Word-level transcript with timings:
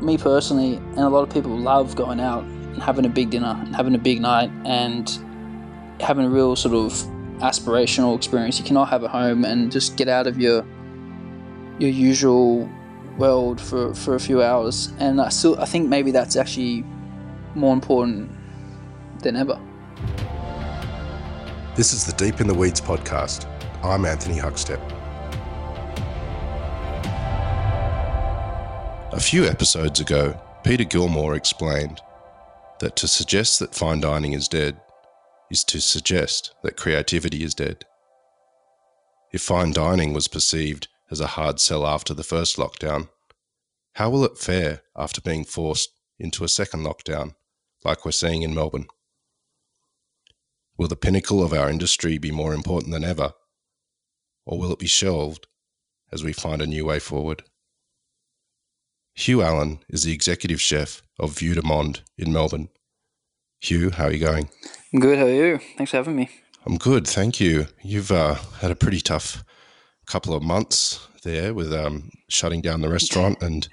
me 0.00 0.18
personally, 0.18 0.76
and 0.76 0.98
a 0.98 1.08
lot 1.08 1.22
of 1.22 1.30
people 1.30 1.56
love 1.56 1.94
going 1.96 2.20
out 2.20 2.44
and 2.44 2.82
having 2.82 3.04
a 3.04 3.08
big 3.08 3.30
dinner 3.30 3.56
and 3.64 3.74
having 3.74 3.94
a 3.94 3.98
big 3.98 4.20
night 4.20 4.50
and 4.64 5.18
having 6.00 6.26
a 6.26 6.28
real 6.28 6.56
sort 6.56 6.74
of 6.74 6.92
aspirational 7.38 8.16
experience 8.16 8.58
you 8.58 8.64
cannot 8.64 8.88
have 8.88 9.02
at 9.04 9.10
home 9.10 9.44
and 9.44 9.72
just 9.72 9.96
get 9.96 10.08
out 10.08 10.26
of 10.26 10.38
your 10.38 10.64
your 11.78 11.90
usual 11.90 12.68
world 13.18 13.60
for, 13.60 13.94
for 13.94 14.14
a 14.14 14.20
few 14.20 14.42
hours 14.42 14.92
and 14.98 15.20
I 15.20 15.28
still 15.28 15.58
I 15.60 15.64
think 15.64 15.88
maybe 15.88 16.10
that's 16.10 16.36
actually 16.36 16.84
more 17.54 17.72
important 17.72 18.30
than 19.20 19.36
ever. 19.36 19.60
This 21.76 21.92
is 21.92 22.04
the 22.04 22.12
Deep 22.12 22.40
in 22.40 22.46
the 22.46 22.54
Weeds 22.54 22.80
podcast. 22.80 23.46
I'm 23.82 24.04
Anthony 24.04 24.38
Huckstep. 24.38 25.03
A 29.14 29.20
few 29.20 29.44
episodes 29.44 30.00
ago, 30.00 30.36
Peter 30.64 30.82
Gilmore 30.82 31.36
explained 31.36 32.00
that 32.80 32.96
to 32.96 33.06
suggest 33.06 33.60
that 33.60 33.72
fine 33.72 34.00
dining 34.00 34.32
is 34.32 34.48
dead 34.48 34.80
is 35.52 35.62
to 35.64 35.80
suggest 35.80 36.52
that 36.64 36.76
creativity 36.76 37.44
is 37.44 37.54
dead. 37.54 37.84
If 39.32 39.40
fine 39.40 39.72
dining 39.72 40.14
was 40.14 40.26
perceived 40.26 40.88
as 41.12 41.20
a 41.20 41.28
hard 41.28 41.60
sell 41.60 41.86
after 41.86 42.12
the 42.12 42.24
first 42.24 42.56
lockdown, 42.56 43.08
how 43.92 44.10
will 44.10 44.24
it 44.24 44.36
fare 44.36 44.82
after 44.96 45.20
being 45.20 45.44
forced 45.44 45.90
into 46.18 46.42
a 46.42 46.48
second 46.48 46.80
lockdown, 46.80 47.36
like 47.84 48.04
we're 48.04 48.10
seeing 48.10 48.42
in 48.42 48.52
Melbourne? 48.52 48.88
Will 50.76 50.88
the 50.88 50.96
pinnacle 50.96 51.40
of 51.40 51.52
our 51.52 51.70
industry 51.70 52.18
be 52.18 52.32
more 52.32 52.52
important 52.52 52.90
than 52.90 53.04
ever, 53.04 53.30
or 54.44 54.58
will 54.58 54.72
it 54.72 54.80
be 54.80 54.88
shelved 54.88 55.46
as 56.10 56.24
we 56.24 56.32
find 56.32 56.60
a 56.60 56.66
new 56.66 56.86
way 56.86 56.98
forward? 56.98 57.44
Hugh 59.14 59.42
Allen 59.42 59.78
is 59.88 60.02
the 60.02 60.12
executive 60.12 60.60
chef 60.60 61.00
of 61.20 61.38
Vue 61.38 61.54
de 61.54 61.62
Monde 61.62 62.00
in 62.18 62.32
Melbourne. 62.32 62.68
Hugh, 63.60 63.90
how 63.90 64.06
are 64.06 64.12
you 64.12 64.18
going? 64.18 64.50
I'm 64.92 64.98
good. 64.98 65.18
How 65.18 65.26
are 65.26 65.32
you? 65.32 65.58
Thanks 65.76 65.92
for 65.92 65.98
having 65.98 66.16
me. 66.16 66.28
I'm 66.66 66.78
good, 66.78 67.06
thank 67.06 67.40
you. 67.40 67.68
You've 67.82 68.10
uh, 68.10 68.34
had 68.60 68.72
a 68.72 68.74
pretty 68.74 69.00
tough 69.00 69.44
couple 70.06 70.34
of 70.34 70.42
months 70.42 71.06
there 71.22 71.54
with 71.54 71.72
um, 71.72 72.10
shutting 72.28 72.60
down 72.60 72.80
the 72.80 72.88
restaurant 72.88 73.40
and 73.40 73.68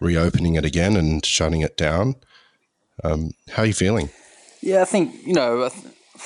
reopening 0.00 0.54
it 0.54 0.64
again 0.64 0.96
and 0.96 1.24
shutting 1.24 1.60
it 1.60 1.76
down. 1.76 2.16
Um, 3.04 3.32
how 3.50 3.64
are 3.64 3.66
you 3.66 3.74
feeling? 3.74 4.08
Yeah, 4.62 4.82
I 4.82 4.86
think 4.86 5.26
you 5.26 5.34
know, 5.34 5.70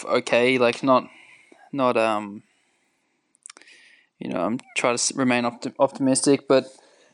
okay. 0.05 0.59
Like 0.59 0.83
not, 0.83 1.09
not 1.73 1.97
um, 1.97 2.45
you 4.19 4.31
know, 4.31 4.41
I'm 4.41 4.61
trying 4.77 4.97
to 4.97 5.15
remain 5.15 5.45
opti- 5.45 5.75
optimistic, 5.79 6.47
but 6.47 6.67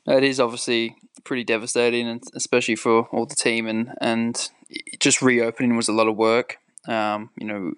it 0.06 0.22
is 0.22 0.38
obviously 0.38 0.96
pretty 1.24 1.44
devastating, 1.44 2.08
and 2.08 2.22
especially 2.34 2.76
for 2.76 3.02
all 3.12 3.26
the 3.26 3.34
team. 3.34 3.66
And 3.66 3.94
and 4.00 4.50
just 4.98 5.22
reopening 5.22 5.76
was 5.76 5.88
a 5.88 5.92
lot 5.92 6.08
of 6.08 6.16
work. 6.16 6.58
Um, 6.86 7.30
you 7.36 7.46
know, 7.46 7.72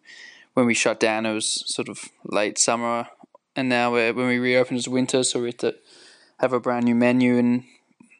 when 0.54 0.66
we 0.66 0.74
shut 0.74 1.00
down, 1.00 1.26
it 1.26 1.34
was 1.34 1.64
sort 1.66 1.88
of 1.88 2.08
late 2.24 2.58
summer, 2.58 3.08
and 3.56 3.68
now 3.68 3.92
when 3.92 4.26
we 4.26 4.38
reopened, 4.38 4.78
it's 4.78 4.88
winter, 4.88 5.22
so 5.22 5.40
we 5.40 5.48
had 5.48 5.58
to 5.58 5.74
have 6.40 6.52
a 6.52 6.60
brand 6.60 6.84
new 6.84 6.94
menu, 6.94 7.38
and 7.38 7.64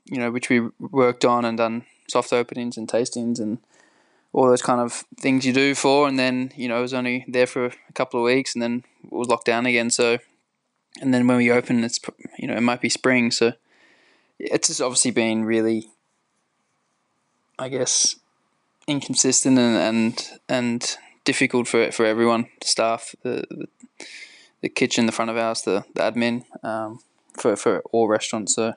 you 0.05 0.19
know, 0.19 0.31
which 0.31 0.49
we 0.49 0.69
worked 0.79 1.25
on 1.25 1.45
and 1.45 1.59
done 1.59 1.85
soft 2.09 2.33
openings 2.33 2.77
and 2.77 2.89
tastings 2.89 3.39
and 3.39 3.59
all 4.33 4.49
those 4.49 4.63
kind 4.63 4.81
of 4.81 5.05
things 5.19 5.47
you 5.47 5.53
do 5.53 5.75
for. 5.75 6.09
And 6.09 6.19
then 6.19 6.53
you 6.57 6.69
know, 6.69 6.79
it 6.79 6.83
was 6.83 6.95
only 6.95 7.25
there 7.29 7.47
for 7.47 7.67
a 7.67 7.93
couple 7.95 8.21
of 8.21 8.25
weeks, 8.25 8.55
and 8.55 8.63
then 8.63 8.85
it 9.05 9.13
was 9.13 9.29
locked 9.29 9.47
down 9.47 9.67
again. 9.67 9.91
So, 9.91 10.19
and 11.01 11.15
then 11.15 11.27
when 11.27 11.39
we 11.39 11.51
open, 11.51 11.85
it's 11.85 12.01
you 12.39 12.47
know, 12.47 12.57
it 12.57 12.63
might 12.63 12.81
be 12.81 12.89
spring, 12.89 13.31
so 13.31 13.53
it's 14.43 14.69
just 14.69 14.81
obviously 14.81 15.13
been 15.13 15.45
really, 15.45 15.89
I 17.59 17.69
guess, 17.69 18.17
inconsistent 18.87 19.59
and 19.59 19.77
and, 19.77 20.31
and 20.49 20.97
difficult 21.25 21.69
for 21.69 21.93
for 21.93 22.05
everyone, 22.05 22.49
the 22.61 22.67
staff, 22.67 23.15
the, 23.23 23.45
the, 23.49 23.67
the 24.63 24.69
kitchen, 24.69 25.07
the 25.07 25.13
front 25.13 25.31
of 25.31 25.37
house, 25.37 25.63
the, 25.63 25.85
the 25.95 26.03
admin, 26.03 26.45
um, 26.65 27.01
for 27.35 27.57
for 27.57 27.81
all 27.93 28.09
restaurants. 28.09 28.55
So 28.55 28.75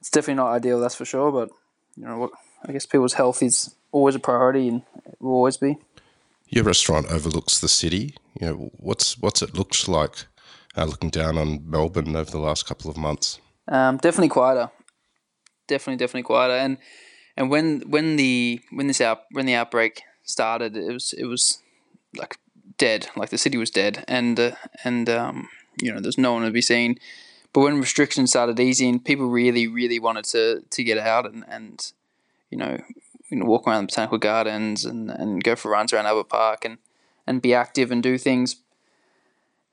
it's 0.00 0.10
definitely 0.10 0.34
not 0.34 0.52
ideal, 0.52 0.80
that's 0.80 0.94
for 0.94 1.06
sure. 1.06 1.32
But 1.32 1.48
you 1.96 2.04
know 2.04 2.18
what, 2.18 2.30
I 2.66 2.72
guess 2.72 2.86
people's 2.86 3.14
health 3.14 3.42
is 3.42 3.74
always 3.90 4.14
a 4.14 4.20
priority 4.20 4.68
and 4.68 4.82
will 5.18 5.32
always 5.32 5.56
be. 5.56 5.78
Your 6.50 6.64
restaurant 6.64 7.06
overlooks 7.10 7.58
the 7.58 7.68
city. 7.68 8.14
You 8.40 8.46
know 8.46 8.70
what's 8.76 9.18
what's 9.18 9.42
it 9.42 9.54
looked 9.54 9.88
like 9.88 10.26
uh, 10.76 10.84
looking 10.84 11.10
down 11.10 11.38
on 11.38 11.68
Melbourne 11.68 12.14
over 12.14 12.30
the 12.30 12.38
last 12.38 12.66
couple 12.66 12.90
of 12.90 12.96
months. 12.96 13.40
Um, 13.68 13.98
definitely 13.98 14.28
quieter. 14.30 14.70
Definitely, 15.66 15.98
definitely 15.98 16.22
quieter. 16.22 16.54
And 16.54 16.78
and 17.36 17.50
when 17.50 17.82
when 17.82 18.16
the 18.16 18.60
when 18.72 18.86
this 18.86 19.00
out 19.00 19.22
when 19.32 19.46
the 19.46 19.54
outbreak 19.54 20.02
started, 20.22 20.76
it 20.76 20.92
was 20.92 21.12
it 21.12 21.26
was 21.26 21.62
like 22.16 22.38
dead. 22.78 23.08
Like 23.16 23.30
the 23.30 23.38
city 23.38 23.58
was 23.58 23.70
dead, 23.70 24.04
and 24.08 24.40
uh, 24.40 24.52
and 24.84 25.08
um, 25.10 25.48
you 25.82 25.92
know 25.92 26.00
there's 26.00 26.18
no 26.18 26.32
one 26.32 26.44
to 26.44 26.50
be 26.50 26.62
seen. 26.62 26.98
But 27.52 27.60
when 27.60 27.80
restrictions 27.80 28.30
started 28.30 28.58
easing, 28.60 29.00
people 29.00 29.28
really 29.28 29.66
really 29.66 29.98
wanted 29.98 30.24
to 30.26 30.62
to 30.68 30.84
get 30.84 30.98
out 30.98 31.30
and 31.30 31.44
and 31.48 31.92
you 32.50 32.56
know 32.56 32.78
you 33.30 33.36
know 33.36 33.44
walk 33.44 33.66
around 33.66 33.82
the 33.82 33.86
botanical 33.92 34.18
gardens 34.18 34.84
and 34.84 35.10
and 35.10 35.44
go 35.44 35.54
for 35.54 35.70
runs 35.70 35.92
around 35.92 36.06
Albert 36.06 36.30
Park 36.30 36.64
and 36.64 36.78
and 37.26 37.42
be 37.42 37.52
active 37.52 37.90
and 37.90 38.02
do 38.02 38.16
things 38.16 38.56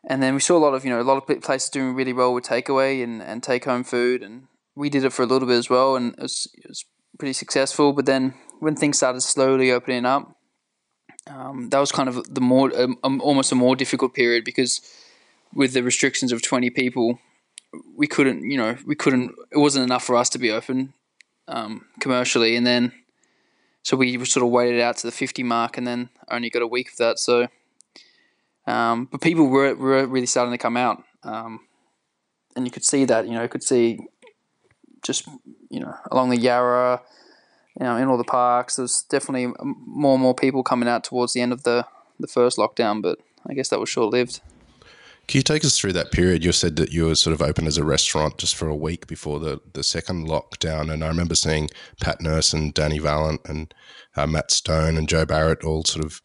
and 0.08 0.22
then 0.22 0.34
we 0.34 0.40
saw 0.40 0.58
a 0.58 0.60
lot 0.60 0.74
of 0.74 0.84
you 0.86 0.92
know 0.92 1.02
a 1.02 1.04
lot 1.04 1.18
of 1.18 1.42
places 1.42 1.70
doing 1.70 1.96
really 1.96 2.14
well 2.14 2.34
with 2.34 2.46
takeaway 2.46 3.04
and, 3.04 3.22
and 3.22 3.42
take 3.42 3.66
home 3.66 3.84
food, 3.84 4.22
and 4.22 4.48
we 4.76 4.90
did 4.90 5.04
it 5.04 5.14
for 5.14 5.24
a 5.24 5.26
little 5.26 5.48
bit 5.48 5.58
as 5.58 5.70
well, 5.70 5.96
and 5.96 6.14
it 6.14 6.22
was, 6.22 6.48
it 6.54 6.68
was 6.68 6.86
pretty 7.18 7.34
successful. 7.34 7.94
But 7.94 8.06
then 8.06 8.34
when 8.60 8.76
things 8.76 8.98
started 8.98 9.22
slowly 9.22 9.72
opening 9.72 10.06
up, 10.06 10.36
um, 11.28 11.70
that 11.70 11.80
was 11.80 11.92
kind 11.92 12.10
of 12.10 12.34
the 12.34 12.42
more 12.42 12.72
um, 12.80 12.98
um, 13.04 13.22
almost 13.22 13.52
a 13.52 13.56
more 13.56 13.76
difficult 13.76 14.14
period 14.14 14.44
because 14.44 14.82
with 15.54 15.74
the 15.74 15.84
restrictions 15.84 16.32
of 16.32 16.42
twenty 16.42 16.70
people, 16.70 17.20
we 17.96 18.08
couldn't 18.08 18.50
you 18.50 18.58
know 18.58 18.78
we 18.86 18.96
couldn't 18.96 19.34
it 19.52 19.58
wasn't 19.58 19.84
enough 19.84 20.04
for 20.04 20.16
us 20.16 20.30
to 20.30 20.38
be 20.40 20.52
open 20.52 20.94
um, 21.48 21.86
commercially, 22.00 22.56
and 22.56 22.68
then 22.68 22.92
so 23.82 23.98
we 23.98 24.24
sort 24.26 24.46
of 24.46 24.52
waited 24.52 24.82
out 24.82 24.98
to 24.98 25.08
the 25.08 25.12
fifty 25.12 25.42
mark, 25.42 25.78
and 25.78 25.88
then 25.88 26.10
only 26.30 26.52
got 26.52 26.62
a 26.62 26.68
week 26.68 26.92
of 26.92 26.98
that. 26.98 27.18
So 27.18 27.48
um, 28.68 29.08
but 29.12 29.22
people 29.22 29.48
were, 29.48 29.76
were 29.76 30.06
really 30.08 30.26
starting 30.26 30.52
to 30.52 30.58
come 30.58 30.78
out. 30.78 31.04
Um, 31.24 31.62
and 32.56 32.66
you 32.66 32.72
could 32.72 32.86
see 32.86 33.06
that, 33.06 33.26
you 33.28 33.34
know, 33.34 33.44
you 33.44 33.50
could 33.50 33.64
see 33.64 34.00
just, 35.04 35.28
you 35.70 35.80
know, 35.80 35.94
along 36.12 36.30
the 36.30 36.38
Yarra, 36.38 37.02
you 37.80 37.86
know, 37.86 37.98
in 37.98 38.08
all 38.08 38.18
the 38.18 38.24
parks, 38.24 38.78
there's 38.78 39.04
definitely 39.04 39.54
more 39.62 40.14
and 40.14 40.22
more 40.22 40.34
people 40.34 40.64
coming 40.64 40.88
out 40.88 41.04
towards 41.04 41.34
the 41.34 41.42
end 41.42 41.52
of 41.52 41.64
the, 41.64 41.86
the 42.20 42.28
first 42.28 42.58
lockdown, 42.58 43.02
but 43.02 43.20
I 43.48 43.54
guess 43.54 43.70
that 43.70 43.80
was 43.80 43.90
short 43.90 44.14
lived. 44.14 44.40
Can 45.28 45.40
you 45.40 45.44
take 45.44 45.66
us 45.66 45.78
through 45.78 45.94
that 45.94 46.12
period? 46.12 46.46
You 46.46 46.52
said 46.52 46.76
that 46.76 46.92
you 46.92 47.06
were 47.06 47.16
sort 47.16 47.34
of 47.34 47.42
open 47.42 47.66
as 47.66 47.78
a 47.78 47.84
restaurant 47.84 48.38
just 48.38 48.56
for 48.56 48.68
a 48.68 48.76
week 48.76 49.08
before 49.08 49.40
the, 49.40 49.60
the 49.74 49.84
second 49.84 50.28
lockdown. 50.28 50.92
And 50.94 51.04
I 51.04 51.08
remember 51.08 51.34
seeing 51.34 51.70
Pat 52.00 52.22
Nourse 52.22 52.54
and 52.54 52.76
Dani 52.76 53.02
Valent 53.02 53.42
and 53.46 53.74
uh, 54.16 54.28
Matt 54.28 54.52
Stone 54.52 54.98
and 54.98 55.10
Joe 55.10 55.26
Barrett 55.26 55.64
all 55.64 55.84
sort 55.84 56.06
of 56.06 56.22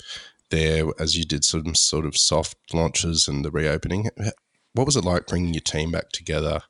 there 0.50 0.86
as 0.98 1.16
you 1.16 1.24
did 1.24 1.44
some 1.44 1.74
sort 1.74 2.06
of 2.06 2.16
soft 2.16 2.56
launches 2.72 3.26
and 3.28 3.44
the 3.44 3.50
reopening. 3.50 4.10
What 4.72 4.86
was 4.86 4.96
it 4.96 5.04
like 5.04 5.26
bringing 5.26 5.54
your 5.54 5.62
team 5.62 5.90
back 5.90 6.10
together 6.10 6.60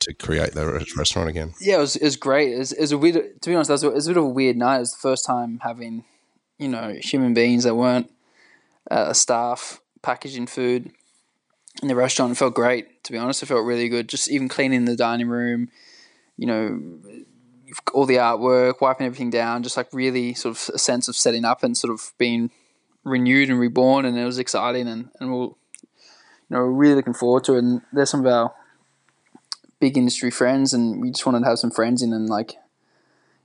to 0.00 0.14
create 0.14 0.52
the 0.52 0.86
restaurant 0.96 1.28
again? 1.28 1.54
Yeah, 1.60 1.76
it 1.76 1.80
was, 1.80 1.96
it 1.96 2.04
was 2.04 2.16
great. 2.16 2.52
It 2.52 2.58
was, 2.58 2.72
it 2.72 2.80
was 2.80 2.92
a 2.92 2.98
weird, 2.98 3.42
to 3.42 3.50
be 3.50 3.54
honest, 3.54 3.70
it 3.70 3.92
was, 3.92 4.06
a, 4.06 4.10
bit 4.10 4.16
of 4.16 4.24
a 4.24 4.28
weird 4.28 4.56
night. 4.56 4.76
It 4.76 4.80
was 4.80 4.92
the 4.92 4.98
first 4.98 5.24
time 5.24 5.60
having, 5.62 6.04
you 6.58 6.68
know, 6.68 6.94
human 7.00 7.34
beings 7.34 7.64
that 7.64 7.74
weren't 7.74 8.10
uh, 8.90 9.12
staff 9.12 9.80
packaging 10.02 10.46
food 10.46 10.90
in 11.82 11.88
the 11.88 11.96
restaurant. 11.96 12.32
It 12.32 12.36
felt 12.36 12.54
great, 12.54 13.04
to 13.04 13.12
be 13.12 13.18
honest. 13.18 13.42
It 13.42 13.46
felt 13.46 13.64
really 13.64 13.88
good. 13.88 14.08
Just 14.08 14.30
even 14.30 14.48
cleaning 14.48 14.84
the 14.84 14.96
dining 14.96 15.28
room, 15.28 15.68
you 16.36 16.46
know, 16.46 16.80
all 17.92 18.06
the 18.06 18.16
artwork, 18.16 18.80
wiping 18.80 19.06
everything 19.06 19.30
down, 19.30 19.62
just 19.62 19.76
like 19.76 19.88
really 19.92 20.34
sort 20.34 20.56
of 20.56 20.74
a 20.74 20.78
sense 20.78 21.08
of 21.08 21.16
setting 21.16 21.44
up 21.44 21.62
and 21.62 21.76
sort 21.76 21.92
of 21.92 22.12
being 22.18 22.50
renewed 23.06 23.48
and 23.48 23.60
reborn, 23.60 24.04
and 24.04 24.18
it 24.18 24.24
was 24.24 24.38
exciting, 24.38 24.88
and, 24.88 25.08
and 25.20 25.32
we'll, 25.32 25.56
you 25.82 26.50
know, 26.50 26.58
we're 26.58 26.72
really 26.72 26.96
looking 26.96 27.14
forward 27.14 27.44
to 27.44 27.54
it. 27.54 27.60
And 27.60 27.80
there's 27.92 28.10
some 28.10 28.20
of 28.20 28.26
our 28.26 28.52
big 29.80 29.96
industry 29.96 30.30
friends, 30.30 30.74
and 30.74 31.00
we 31.00 31.10
just 31.10 31.24
wanted 31.24 31.40
to 31.40 31.46
have 31.46 31.58
some 31.58 31.70
friends 31.70 32.02
in 32.02 32.12
and 32.12 32.28
like, 32.28 32.54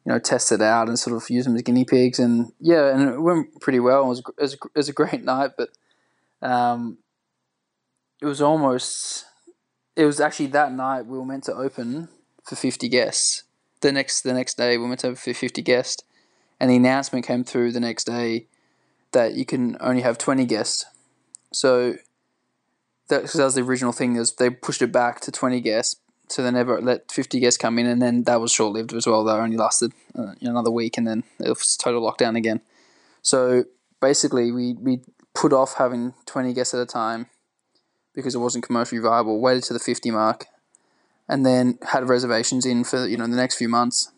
you 0.04 0.12
know, 0.12 0.20
test 0.20 0.52
it 0.52 0.62
out 0.62 0.88
and 0.88 0.98
sort 0.98 1.16
of 1.16 1.30
use 1.30 1.46
them 1.46 1.56
as 1.56 1.62
guinea 1.62 1.86
pigs. 1.86 2.18
And 2.18 2.52
yeah, 2.60 2.94
and 2.94 3.08
it 3.08 3.22
went 3.22 3.62
pretty 3.62 3.80
well. 3.80 4.06
It 4.06 4.08
was, 4.08 4.20
it 4.20 4.42
was, 4.42 4.54
it 4.54 4.76
was 4.76 4.90
a 4.90 4.94
great 4.94 5.24
night, 5.24 5.52
but 5.56 5.70
um, 6.42 6.98
it 8.20 8.26
was 8.26 8.42
almost, 8.42 9.26
it 9.96 10.06
was 10.06 10.20
actually 10.20 10.48
that 10.48 10.74
night 10.74 11.06
we 11.06 11.20
were 11.20 11.26
meant 11.26 11.44
to 11.46 11.54
open 11.54 12.10
for 12.44 12.56
50 12.56 12.90
guests. 12.90 13.44
The 13.82 13.92
next 13.92 14.22
the 14.22 14.34
next 14.34 14.58
day 14.58 14.78
we 14.78 14.84
were 14.84 14.90
meant 14.90 15.00
to 15.02 15.08
have 15.08 15.20
50 15.20 15.62
guests, 15.64 16.04
and 16.60 16.70
the 16.70 16.76
announcement 16.76 17.26
came 17.26 17.44
through 17.44 17.72
the 17.72 17.80
next 17.80 18.04
day 18.04 18.46
that 19.12 19.34
you 19.34 19.46
can 19.46 19.78
only 19.80 20.02
have 20.02 20.18
20 20.18 20.46
guests. 20.46 20.86
So 21.52 21.96
that, 23.10 23.26
that 23.26 23.44
was 23.44 23.56
the 23.56 23.62
original 23.62 23.92
thing 23.92 24.16
is 24.16 24.34
they 24.34 24.50
pushed 24.50 24.82
it 24.82 24.92
back 24.92 25.20
to 25.22 25.32
20 25.32 25.60
guests 25.62 25.98
so 26.32 26.42
they 26.42 26.52
never 26.52 26.82
let 26.82 27.12
50 27.12 27.40
guests 27.40 27.58
come 27.58 27.78
in, 27.78 27.86
and 27.86 28.02
then 28.02 28.24
that 28.24 28.40
was 28.40 28.52
short 28.52 28.74
lived 28.74 28.94
as 28.94 29.06
well. 29.06 29.24
That 29.26 29.40
only 29.40 29.58
lasted 29.58 29.92
uh, 30.18 30.34
another 30.42 30.72
week, 30.72 30.98
and 30.98 31.06
then 31.06 31.24
it 31.40 31.50
was 31.50 31.76
total 31.76 32.02
lockdown 32.02 32.38
again. 32.38 32.62
So 33.22 33.66
basically, 34.00 34.52
we 34.52 34.74
we 34.74 35.02
put 35.34 35.54
off 35.54 35.76
having 35.76 36.14
20 36.26 36.54
guests 36.54 36.74
at 36.74 36.80
a 36.80 36.86
time 36.86 37.28
because 38.14 38.34
it 38.34 38.40
wasn't 38.40 38.66
commercially 38.66 39.02
viable. 39.02 39.42
Waited 39.42 39.64
to 39.66 39.74
the 39.74 39.80
50 39.80 40.12
mark, 40.12 40.46
and 41.28 41.46
then 41.46 41.78
had 41.90 42.08
reservations 42.08 42.66
in 42.66 42.86
for 42.86 43.06
you 43.06 43.18
know 43.18 43.28
the 43.28 43.36
next 43.36 43.58
few 43.58 43.70
months 43.70 44.12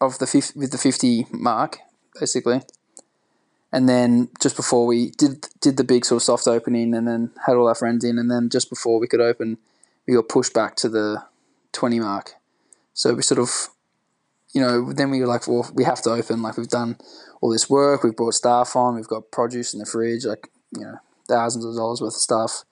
of 0.00 0.18
the 0.18 0.26
50, 0.26 0.58
with 0.58 0.72
the 0.72 0.78
50 0.78 1.26
mark 1.30 1.78
basically. 2.18 2.62
And 3.74 3.88
then 3.88 4.28
just 4.40 4.54
before 4.54 4.86
we 4.86 5.10
did 5.18 5.48
did 5.60 5.76
the 5.76 5.82
big 5.82 6.04
sort 6.04 6.18
of 6.18 6.22
soft 6.22 6.46
opening, 6.46 6.94
and 6.94 7.08
then 7.08 7.32
had 7.44 7.56
all 7.56 7.66
our 7.66 7.74
friends 7.74 8.04
in, 8.04 8.20
and 8.20 8.30
then 8.30 8.48
just 8.48 8.70
before 8.70 9.00
we 9.00 9.08
could 9.08 9.20
open, 9.20 9.58
we 10.06 10.14
got 10.14 10.28
pushed 10.28 10.54
back 10.54 10.76
to 10.76 10.88
the 10.88 11.24
twenty 11.72 11.98
mark. 11.98 12.34
So 12.92 13.14
we 13.14 13.22
sort 13.22 13.40
of, 13.40 13.50
you 14.52 14.60
know, 14.60 14.92
then 14.92 15.10
we 15.10 15.20
were 15.20 15.26
like, 15.26 15.48
well, 15.48 15.68
we 15.74 15.82
have 15.82 16.00
to 16.02 16.10
open. 16.10 16.40
Like 16.40 16.56
we've 16.56 16.68
done 16.68 16.98
all 17.40 17.50
this 17.50 17.68
work, 17.68 18.04
we've 18.04 18.14
brought 18.14 18.34
staff 18.34 18.76
on, 18.76 18.94
we've 18.94 19.08
got 19.08 19.32
produce 19.32 19.74
in 19.74 19.80
the 19.80 19.86
fridge, 19.86 20.24
like 20.24 20.48
you 20.70 20.82
know, 20.82 20.98
thousands 21.26 21.64
of 21.64 21.74
dollars 21.74 22.00
worth 22.00 22.14
of 22.14 22.20
stuff. 22.20 22.64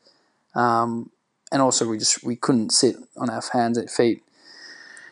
Um, 0.54 1.10
and 1.50 1.60
also 1.60 1.88
we 1.88 1.98
just 1.98 2.22
we 2.22 2.36
couldn't 2.36 2.70
sit 2.70 2.94
on 3.16 3.28
our 3.28 3.42
hands 3.52 3.76
and 3.76 3.90
feet 3.90 4.22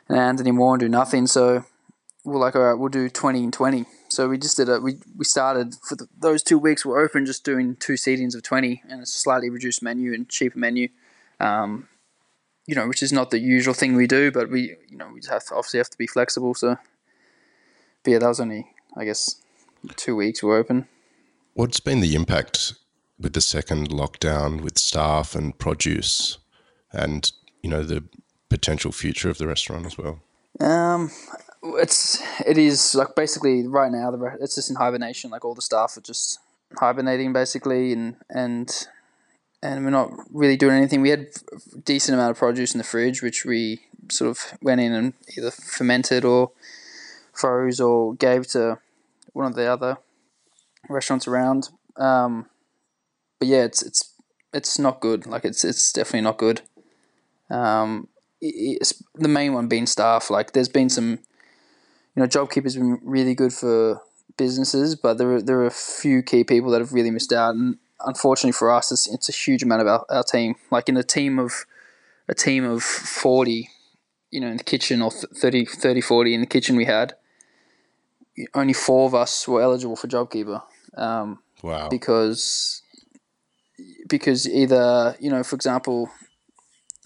and 0.09 0.17
hands 0.17 0.41
anymore 0.41 0.75
and 0.75 0.81
do 0.81 0.89
nothing. 0.89 1.27
So 1.27 1.65
we're 2.23 2.39
like, 2.39 2.55
all 2.55 2.63
right, 2.63 2.79
we'll 2.79 2.91
do 2.91 3.09
twenty 3.09 3.43
and 3.43 3.53
twenty 3.53 3.87
so 4.11 4.29
we 4.29 4.39
just 4.39 4.57
did 4.57 4.69
it. 4.69 4.83
We 4.83 4.99
we 5.17 5.25
started 5.25 5.77
for 5.83 5.95
the, 5.95 6.09
those 6.19 6.43
two 6.43 6.59
weeks. 6.59 6.85
We're 6.85 7.01
open, 7.01 7.25
just 7.25 7.45
doing 7.45 7.77
two 7.77 7.95
seatings 7.95 8.35
of 8.35 8.43
twenty, 8.43 8.83
and 8.89 9.03
a 9.03 9.07
slightly 9.07 9.49
reduced 9.51 9.83
menu 9.83 10.13
and 10.13 10.29
cheaper 10.29 10.59
menu. 10.59 10.89
Um, 11.39 11.89
you 12.67 12.75
know, 12.75 12.87
which 12.89 13.03
is 13.03 13.13
not 13.13 13.31
the 13.31 13.39
usual 13.39 13.73
thing 13.73 13.95
we 13.95 14.07
do, 14.07 14.33
but 14.33 14.51
we 14.51 14.77
you 14.89 14.97
know 14.97 15.09
we 15.15 15.21
have 15.31 15.45
to, 15.47 15.55
obviously 15.55 15.79
have 15.79 15.91
to 15.91 15.99
be 15.99 16.09
flexible. 16.09 16.55
So, 16.55 16.77
but 18.03 18.11
yeah, 18.11 18.19
that 18.19 18.29
was 18.29 18.41
only 18.41 18.67
I 18.97 19.05
guess 19.05 19.37
two 19.97 20.17
weeks 20.17 20.43
we're 20.43 20.57
open. 20.59 20.89
What's 21.55 21.81
been 21.81 22.01
the 22.01 22.15
impact 22.15 22.75
with 23.19 23.33
the 23.35 23.41
second 23.41 23.91
lockdown 23.91 24.61
with 24.61 24.77
staff 24.77 25.37
and 25.37 25.57
produce, 25.57 26.39
and 26.93 27.31
you 27.63 27.71
know 27.71 27.85
the 27.85 28.03
potential 28.49 28.91
future 28.91 29.31
of 29.31 29.39
the 29.39 29.47
restaurant 29.47 29.87
as 29.87 29.97
well? 29.97 30.21
Um, 30.59 31.13
it's 31.63 32.23
it 32.47 32.59
is 32.59 32.95
like 32.95 33.15
basically 33.15 33.67
right 33.67 33.93
now 33.93 34.11
the 34.11 34.39
it's 34.41 34.55
just 34.55 34.71
in 34.71 34.77
hibernation. 34.77 35.31
Like 35.31 35.45
all 35.45 35.55
the 35.55 35.63
staff 35.63 35.97
are 35.97 36.03
just 36.03 36.39
hibernating 36.79 37.33
basically, 37.33 37.93
and 37.93 38.17
and 38.29 38.89
and 39.63 39.85
we're 39.85 39.91
not 39.91 40.11
really 40.33 40.57
doing 40.57 40.77
anything. 40.77 41.03
We 41.03 41.11
had 41.11 41.27
a 41.53 41.79
decent 41.81 42.15
amount 42.15 42.33
of 42.33 42.39
produce 42.39 42.75
in 42.75 42.79
the 42.79 42.85
fridge, 42.85 43.23
which 43.23 43.45
we 43.45 43.83
sort 44.11 44.31
of 44.31 44.59
went 44.63 44.81
in 44.81 44.93
and 44.93 45.13
either 45.37 45.51
fermented 45.51 46.25
or 46.25 46.53
froze 47.33 47.81
or 47.81 48.15
gave 48.15 48.47
to 48.49 48.79
one 49.33 49.47
of 49.47 49.55
the 49.55 49.67
other 49.67 49.99
restaurants 50.89 51.29
around. 51.29 51.69
Um, 51.97 52.47
but 53.39 53.49
yeah, 53.49 53.65
it's 53.65 53.83
it's 53.83 54.15
it's 54.53 54.79
not 54.79 55.01
good. 55.01 55.27
Like 55.27 55.45
it's 55.45 55.65
it's 55.65 55.93
definitely 55.93 56.23
not 56.23 56.39
good. 56.39 56.63
Um, 57.51 58.09
it's 58.41 59.03
the 59.15 59.29
main 59.29 59.53
one 59.53 59.69
being 59.69 59.87
staff. 59.87 60.31
Like 60.31 60.53
there's 60.53 60.69
been 60.69 60.89
some 60.89 61.19
you 62.15 62.21
know, 62.21 62.27
JobKeeper's 62.27 62.77
been 62.77 63.01
really 63.03 63.35
good 63.35 63.53
for 63.53 64.03
businesses, 64.37 64.97
but 64.97 65.19
there 65.19 65.35
are, 65.35 65.43
there 65.43 65.61
are 65.61 65.67
a 65.67 65.71
few 65.71 66.23
key 66.23 66.45
people 66.45 66.71
that 66.71 66.81
have 66.81 66.93
really 66.93 67.11
missed 67.11 67.33
out. 67.33 67.55
And 67.55 67.79
unfortunately 68.01 68.53
for 68.53 68.71
us, 68.71 68.91
it's, 68.91 69.07
it's 69.13 69.29
a 69.29 69.33
huge 69.33 69.63
amount 69.63 69.83
of 69.83 69.89
our, 69.89 70.05
our 70.09 70.23
team. 70.23 70.57
Like 70.71 70.89
in 70.89 70.97
a 70.97 71.03
team 71.03 71.39
of 71.39 71.67
a 72.29 72.35
team 72.35 72.65
of 72.65 72.83
40, 72.83 73.69
you 74.31 74.41
know, 74.41 74.49
in 74.49 74.57
the 74.57 74.65
kitchen 74.65 75.03
or 75.03 75.11
30, 75.11 75.65
30 75.65 76.01
40 76.01 76.35
in 76.35 76.41
the 76.41 76.47
kitchen 76.47 76.77
we 76.77 76.85
had, 76.85 77.15
only 78.55 78.73
four 78.73 79.07
of 79.07 79.15
us 79.15 79.47
were 79.47 79.61
eligible 79.61 79.97
for 79.97 80.09
JobKeeper. 80.09 80.63
Um, 80.97 81.41
wow. 81.63 81.89
Because 81.89 82.83
because 84.09 84.49
either, 84.49 85.17
you 85.21 85.31
know, 85.31 85.43
for 85.43 85.57
example, 85.57 86.11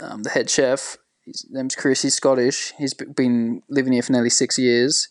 um, 0.01 0.23
the 0.23 0.31
head 0.31 0.51
chef 0.51 0.97
his 1.27 1.47
name's 1.51 1.75
Chris. 1.75 2.03
He's 2.03 2.15
Scottish. 2.15 2.73
He's 2.79 2.95
been 2.95 3.63
living 3.69 3.93
here 3.93 4.03
for 4.03 4.13
nearly 4.13 4.31
six 4.31 4.59
years, 4.59 5.09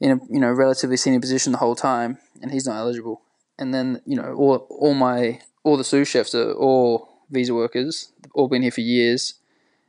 in 0.00 0.12
a 0.12 0.20
you 0.28 0.40
know 0.40 0.50
relatively 0.50 0.96
senior 0.96 1.20
position 1.20 1.52
the 1.52 1.58
whole 1.58 1.76
time, 1.76 2.18
and 2.42 2.50
he's 2.50 2.66
not 2.66 2.76
eligible. 2.76 3.22
And 3.58 3.74
then 3.74 4.00
you 4.06 4.16
know 4.16 4.34
all 4.34 4.66
all 4.70 4.94
my 4.94 5.40
all 5.64 5.76
the 5.76 5.84
sous 5.84 6.08
chefs 6.08 6.34
are 6.34 6.52
all 6.52 7.08
visa 7.30 7.54
workers, 7.54 8.12
all 8.34 8.48
been 8.48 8.62
here 8.62 8.70
for 8.70 8.80
years, 8.80 9.34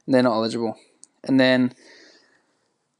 and 0.06 0.16
they're 0.16 0.24
not 0.24 0.34
eligible. 0.34 0.76
And 1.24 1.40
then, 1.40 1.74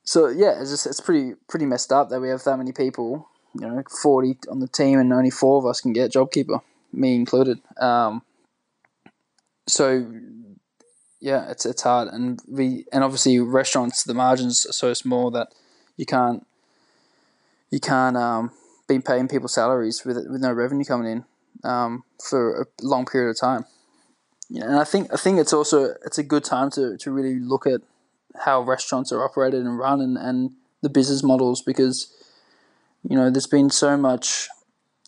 so 0.04 0.28
yeah, 0.28 0.60
it's 0.60 0.70
just 0.70 0.86
it's 0.86 1.02
pretty 1.02 1.34
pretty 1.48 1.66
messed 1.66 1.92
up 1.92 2.10
that 2.10 2.20
we 2.20 2.30
have 2.30 2.44
that 2.44 2.58
many 2.58 2.72
people. 2.72 3.28
You 3.60 3.68
know, 3.68 3.84
forty 4.02 4.38
on 4.50 4.60
the 4.60 4.68
team, 4.68 5.00
and 5.00 5.12
only 5.12 5.32
four 5.32 5.58
of 5.58 5.66
us 5.66 5.82
can 5.82 5.94
get 5.94 6.12
JobKeeper, 6.12 6.62
me 6.94 7.16
included. 7.16 7.60
Um, 7.80 8.22
so 9.68 10.06
yeah, 11.20 11.50
it's 11.50 11.66
it's 11.66 11.82
hard, 11.82 12.08
and 12.08 12.40
we 12.48 12.86
and 12.94 13.04
obviously 13.04 13.40
restaurants 13.40 14.04
the 14.04 14.14
margins 14.14 14.66
are 14.66 14.74
so 14.74 14.94
small 14.94 15.30
that 15.32 15.50
you 15.98 16.06
can't 16.06 16.46
you 17.72 17.80
can't 17.80 18.18
um, 18.18 18.52
be 18.88 19.00
paying 19.00 19.28
people 19.28 19.48
salaries 19.48 20.06
with 20.06 20.18
with 20.30 20.42
no 20.42 20.52
revenue 20.52 20.86
coming 20.86 21.12
in 21.12 21.70
um, 21.70 22.04
for 22.24 22.62
a 22.62 22.66
long 22.82 23.06
period 23.06 23.30
of 23.30 23.40
time. 23.40 23.66
Yeah, 24.50 24.64
and 24.64 24.76
I 24.78 24.84
think 24.84 25.14
I 25.14 25.18
think 25.18 25.40
it's 25.40 25.54
also 25.54 25.96
it's 26.06 26.18
a 26.18 26.24
good 26.24 26.44
time 26.44 26.72
to, 26.72 26.98
to 26.98 27.12
really 27.12 27.40
look 27.40 27.68
at 27.68 27.82
how 28.46 28.62
restaurants 28.62 29.12
are 29.12 29.24
operated 29.24 29.62
and 29.62 29.78
run 29.78 30.02
and, 30.02 30.18
and 30.18 30.52
the 30.82 30.90
business 30.90 31.22
models 31.22 31.62
because 31.62 32.14
you 33.04 33.16
know 33.16 33.30
there's 33.30 33.48
been 33.48 33.70
so 33.70 33.98
much 33.98 34.48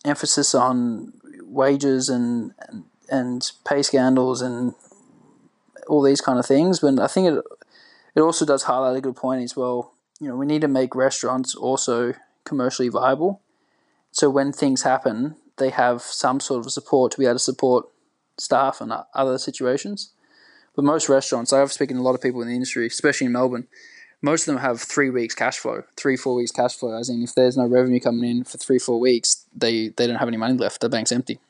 emphasis 0.04 0.54
on 0.54 1.12
wages 1.42 2.08
and 2.08 2.52
and, 2.68 2.84
and 3.08 3.52
pay 3.64 3.82
scandals 3.82 4.42
and 4.42 4.74
all 5.88 6.02
these 6.02 6.20
kind 6.20 6.38
of 6.38 6.46
things. 6.46 6.80
But 6.80 6.98
I 6.98 7.06
think 7.06 7.28
it 7.28 7.44
it 8.14 8.20
also 8.20 8.44
does 8.44 8.64
highlight 8.64 8.96
a 8.96 9.00
good 9.00 9.16
point 9.16 9.42
as 9.42 9.56
well. 9.56 9.92
You 10.20 10.28
know, 10.28 10.36
we 10.36 10.46
need 10.46 10.60
to 10.62 10.68
make 10.68 10.94
restaurants 10.94 11.54
also 11.54 12.14
commercially 12.44 12.88
viable. 12.88 13.40
So 14.10 14.28
when 14.28 14.52
things 14.52 14.82
happen, 14.82 15.36
they 15.56 15.70
have 15.70 16.02
some 16.02 16.40
sort 16.40 16.64
of 16.64 16.72
support 16.72 17.12
to 17.12 17.18
be 17.18 17.24
able 17.24 17.36
to 17.36 17.38
support 17.38 17.86
staff 18.36 18.80
and 18.80 18.92
other 19.14 19.38
situations. 19.38 20.12
But 20.74 20.84
most 20.84 21.08
restaurants, 21.08 21.52
I've 21.52 21.72
spoken 21.72 21.96
to 21.96 22.02
a 22.02 22.04
lot 22.04 22.14
of 22.14 22.20
people 22.20 22.42
in 22.42 22.48
the 22.48 22.54
industry, 22.54 22.86
especially 22.86 23.26
in 23.26 23.32
Melbourne, 23.32 23.68
most 24.22 24.42
of 24.42 24.54
them 24.54 24.62
have 24.62 24.80
three 24.80 25.10
weeks 25.10 25.34
cash 25.34 25.58
flow, 25.58 25.82
three, 25.96 26.16
four 26.16 26.34
weeks 26.36 26.52
cash 26.52 26.76
flow. 26.76 26.96
As 26.96 27.08
in, 27.08 27.22
if 27.22 27.34
there's 27.34 27.56
no 27.56 27.66
revenue 27.66 28.00
coming 28.00 28.30
in 28.30 28.44
for 28.44 28.56
three, 28.56 28.78
four 28.78 29.00
weeks, 29.00 29.44
they, 29.54 29.88
they 29.88 30.06
don't 30.06 30.16
have 30.16 30.28
any 30.28 30.36
money 30.36 30.54
left. 30.54 30.80
The 30.80 30.88
bank's 30.88 31.12
empty. 31.12 31.40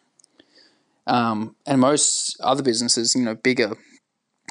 Um, 1.06 1.56
and 1.66 1.80
most 1.80 2.40
other 2.40 2.62
businesses, 2.62 3.14
you 3.14 3.22
know, 3.22 3.34
bigger 3.34 3.76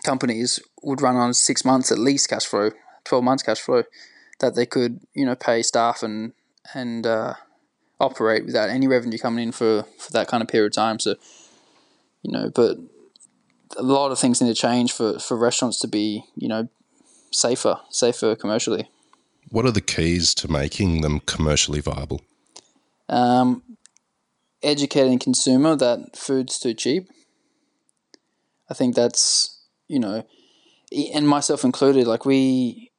companies 0.03 0.59
would 0.81 1.01
run 1.01 1.15
on 1.15 1.33
six 1.33 1.63
months 1.63 1.91
at 1.91 1.99
least 1.99 2.29
cash 2.29 2.45
flow, 2.45 2.71
twelve 3.03 3.23
months 3.23 3.43
cash 3.43 3.59
flow, 3.59 3.83
that 4.39 4.55
they 4.55 4.65
could 4.65 4.99
you 5.13 5.25
know 5.25 5.35
pay 5.35 5.61
staff 5.61 6.03
and 6.03 6.33
and 6.73 7.05
uh, 7.05 7.33
operate 7.99 8.45
without 8.45 8.69
any 8.69 8.87
revenue 8.87 9.17
coming 9.17 9.43
in 9.43 9.51
for 9.51 9.83
for 9.97 10.11
that 10.11 10.27
kind 10.27 10.41
of 10.41 10.49
period 10.49 10.71
of 10.71 10.75
time. 10.75 10.99
So 10.99 11.15
you 12.23 12.31
know, 12.31 12.51
but 12.53 12.77
a 13.77 13.83
lot 13.83 14.11
of 14.11 14.19
things 14.19 14.41
need 14.41 14.49
to 14.49 14.61
change 14.61 14.91
for 14.91 15.19
for 15.19 15.37
restaurants 15.37 15.79
to 15.79 15.87
be 15.87 16.23
you 16.35 16.47
know 16.47 16.69
safer, 17.31 17.79
safer 17.89 18.35
commercially. 18.35 18.89
What 19.49 19.65
are 19.65 19.71
the 19.71 19.81
keys 19.81 20.33
to 20.35 20.51
making 20.51 21.01
them 21.01 21.19
commercially 21.21 21.81
viable? 21.81 22.21
Um, 23.09 23.63
educating 24.63 25.19
consumer 25.19 25.75
that 25.75 26.15
food's 26.15 26.59
too 26.59 26.73
cheap. 26.73 27.09
I 28.69 28.73
think 28.73 28.95
that's 28.95 29.60
you 29.91 29.99
know, 29.99 30.25
and 31.13 31.27
myself 31.27 31.65
included, 31.65 32.07
like 32.07 32.25
we, 32.25 32.91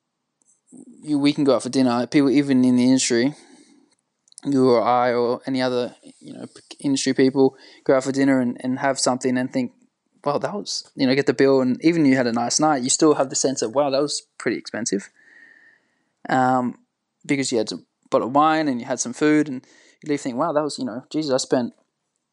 you, 1.03 1.19
we 1.19 1.33
can 1.33 1.43
go 1.43 1.57
out 1.57 1.63
for 1.63 1.71
dinner. 1.71 2.07
People 2.07 2.29
even 2.29 2.63
in 2.67 2.77
the 2.77 2.85
industry, 2.85 3.35
you 4.45 4.69
or 4.69 4.83
I 4.83 5.15
or 5.15 5.41
any 5.47 5.63
other 5.63 5.97
you 6.21 6.35
know 6.35 6.47
industry 6.81 7.15
people 7.15 7.57
go 7.85 7.97
out 7.97 8.05
for 8.05 8.13
dinner 8.13 8.41
and, 8.41 8.59
and 8.61 8.79
have 8.79 9.01
something 9.01 9.39
and 9.39 9.51
think, 9.51 9.73
well, 10.23 10.39
that 10.39 10.53
was 10.53 10.91
you 10.95 11.07
know 11.07 11.15
get 11.15 11.25
the 11.25 11.33
bill 11.33 11.63
and 11.63 11.83
even 11.83 12.05
you 12.05 12.15
had 12.15 12.27
a 12.27 12.33
nice 12.33 12.61
night, 12.61 12.83
you 12.83 12.91
still 12.91 13.15
have 13.15 13.31
the 13.31 13.37
sense 13.37 13.63
of 13.63 13.75
wow, 13.75 13.89
that 13.89 14.03
was 14.03 14.27
pretty 14.37 14.59
expensive. 14.59 15.09
Um, 16.29 16.79
because 17.25 17.51
you 17.51 17.59
had 17.59 17.73
a 17.73 17.79
bottle 18.11 18.29
of 18.29 18.35
wine 18.35 18.69
and 18.69 18.81
you 18.81 18.87
had 18.87 19.01
some 19.01 19.15
food 19.15 19.49
and 19.49 19.65
you 20.03 20.11
leave 20.11 20.21
thinking, 20.21 20.39
wow, 20.39 20.53
that 20.53 20.63
was 20.63 20.79
you 20.79 20.85
know, 20.85 21.05
Jesus, 21.11 21.33
I 21.33 21.39
spent 21.39 21.73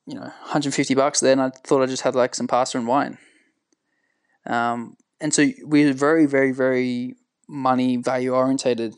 you 0.06 0.16
know 0.16 0.22
150 0.22 0.94
bucks 0.96 1.22
there 1.22 1.32
and 1.32 1.42
I 1.42 1.50
thought 1.50 1.82
I 1.82 1.86
just 1.86 2.04
had 2.04 2.13
like 2.13 2.36
some 2.36 2.48
pasta 2.48 2.78
and 2.78 2.86
wine. 2.86 3.18
Um, 4.50 4.98
and 5.22 5.34
so 5.34 5.48
we're 5.63 5.94
very, 5.94 6.25
very, 6.25 6.51
very 6.51 7.15
money 7.48 7.98
value 7.98 8.34
orientated 8.34 8.96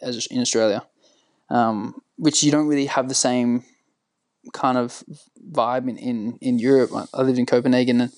as 0.00 0.26
in 0.26 0.40
Australia, 0.40 0.86
um, 1.50 2.00
which 2.16 2.42
you 2.42 2.50
don't 2.50 2.68
really 2.68 2.86
have 2.86 3.08
the 3.08 3.14
same 3.14 3.64
kind 4.52 4.78
of 4.78 5.02
vibe 5.50 5.88
in, 5.88 5.96
in, 5.96 6.38
in 6.40 6.58
Europe. 6.58 6.90
I 7.12 7.22
lived 7.22 7.38
in 7.38 7.46
Copenhagen 7.46 8.00
and, 8.00 8.12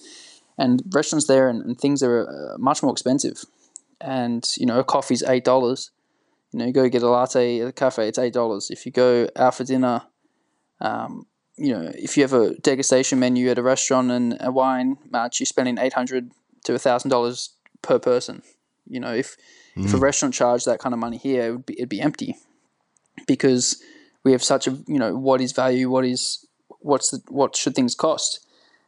and 0.59 0.83
restaurants 0.93 1.27
there 1.27 1.49
and, 1.49 1.65
and 1.65 1.81
things 1.81 2.03
are 2.03 2.29
uh, 2.29 2.59
much 2.59 2.83
more 2.83 2.93
expensive. 2.93 3.45
And 4.01 4.47
you 4.57 4.67
know, 4.67 4.79
a 4.79 4.85
coffee's 4.85 5.23
eight 5.23 5.45
dollars. 5.45 5.91
You 6.53 6.59
know, 6.59 6.67
you 6.67 6.73
go 6.73 6.89
get 6.89 7.03
a 7.03 7.09
latte 7.09 7.61
at 7.61 7.69
a 7.69 7.73
cafe, 7.73 8.09
it's 8.09 8.19
eight 8.19 8.35
dollars. 8.35 8.71
If 8.71 8.85
you 8.85 8.93
go 8.93 9.29
out 9.37 9.55
for 9.55 9.65
dinner, 9.65 10.03
um, 10.81 11.27
you 11.57 11.73
know, 11.73 11.91
if 11.95 12.17
you 12.17 12.23
have 12.23 12.35
a 12.35 12.51
degustation 12.57 13.19
menu 13.19 13.49
at 13.49 13.59
a 13.59 13.63
restaurant 13.63 14.11
and 14.11 14.37
a 14.41 14.53
wine 14.53 14.99
match, 15.11 15.41
you're 15.41 15.47
spending 15.47 15.79
eight 15.79 15.95
hundred 15.95 16.33
to 16.67 16.79
thousand 16.79 17.11
dollars 17.11 17.51
per 17.83 17.99
person. 17.99 18.43
You 18.89 19.01
know, 19.01 19.13
if 19.13 19.37
mm. 19.77 19.85
if 19.85 19.95
a 19.95 19.99
restaurant 19.99 20.35
charged 20.35 20.67
that 20.67 20.79
kind 20.79 20.93
of 20.93 20.99
money 20.99 21.17
here, 21.17 21.47
it 21.47 21.51
would 21.53 21.67
be 21.67 21.75
it'd 21.75 21.89
be 21.89 22.01
empty 22.01 22.37
because 23.27 23.83
we 24.25 24.33
have 24.33 24.43
such 24.43 24.67
a 24.67 24.73
you 24.87 24.99
know 24.99 25.17
what 25.17 25.41
is 25.41 25.53
value, 25.53 25.91
what 25.91 26.05
is 26.05 26.47
what's 26.81 27.11
the 27.11 27.23
what 27.29 27.57
should 27.57 27.75
things 27.75 27.95
cost, 27.95 28.47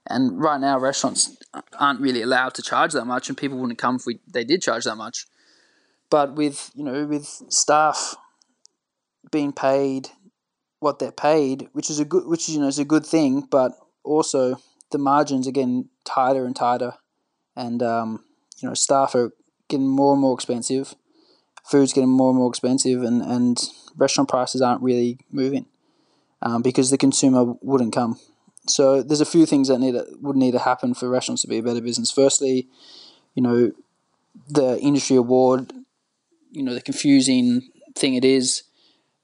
and 0.09 0.41
right 0.41 0.61
now 0.61 0.79
restaurants 0.79 1.37
aren't 1.79 2.01
really 2.01 2.23
allowed 2.23 2.55
to 2.55 2.63
charge 2.63 2.93
that 2.93 3.07
much, 3.07 3.29
and 3.29 3.39
people 3.39 3.59
wouldn't 3.59 3.79
come 3.79 3.97
if 3.97 4.07
we, 4.07 4.21
they 4.27 4.45
did 4.45 4.63
charge 4.63 4.85
that 4.85 4.97
much. 4.97 5.27
But 6.11 6.35
with 6.35 6.71
you 6.75 6.85
know 6.85 7.07
with 7.07 7.27
staff 7.49 8.17
being 9.31 9.53
paid 9.53 10.09
what 10.81 10.99
they're 10.99 11.13
paid, 11.13 11.69
which 11.73 11.91
is 11.91 11.99
a 11.99 12.05
good 12.05 12.27
which 12.27 12.49
you 12.49 12.61
know 12.61 12.69
is 12.69 12.79
a 12.79 12.85
good 12.85 13.05
thing, 13.05 13.47
but 13.51 13.73
also 14.05 14.61
the 14.91 14.99
margins 14.99 15.47
are 15.47 15.53
getting 15.53 15.89
tighter 16.05 16.47
and 16.47 16.57
tighter, 16.57 16.95
and 17.59 17.83
um, 17.83 18.25
you 18.59 18.69
know 18.69 18.75
staff 18.75 19.15
are 19.15 19.33
getting 19.69 19.89
more 19.89 20.13
and 20.13 20.23
more 20.23 20.35
expensive, 20.35 20.95
food's 21.65 21.93
getting 21.93 22.09
more 22.09 22.31
and 22.31 22.39
more 22.39 22.49
expensive, 22.49 23.03
and 23.03 23.21
and 23.21 23.59
restaurant 23.97 24.31
prices 24.31 24.63
aren't 24.63 24.83
really 24.83 25.19
moving 25.31 25.67
um, 26.41 26.63
because 26.63 26.91
the 26.91 26.97
consumer 26.99 27.55
wouldn't 27.61 27.93
come. 27.93 28.19
So 28.69 29.03
there's 29.03 29.21
a 29.21 29.27
few 29.27 29.45
things 29.45 29.69
that 29.69 29.79
need 29.79 29.97
would 30.21 30.37
need 30.37 30.53
to 30.53 30.61
happen 30.61 30.95
for 30.95 31.09
restaurants 31.09 31.43
to 31.43 31.49
be 31.49 31.59
a 31.59 31.63
better 31.63 31.81
business. 31.81 32.11
Firstly, 32.11 32.69
you 33.35 33.43
know, 33.43 33.73
the 34.49 34.79
industry 34.81 35.17
award, 35.17 35.73
you 36.53 36.63
know, 36.63 36.75
the 36.75 36.81
confusing 36.81 37.71
thing 37.95 38.15
it 38.15 38.25
is, 38.25 38.63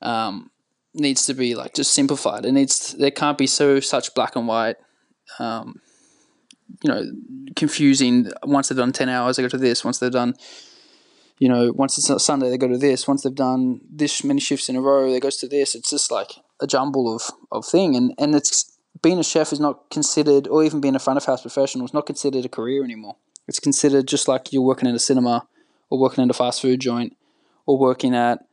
um, 0.02 0.50
needs 0.94 1.26
to 1.26 1.34
be 1.34 1.54
like 1.54 1.74
just 1.74 1.92
simplified. 1.92 2.44
It 2.44 2.52
needs 2.52 2.94
there 2.94 3.10
can't 3.10 3.38
be 3.38 3.46
so 3.46 3.80
such 3.80 4.14
black 4.14 4.34
and 4.36 4.48
white. 4.48 4.76
Um, 5.38 5.80
you 6.82 6.90
know, 6.90 7.04
confusing. 7.56 8.30
Once 8.44 8.68
they've 8.68 8.78
done 8.78 8.92
ten 8.92 9.08
hours, 9.08 9.36
they 9.36 9.42
go 9.42 9.48
to 9.48 9.58
this. 9.58 9.84
Once 9.84 9.98
they've 9.98 10.10
done 10.10 10.34
you 11.38 11.48
know, 11.48 11.72
once 11.72 11.98
it's 11.98 12.10
a 12.10 12.18
Sunday, 12.18 12.48
they 12.48 12.58
go 12.58 12.68
to 12.68 12.78
this. 12.78 13.08
Once 13.08 13.22
they've 13.22 13.34
done 13.34 13.80
this 13.90 14.22
many 14.22 14.40
shifts 14.40 14.68
in 14.68 14.76
a 14.76 14.80
row, 14.80 15.10
they 15.10 15.20
goes 15.20 15.36
to 15.38 15.48
this. 15.48 15.74
It's 15.74 15.90
just 15.90 16.10
like 16.10 16.32
a 16.60 16.66
jumble 16.66 17.14
of, 17.14 17.22
of 17.50 17.66
thing. 17.66 17.96
And, 17.96 18.14
and 18.18 18.34
it's 18.34 18.78
being 19.02 19.18
a 19.18 19.24
chef 19.24 19.52
is 19.52 19.60
not 19.60 19.90
considered, 19.90 20.46
or 20.46 20.62
even 20.62 20.80
being 20.80 20.94
a 20.94 21.00
front 21.00 21.16
of 21.16 21.24
house 21.24 21.42
professional 21.42 21.84
is 21.84 21.94
not 21.94 22.06
considered 22.06 22.44
a 22.44 22.48
career 22.48 22.84
anymore. 22.84 23.16
It's 23.48 23.60
considered 23.60 24.06
just 24.06 24.28
like 24.28 24.52
you're 24.52 24.62
working 24.62 24.88
in 24.88 24.94
a 24.94 25.00
cinema 25.00 25.46
or 25.90 25.98
working 25.98 26.22
in 26.22 26.30
a 26.30 26.34
fast 26.34 26.62
food 26.62 26.80
joint 26.80 27.16
or 27.66 27.78
working 27.78 28.14
at, 28.14 28.46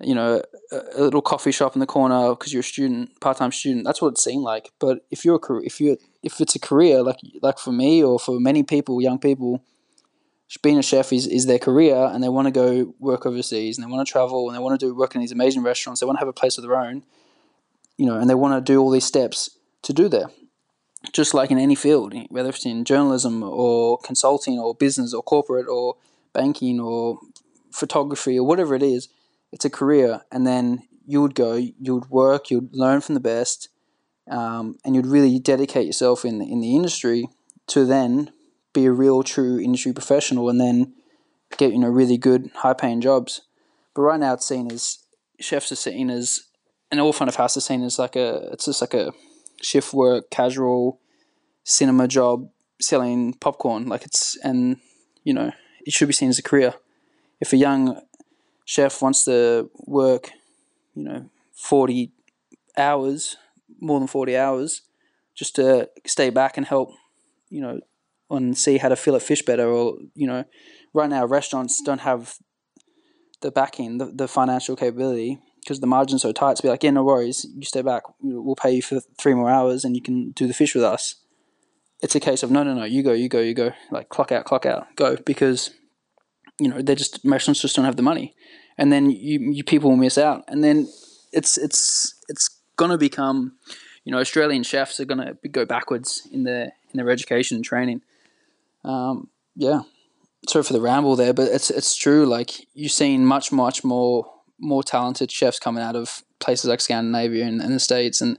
you 0.00 0.14
know, 0.14 0.42
a, 0.72 1.02
little 1.02 1.22
coffee 1.22 1.52
shop 1.52 1.76
in 1.76 1.80
the 1.80 1.86
corner 1.86 2.30
because 2.30 2.52
you're 2.52 2.60
a 2.60 2.64
student, 2.64 3.20
part 3.20 3.36
time 3.36 3.52
student. 3.52 3.84
That's 3.84 4.00
what 4.00 4.08
it 4.08 4.18
seemed 4.18 4.42
like. 4.42 4.70
But 4.80 5.06
if 5.10 5.24
you're 5.24 5.36
a 5.36 5.38
career, 5.38 5.62
if 5.64 5.80
you 5.80 5.98
if 6.22 6.40
it's 6.40 6.54
a 6.54 6.60
career 6.60 7.02
like 7.02 7.18
like 7.40 7.58
for 7.58 7.72
me 7.72 8.02
or 8.02 8.18
for 8.18 8.38
many 8.38 8.62
people, 8.62 9.00
young 9.00 9.18
people, 9.18 9.62
being 10.60 10.78
a 10.78 10.82
chef 10.82 11.12
is, 11.12 11.26
is 11.26 11.46
their 11.46 11.58
career 11.58 12.10
and 12.12 12.22
they 12.22 12.28
want 12.28 12.46
to 12.46 12.52
go 12.52 12.94
work 12.98 13.24
overseas 13.24 13.78
and 13.78 13.86
they 13.86 13.90
want 13.90 14.06
to 14.06 14.10
travel 14.10 14.48
and 14.48 14.56
they 14.56 14.60
want 14.60 14.78
to 14.78 14.86
do 14.86 14.94
work 14.94 15.14
in 15.14 15.20
these 15.20 15.32
amazing 15.32 15.62
restaurants. 15.62 16.00
They 16.00 16.06
want 16.06 16.16
to 16.16 16.20
have 16.20 16.28
a 16.28 16.32
place 16.32 16.58
of 16.58 16.62
their 16.62 16.76
own, 16.76 17.04
you 17.96 18.04
know, 18.04 18.18
and 18.18 18.28
they 18.28 18.34
want 18.34 18.54
to 18.54 18.72
do 18.72 18.80
all 18.80 18.90
these 18.90 19.04
steps 19.04 19.58
to 19.82 19.92
do 19.92 20.08
that. 20.08 20.30
Just 21.12 21.34
like 21.34 21.50
in 21.50 21.58
any 21.58 21.74
field, 21.74 22.14
whether 22.28 22.50
it's 22.50 22.66
in 22.66 22.84
journalism 22.84 23.42
or 23.42 23.98
consulting 23.98 24.58
or 24.58 24.74
business 24.74 25.12
or 25.12 25.22
corporate 25.22 25.66
or 25.66 25.96
banking 26.32 26.78
or 26.78 27.18
photography 27.72 28.38
or 28.38 28.46
whatever 28.46 28.74
it 28.74 28.82
is, 28.82 29.08
it's 29.50 29.64
a 29.64 29.70
career. 29.70 30.22
And 30.30 30.46
then 30.46 30.86
you 31.06 31.20
would 31.22 31.34
go, 31.34 31.54
you 31.54 31.94
would 31.94 32.10
work, 32.10 32.50
you'd 32.50 32.74
learn 32.74 33.00
from 33.00 33.14
the 33.14 33.20
best, 33.20 33.68
um, 34.30 34.76
and 34.84 34.94
you'd 34.94 35.06
really 35.06 35.38
dedicate 35.38 35.86
yourself 35.86 36.24
in 36.24 36.38
the, 36.38 36.50
in 36.50 36.60
the 36.60 36.74
industry 36.76 37.28
to 37.68 37.84
then 37.84 38.32
be 38.72 38.86
a 38.86 38.92
real 38.92 39.22
true 39.22 39.58
industry 39.60 39.92
professional 39.92 40.48
and 40.48 40.60
then 40.60 40.94
get 41.58 41.72
you 41.72 41.78
know 41.78 41.88
really 41.88 42.16
good 42.16 42.50
high 42.56 42.72
paying 42.72 43.00
jobs. 43.00 43.42
But 43.94 44.02
right 44.02 44.20
now 44.20 44.34
it's 44.34 44.46
seen 44.46 44.70
as 44.70 44.98
chefs 45.40 45.72
are 45.72 45.76
seen 45.76 46.10
as 46.10 46.44
and 46.90 47.00
all 47.00 47.12
front 47.12 47.28
of 47.28 47.36
house 47.36 47.56
is 47.56 47.64
seen 47.64 47.82
as 47.82 47.98
like 47.98 48.16
a 48.16 48.50
it's 48.52 48.66
just 48.66 48.80
like 48.80 48.94
a 48.94 49.12
shift 49.60 49.92
work 49.92 50.30
casual 50.30 51.00
cinema 51.64 52.08
job 52.08 52.48
selling 52.80 53.32
popcorn 53.34 53.86
like 53.86 54.04
it's 54.04 54.36
and 54.42 54.78
you 55.24 55.32
know 55.32 55.52
it 55.84 55.92
should 55.92 56.08
be 56.08 56.14
seen 56.14 56.28
as 56.28 56.38
a 56.38 56.42
career. 56.42 56.74
If 57.40 57.52
a 57.52 57.56
young 57.56 58.00
chef 58.64 59.02
wants 59.02 59.24
to 59.24 59.70
work, 59.74 60.30
you 60.94 61.04
know, 61.04 61.30
forty 61.52 62.12
hours, 62.76 63.36
more 63.82 63.98
than 63.98 64.08
forty 64.08 64.36
hours, 64.36 64.82
just 65.34 65.56
to 65.56 65.90
stay 66.06 66.30
back 66.30 66.56
and 66.56 66.66
help, 66.66 66.90
you 67.50 67.60
know, 67.60 67.80
and 68.30 68.56
see 68.56 68.78
how 68.78 68.88
to 68.88 68.96
fillet 68.96 69.20
fish 69.20 69.42
better. 69.42 69.68
Or 69.68 69.98
you 70.14 70.26
know, 70.26 70.44
right 70.94 71.10
now 71.10 71.26
restaurants 71.26 71.82
don't 71.82 72.00
have 72.00 72.36
the 73.40 73.50
backing, 73.50 73.98
the, 73.98 74.06
the 74.06 74.28
financial 74.28 74.76
capability 74.76 75.38
because 75.60 75.80
the 75.80 75.86
margin's 75.86 76.22
so 76.22 76.32
tight 76.32 76.56
to 76.56 76.62
be 76.62 76.68
like, 76.68 76.82
yeah, 76.82 76.90
no 76.90 77.04
worries, 77.04 77.46
you 77.54 77.64
stay 77.64 77.82
back, 77.82 78.02
we'll 78.20 78.56
pay 78.56 78.72
you 78.72 78.82
for 78.82 79.00
three 79.18 79.34
more 79.34 79.50
hours 79.50 79.84
and 79.84 79.94
you 79.94 80.02
can 80.02 80.30
do 80.30 80.46
the 80.46 80.54
fish 80.54 80.74
with 80.74 80.82
us. 80.84 81.16
It's 82.00 82.16
a 82.16 82.20
case 82.20 82.42
of 82.42 82.50
no, 82.50 82.64
no, 82.64 82.74
no, 82.74 82.84
you 82.84 83.02
go, 83.02 83.12
you 83.12 83.28
go, 83.28 83.40
you 83.40 83.54
go, 83.54 83.72
like 83.90 84.08
clock 84.08 84.32
out, 84.32 84.44
clock 84.44 84.66
out, 84.66 84.86
go 84.96 85.16
because 85.24 85.70
you 86.58 86.68
know 86.68 86.82
they're 86.82 86.96
just 86.96 87.20
restaurants 87.24 87.60
just 87.60 87.76
don't 87.76 87.84
have 87.84 87.96
the 87.96 88.02
money, 88.02 88.34
and 88.76 88.92
then 88.92 89.10
you 89.10 89.52
you 89.52 89.62
people 89.62 89.90
will 89.90 89.96
miss 89.96 90.18
out, 90.18 90.44
and 90.48 90.64
then 90.64 90.88
it's 91.32 91.56
it's 91.56 92.14
it's 92.28 92.60
gonna 92.82 92.98
become, 92.98 93.36
you 94.04 94.12
know, 94.12 94.18
Australian 94.18 94.62
chefs 94.62 95.00
are 95.00 95.04
gonna 95.04 95.34
go 95.50 95.64
backwards 95.64 96.28
in 96.32 96.44
their 96.44 96.64
in 96.90 96.96
their 96.98 97.10
education 97.10 97.56
and 97.56 97.64
training 97.64 98.02
um, 98.84 99.28
yeah, 99.54 99.82
sorry 100.48 100.64
for 100.64 100.72
the 100.72 100.80
ramble 100.80 101.16
there, 101.16 101.32
but 101.32 101.48
it's 101.48 101.70
it's 101.70 101.96
true. 101.96 102.26
Like 102.26 102.66
you've 102.74 102.92
seen 102.92 103.26
much 103.26 103.52
much 103.52 103.84
more 103.84 104.30
more 104.58 104.82
talented 104.82 105.30
chefs 105.30 105.58
coming 105.58 105.82
out 105.82 105.96
of 105.96 106.22
places 106.38 106.66
like 106.68 106.80
Scandinavia 106.80 107.44
and, 107.46 107.60
and 107.60 107.74
the 107.74 107.80
states 107.80 108.20
and 108.20 108.38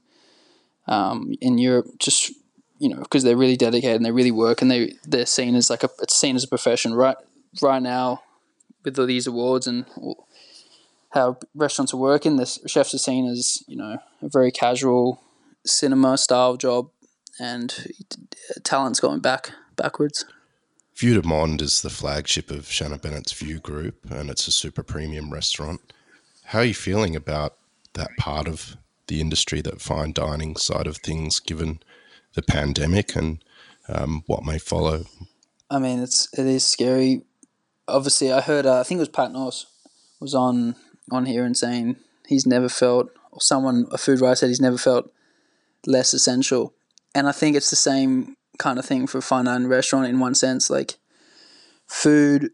um, 0.88 1.34
in 1.42 1.58
Europe. 1.58 1.88
Just 2.00 2.34
you 2.80 2.90
know 2.90 3.00
because 3.00 3.24
they're 3.24 3.38
really 3.38 3.58
dedicated 3.58 3.98
and 3.98 4.06
they 4.06 4.12
really 4.12 4.32
work 4.32 4.62
and 4.62 4.70
they 4.70 4.94
they're 5.06 5.26
seen 5.26 5.56
as 5.56 5.70
like 5.70 5.84
a 5.84 5.90
it's 6.02 6.16
seen 6.16 6.36
as 6.36 6.44
a 6.44 6.48
profession 6.48 6.94
right 6.94 7.18
right 7.62 7.82
now 7.82 8.22
with 8.84 9.00
all 9.00 9.06
these 9.06 9.28
awards 9.28 9.68
and 9.68 9.86
how 11.14 11.38
restaurants 11.54 11.94
are 11.94 11.98
working. 11.98 12.38
The 12.38 12.46
chefs 12.66 12.94
are 12.94 13.00
seen 13.00 13.28
as 13.28 13.64
you 13.68 13.78
know 13.78 14.00
a 14.22 14.30
very 14.30 14.52
casual 14.52 15.22
cinema 15.66 16.18
style 16.18 16.58
job 16.58 16.90
and 17.40 17.88
talent's 18.64 19.00
going 19.00 19.20
back 19.20 19.52
backwards. 19.76 20.26
Vue 20.96 21.20
de 21.20 21.28
Monde 21.28 21.62
is 21.62 21.82
the 21.82 21.90
flagship 21.90 22.52
of 22.52 22.70
Shannon 22.70 23.00
Bennett's 23.00 23.34
Vue 23.34 23.60
Group, 23.60 24.12
and 24.12 24.30
it's 24.30 24.48
a 24.48 24.52
super 24.52 24.84
premium 24.84 25.34
restaurant. 25.34 25.82
How 26.46 26.60
are 26.60 26.66
you 26.66 26.74
feeling 26.74 27.16
about 27.16 27.56
that 27.94 28.10
part 28.20 28.48
of 28.48 28.78
the 29.08 29.20
industry, 29.20 29.62
that 29.62 29.82
fine 29.82 30.14
dining 30.14 30.56
side 30.56 30.86
of 30.86 30.98
things, 30.98 31.40
given 31.40 31.80
the 32.34 32.42
pandemic 32.42 33.16
and 33.16 33.44
um, 33.88 34.24
what 34.28 34.44
may 34.44 34.60
follow? 34.60 35.06
I 35.70 35.80
mean, 35.80 36.02
it's 36.02 36.28
it 36.38 36.46
is 36.46 36.64
scary. 36.64 37.24
Obviously, 37.88 38.32
I 38.32 38.42
heard 38.42 38.66
uh, 38.66 38.80
I 38.80 38.84
think 38.84 38.98
it 38.98 39.02
was 39.02 39.10
Pat 39.10 39.32
Nourse 39.32 39.66
was 40.20 40.34
on 40.34 40.76
on 41.12 41.26
here 41.26 41.46
and 41.46 41.58
saying 41.58 41.98
he's 42.28 42.46
never 42.46 42.70
felt, 42.70 43.10
or 43.32 43.42
someone 43.42 43.86
a 43.92 43.98
food 43.98 44.22
writer 44.22 44.36
said 44.36 44.50
he's 44.50 44.62
never 44.62 44.78
felt 44.78 45.12
less 45.86 46.14
essential, 46.14 46.74
and 47.14 47.28
I 47.28 47.32
think 47.32 47.56
it's 47.56 47.70
the 47.70 47.76
same 47.76 48.38
kind 48.58 48.80
of 48.80 48.86
thing 48.86 49.08
for 49.08 49.20
fine 49.22 49.46
dining 49.46 49.68
restaurant 49.68 50.08
in 50.08 50.20
one 50.20 50.36
sense. 50.36 50.70
Like, 50.70 50.96
food 51.88 52.52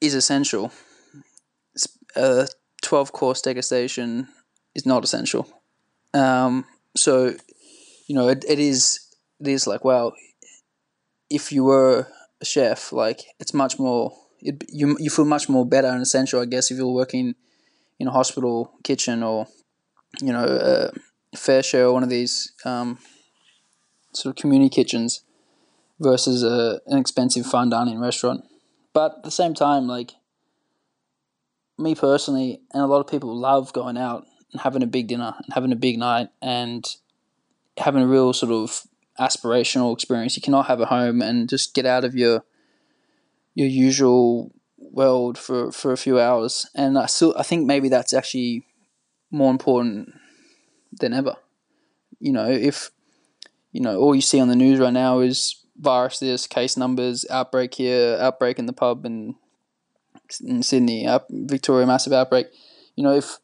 is 0.00 0.14
essential. 0.14 0.72
A 2.16 2.48
twelve 2.82 3.12
course 3.12 3.40
degustation 3.42 4.26
is 4.74 4.84
not 4.84 5.04
essential. 5.04 5.46
Um, 6.12 6.64
so, 6.96 7.34
you 8.08 8.14
know, 8.16 8.28
it, 8.28 8.44
it 8.48 8.58
is 8.58 8.98
it 9.38 9.48
is 9.48 9.66
like 9.66 9.84
wow. 9.84 10.12
If 11.30 11.52
you 11.52 11.62
were 11.62 12.08
a 12.40 12.44
chef, 12.44 12.92
like 12.92 13.20
it's 13.38 13.54
much 13.54 13.78
more. 13.78 14.12
It, 14.42 14.64
you 14.68 14.96
you 14.98 15.10
feel 15.10 15.24
much 15.24 15.48
more 15.48 15.66
better 15.66 15.88
and 15.88 16.02
essential, 16.02 16.40
I 16.40 16.46
guess, 16.46 16.70
if 16.70 16.78
you're 16.78 16.92
working 16.92 17.34
in 17.98 18.08
a 18.08 18.10
hospital 18.10 18.72
kitchen 18.82 19.22
or 19.22 19.46
you 20.20 20.32
know 20.32 20.44
a 20.44 21.36
FareShare 21.36 21.88
or 21.88 21.92
one 21.92 22.02
of 22.02 22.08
these 22.08 22.52
um, 22.64 22.98
sort 24.12 24.36
of 24.36 24.40
community 24.40 24.70
kitchens 24.70 25.22
versus 26.00 26.42
a, 26.42 26.80
an 26.86 26.98
expensive 26.98 27.46
fine 27.46 27.68
dining 27.68 28.00
restaurant. 28.00 28.44
But 28.92 29.18
at 29.18 29.22
the 29.22 29.30
same 29.30 29.54
time, 29.54 29.86
like 29.86 30.12
me 31.78 31.94
personally, 31.94 32.60
and 32.72 32.82
a 32.82 32.86
lot 32.86 33.00
of 33.00 33.06
people 33.06 33.34
love 33.36 33.72
going 33.72 33.96
out 33.96 34.26
and 34.52 34.62
having 34.62 34.82
a 34.82 34.86
big 34.86 35.08
dinner 35.08 35.34
and 35.36 35.54
having 35.54 35.72
a 35.72 35.76
big 35.76 35.98
night 35.98 36.28
and 36.42 36.84
having 37.78 38.02
a 38.02 38.06
real 38.06 38.32
sort 38.32 38.52
of 38.52 38.82
aspirational 39.18 39.92
experience. 39.92 40.36
You 40.36 40.42
cannot 40.42 40.66
have 40.66 40.80
a 40.80 40.86
home 40.86 41.22
and 41.22 41.48
just 41.48 41.74
get 41.74 41.86
out 41.86 42.04
of 42.04 42.14
your 42.14 42.44
your 43.60 43.68
usual 43.68 44.50
world 44.78 45.36
for, 45.36 45.70
for 45.70 45.92
a 45.92 45.96
few 45.96 46.18
hours. 46.18 46.66
And 46.74 46.98
I 46.98 47.06
still 47.06 47.34
I 47.36 47.42
think 47.42 47.66
maybe 47.66 47.88
that's 47.88 48.14
actually 48.14 48.64
more 49.30 49.50
important 49.50 50.14
than 50.98 51.12
ever. 51.12 51.36
You 52.18 52.32
know, 52.32 52.48
if 52.48 52.90
you 53.72 53.82
know 53.82 53.98
all 53.98 54.14
you 54.14 54.22
see 54.22 54.40
on 54.40 54.48
the 54.48 54.56
news 54.56 54.78
right 54.80 54.92
now 54.92 55.20
is 55.20 55.62
virus 55.78 56.18
this, 56.18 56.46
case 56.46 56.76
numbers, 56.76 57.26
outbreak 57.30 57.74
here, 57.74 58.16
outbreak 58.18 58.58
in 58.58 58.66
the 58.66 58.72
pub 58.72 59.04
in 59.04 59.36
in 60.42 60.62
Sydney, 60.62 61.06
up 61.06 61.26
Victoria, 61.30 61.86
massive 61.86 62.12
outbreak. 62.12 62.46
You 62.96 63.04
know, 63.04 63.14
if 63.14 63.38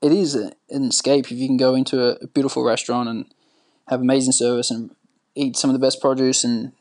it 0.00 0.12
is 0.12 0.34
an 0.34 0.54
escape, 0.70 1.26
if 1.26 1.38
you 1.38 1.46
can 1.46 1.56
go 1.56 1.74
into 1.74 2.02
a, 2.02 2.12
a 2.22 2.26
beautiful 2.26 2.64
restaurant 2.64 3.08
and 3.08 3.26
have 3.88 4.00
amazing 4.00 4.32
service 4.32 4.70
and 4.70 4.94
eat 5.34 5.56
some 5.56 5.68
of 5.68 5.74
the 5.74 5.84
best 5.84 6.00
produce 6.00 6.42
and 6.42 6.72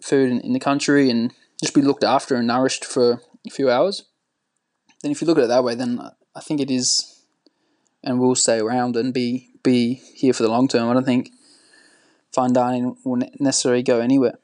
food 0.00 0.30
in, 0.30 0.40
in 0.40 0.52
the 0.52 0.60
country 0.60 1.10
and 1.10 1.32
just 1.62 1.74
be 1.74 1.82
looked 1.82 2.04
after 2.04 2.34
and 2.34 2.46
nourished 2.46 2.84
for 2.84 3.22
a 3.46 3.50
few 3.50 3.70
hours, 3.70 4.04
then 5.02 5.12
if 5.12 5.20
you 5.20 5.26
look 5.26 5.38
at 5.38 5.44
it 5.44 5.48
that 5.48 5.64
way, 5.64 5.74
then 5.74 6.00
I 6.34 6.40
think 6.40 6.60
it 6.60 6.70
is 6.70 7.22
and 8.04 8.20
will 8.20 8.34
stay 8.34 8.60
around 8.60 8.96
and 8.96 9.12
be 9.12 9.50
be 9.62 9.94
here 10.14 10.32
for 10.32 10.44
the 10.44 10.48
long 10.48 10.68
term. 10.68 10.88
I 10.88 10.94
don't 10.94 11.04
think 11.04 11.30
fine 12.32 12.52
dining 12.52 12.96
will 13.04 13.22
necessarily 13.40 13.82
go 13.82 14.00
anywhere. 14.00 14.38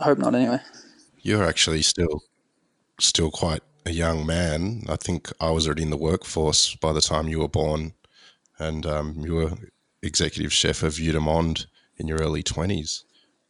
I 0.00 0.04
hope 0.04 0.18
not, 0.18 0.34
anyway. 0.34 0.60
You're 1.22 1.44
actually 1.44 1.82
still 1.82 2.22
still 3.00 3.30
quite 3.30 3.62
a 3.86 3.90
young 3.90 4.26
man. 4.26 4.84
I 4.88 4.96
think 4.96 5.30
I 5.40 5.50
was 5.50 5.66
already 5.66 5.82
in 5.82 5.90
the 5.90 5.96
workforce 5.96 6.74
by 6.74 6.92
the 6.92 7.00
time 7.00 7.28
you 7.28 7.40
were 7.40 7.48
born, 7.48 7.94
and 8.58 8.84
um, 8.86 9.14
you 9.18 9.34
were 9.34 9.52
executive 10.02 10.52
chef 10.52 10.82
of 10.82 10.94
Vue 10.94 11.12
de 11.12 11.20
Monde 11.20 11.66
in 11.96 12.08
your 12.08 12.18
early 12.18 12.42
twenties. 12.42 13.04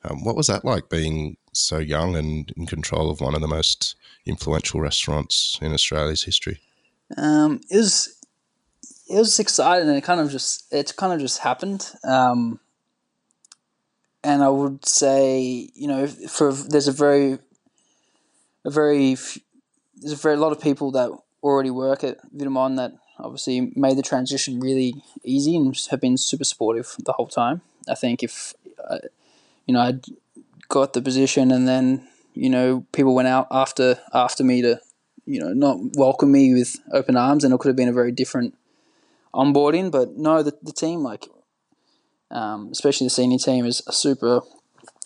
Um, 0.04 0.24
what 0.24 0.36
was 0.36 0.46
that 0.46 0.64
like 0.64 0.88
being 0.88 1.36
so 1.52 1.78
young 1.78 2.16
and 2.16 2.52
in 2.56 2.66
control 2.66 3.10
of 3.10 3.20
one 3.20 3.34
of 3.34 3.40
the 3.40 3.48
most 3.48 3.96
influential 4.26 4.80
restaurants 4.80 5.58
in 5.60 5.72
Australia's 5.72 6.22
history? 6.22 6.60
Um, 7.16 7.60
it 7.70 7.76
was 7.76 8.14
it 9.08 9.16
was 9.16 9.38
exciting, 9.38 9.88
and 9.88 9.96
it 9.96 10.04
kind 10.04 10.20
of 10.20 10.30
just 10.30 10.72
it 10.72 10.94
kind 10.96 11.12
of 11.12 11.20
just 11.20 11.38
happened. 11.38 11.90
Um, 12.04 12.60
and 14.22 14.42
I 14.42 14.48
would 14.48 14.84
say, 14.84 15.70
you 15.74 15.88
know, 15.88 16.06
for 16.06 16.52
there's 16.52 16.88
a 16.88 16.92
very 16.92 17.38
a 18.64 18.70
very 18.70 19.16
there's 19.96 20.12
a 20.12 20.16
very 20.16 20.36
lot 20.36 20.52
of 20.52 20.60
people 20.60 20.90
that 20.92 21.10
already 21.42 21.70
work 21.70 22.04
at 22.04 22.18
de 22.36 22.44
that 22.44 22.92
obviously 23.18 23.72
made 23.74 23.96
the 23.96 24.02
transition 24.02 24.60
really 24.60 24.94
easy 25.24 25.56
and 25.56 25.76
have 25.90 26.00
been 26.00 26.16
super 26.16 26.44
supportive 26.44 26.94
the 27.04 27.12
whole 27.12 27.26
time. 27.26 27.62
I 27.88 27.94
think 27.94 28.22
if 28.22 28.54
uh, 28.88 28.98
you 29.68 29.74
know 29.74 29.80
I 29.80 30.00
got 30.68 30.94
the 30.94 31.02
position 31.02 31.52
and 31.52 31.68
then 31.68 32.08
you 32.34 32.50
know 32.50 32.84
people 32.92 33.14
went 33.14 33.28
out 33.28 33.46
after 33.52 34.00
after 34.12 34.42
me 34.42 34.62
to 34.62 34.80
you 35.26 35.38
know 35.38 35.52
not 35.52 35.78
welcome 35.94 36.32
me 36.32 36.54
with 36.54 36.76
open 36.92 37.16
arms 37.16 37.44
and 37.44 37.54
it 37.54 37.60
could 37.60 37.68
have 37.68 37.76
been 37.76 37.88
a 37.88 37.92
very 37.92 38.10
different 38.10 38.56
onboarding. 39.32 39.92
But 39.92 40.16
no, 40.16 40.42
the 40.42 40.56
the 40.62 40.72
team 40.72 41.00
like 41.00 41.26
um, 42.30 42.70
especially 42.72 43.06
the 43.06 43.10
senior 43.10 43.38
team 43.38 43.64
is 43.64 43.82
super 43.90 44.40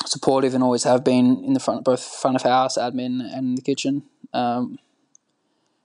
supportive 0.07 0.55
and 0.55 0.65
always 0.65 0.85
have 0.85 1.05
been 1.05 1.45
in 1.45 1.53
the 1.53 1.61
front 1.61 1.85
both 1.85 2.03
front 2.03 2.37
of 2.37 2.43
house 2.43 2.79
admin 2.79 3.21
and 3.37 3.59
the 3.59 3.63
kitchen. 3.63 4.05
Um, 4.33 4.79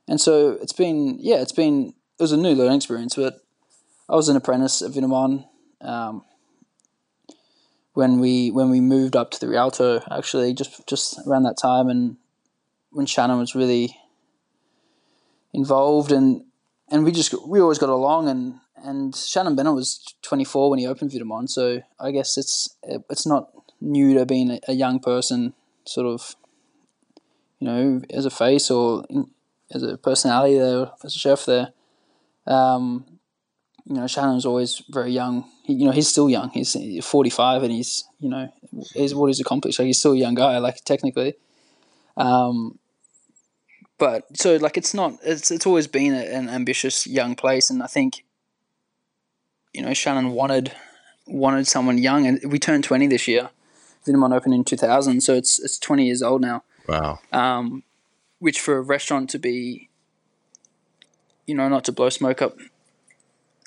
and 0.07 0.21
so 0.21 0.51
it's 0.61 0.73
been 0.73 1.17
yeah 1.19 1.41
it's 1.41 1.51
been 1.51 1.93
it 2.19 2.23
was 2.23 2.31
a 2.31 2.37
new 2.37 2.53
learning 2.53 2.77
experience, 2.77 3.15
but 3.15 3.41
I 4.09 4.15
was 4.15 4.29
an 4.29 4.37
apprentice 4.37 4.81
at 4.81 4.91
Vue 4.91 5.01
de 5.01 5.07
Monde 5.07 5.45
um, 5.81 6.23
when 7.97 8.19
we 8.19 8.51
when 8.51 8.69
we 8.69 8.79
moved 8.79 9.15
up 9.15 9.31
to 9.31 9.39
the 9.39 9.47
Rialto 9.47 10.03
actually 10.11 10.53
just 10.53 10.85
just 10.85 11.19
around 11.25 11.41
that 11.43 11.57
time 11.57 11.89
and 11.89 12.17
when 12.91 13.07
Shannon 13.07 13.39
was 13.39 13.55
really 13.55 13.97
involved 15.51 16.11
and 16.11 16.43
and 16.91 17.03
we 17.03 17.11
just 17.11 17.33
we 17.47 17.59
always 17.59 17.79
got 17.79 17.89
along 17.89 18.29
and 18.29 18.59
and 18.83 19.15
Shannon 19.15 19.55
Bennett 19.55 19.73
was 19.73 20.13
24 20.21 20.69
when 20.69 20.77
he 20.77 20.85
opened 20.85 21.09
Vue 21.09 21.47
so 21.47 21.81
I 21.99 22.11
guess 22.11 22.37
it's 22.37 22.75
it's 22.83 23.25
not 23.25 23.49
new 23.81 24.13
to 24.13 24.27
being 24.27 24.59
a 24.67 24.73
young 24.73 24.99
person 24.99 25.55
sort 25.83 26.05
of 26.05 26.35
you 27.57 27.65
know 27.67 28.03
as 28.11 28.25
a 28.27 28.29
face 28.29 28.69
or 28.69 29.05
in, 29.09 29.31
as 29.71 29.81
a 29.81 29.97
personality 29.97 30.59
there 30.59 30.91
as 31.03 31.15
a 31.15 31.19
chef 31.19 31.45
there. 31.45 31.69
Um, 32.45 33.16
you 33.87 33.95
know, 33.95 34.05
Shannon's 34.07 34.45
always 34.45 34.83
very 34.89 35.11
young. 35.11 35.49
He, 35.63 35.73
you 35.73 35.85
know, 35.85 35.91
he's 35.91 36.09
still 36.09 36.29
young. 36.29 36.49
He's 36.49 36.75
45 37.05 37.63
and 37.63 37.71
he's, 37.71 38.03
you 38.19 38.29
know, 38.29 38.51
is 38.95 39.15
what 39.15 39.27
he's 39.27 39.39
accomplished. 39.39 39.79
Like 39.79 39.85
he's 39.85 39.99
still 39.99 40.11
a 40.11 40.17
young 40.17 40.35
guy, 40.35 40.57
like 40.57 40.83
technically. 40.83 41.35
Um, 42.17 42.79
but 43.97 44.25
so 44.37 44.57
like 44.57 44.77
it's 44.77 44.93
not 44.93 45.13
it's 45.23 45.49
it's 45.49 45.65
always 45.65 45.87
been 45.87 46.13
a, 46.13 46.19
an 46.19 46.49
ambitious 46.49 47.07
young 47.07 47.35
place, 47.35 47.69
and 47.69 47.81
I 47.81 47.87
think, 47.87 48.25
you 49.73 49.81
know, 49.81 49.93
Shannon 49.93 50.31
wanted 50.31 50.73
wanted 51.25 51.65
someone 51.65 51.97
young, 51.97 52.27
and 52.27 52.39
we 52.51 52.59
turned 52.59 52.83
20 52.83 53.07
this 53.07 53.27
year. 53.27 53.49
De 54.05 54.13
opened 54.13 54.53
in 54.53 54.63
2000, 54.63 55.21
so 55.21 55.33
it's 55.33 55.59
it's 55.59 55.79
20 55.79 56.05
years 56.05 56.21
old 56.21 56.41
now. 56.41 56.63
Wow. 56.87 57.19
Um, 57.31 57.83
which 58.39 58.59
for 58.59 58.77
a 58.77 58.81
restaurant 58.81 59.29
to 59.31 59.39
be 59.39 59.89
you 61.47 61.55
know, 61.55 61.69
not 61.69 61.85
to 61.85 61.91
blow 61.91 62.09
smoke 62.09 62.41
up 62.41 62.57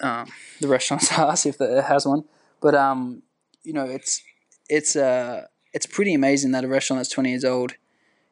um, 0.01 0.31
the 0.61 0.69
restaurant's 0.69 1.13
ass 1.19 1.47
if 1.47 1.61
it 1.61 1.85
has 1.85 2.07
one, 2.07 2.25
but 2.61 2.75
um, 2.75 3.23
you 3.63 3.73
know, 3.73 3.85
it's 3.85 4.23
it's 4.69 4.97
uh 4.97 5.47
it's 5.73 5.87
pretty 5.87 6.15
amazing 6.15 6.53
that 6.53 6.65
a 6.65 6.69
restaurant 6.69 6.99
that's 6.99 7.11
twenty 7.11 7.31
years 7.31 7.45
old 7.45 7.75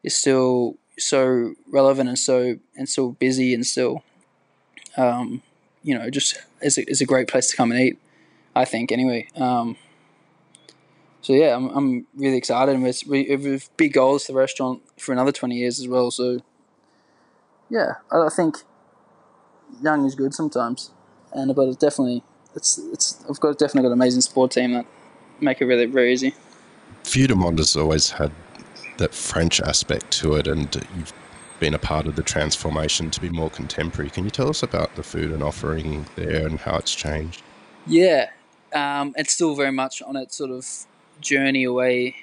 is 0.03 0.15
still 0.15 0.77
so 0.99 1.55
relevant 1.71 2.09
and 2.09 2.19
so 2.19 2.57
and 2.77 2.89
so 2.89 3.13
busy 3.13 3.55
and 3.55 3.67
still, 3.67 4.03
um, 4.97 5.43
you 5.83 5.97
know, 5.97 6.11
just 6.11 6.39
is 6.63 6.79
a, 6.79 6.91
is 6.91 7.01
a 7.01 7.07
great 7.07 7.29
place 7.29 7.49
to 7.51 7.57
come 7.57 7.73
and 7.73 7.81
eat. 7.81 7.99
I 8.55 8.65
think 8.65 8.91
anyway. 8.91 9.29
Um, 9.37 9.77
so 11.21 11.33
yeah, 11.33 11.55
I'm 11.55 11.69
I'm 11.69 12.07
really 12.15 12.37
excited, 12.37 12.75
and 12.75 12.95
we 13.07 13.25
have 13.27 13.69
big 13.77 13.93
goals 13.93 14.27
for 14.27 14.33
the 14.33 14.39
restaurant 14.39 14.83
for 14.99 15.13
another 15.13 15.33
twenty 15.33 15.57
years 15.57 15.79
as 15.79 15.87
well. 15.87 16.11
So 16.11 16.41
yeah, 17.69 17.95
I 18.11 18.29
think 18.35 18.63
young 19.83 20.07
is 20.07 20.15
good 20.15 20.35
sometimes, 20.35 20.91
and 21.33 21.55
but 21.55 21.69
it's 21.69 21.77
definitely 21.77 22.23
it's 22.55 22.79
it's 22.93 23.25
I've 23.29 23.41
got 23.41 23.59
definitely 23.59 23.83
got 23.83 23.93
an 23.93 24.01
amazing 24.01 24.21
sport 24.21 24.51
team 24.51 24.73
that 24.73 24.87
make 25.41 25.61
it 25.61 25.67
really 25.67 25.87
very 25.87 26.13
easy. 26.13 26.35
Monde 27.35 27.59
has 27.59 27.77
always 27.77 28.11
had 28.11 28.33
that 28.99 29.15
French 29.15 29.61
aspect 29.61 30.11
to 30.11 30.35
it, 30.35 30.47
and 30.47 30.75
you've 30.97 31.13
been 31.61 31.75
a 31.75 31.79
part 31.79 32.07
of 32.07 32.17
the 32.17 32.23
transformation 32.23 33.11
to 33.11 33.21
be 33.21 33.29
more 33.29 33.51
contemporary. 33.51 34.11
Can 34.11 34.25
you 34.25 34.31
tell 34.31 34.49
us 34.49 34.63
about 34.63 34.95
the 34.95 35.03
food 35.03 35.33
and 35.33 35.43
offering 35.43 36.07
there 36.17 36.47
and 36.47 36.59
how 36.59 36.77
it's 36.77 36.95
changed? 36.95 37.43
Yeah, 37.87 38.31
um, 38.75 39.15
it's 39.17 39.33
still 39.33 39.55
very 39.55 39.73
much 39.73 40.03
on 40.03 40.17
its 40.17 40.37
sort 40.37 40.51
of 40.51 40.67
journey 41.21 41.65
away 41.65 42.17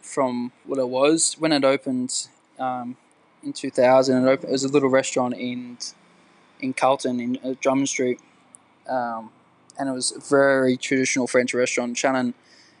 from 0.00 0.52
what 0.64 0.78
it 0.78 0.88
was 0.88 1.36
when 1.38 1.52
it 1.52 1.64
opened 1.64 2.28
um, 2.58 2.96
in 3.42 3.52
2000. 3.52 4.16
It, 4.16 4.28
opened, 4.28 4.48
it 4.48 4.52
was 4.52 4.64
a 4.64 4.68
little 4.68 4.90
restaurant 4.90 5.34
in 5.34 5.78
in 6.62 6.72
Carlton 6.72 7.20
in 7.20 7.38
uh, 7.44 7.54
Drummond 7.60 7.88
Street, 7.88 8.20
um, 8.88 9.30
and 9.78 9.88
it 9.88 9.92
was 9.92 10.12
a 10.12 10.20
very 10.20 10.76
traditional 10.76 11.26
French 11.26 11.52
restaurant. 11.52 11.98
Shannon 11.98 12.34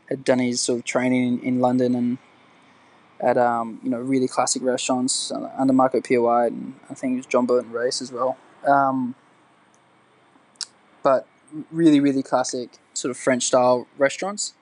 had 0.08 0.24
done 0.24 0.38
his 0.38 0.60
sort 0.60 0.78
of 0.78 0.84
training 0.84 1.26
in, 1.26 1.40
in 1.40 1.60
London 1.60 1.94
and 1.94 2.18
at 3.20 3.38
um, 3.38 3.80
you 3.82 3.90
know 3.90 4.00
really 4.00 4.28
classic 4.28 4.62
restaurants 4.62 5.30
under 5.30 5.72
Marco 5.72 6.00
Pierre 6.00 6.22
White 6.22 6.52
and 6.52 6.74
I 6.90 6.94
think 6.94 7.14
it 7.14 7.16
was 7.18 7.26
John 7.26 7.46
Burton 7.46 7.70
Race 7.70 8.02
as 8.02 8.10
well. 8.10 8.36
Um, 8.66 9.14
but 11.02 11.26
really, 11.70 12.00
really 12.00 12.22
classic 12.22 12.78
sort 12.94 13.10
of 13.10 13.16
French 13.16 13.44
style 13.44 13.86
restaurants, 13.98 14.54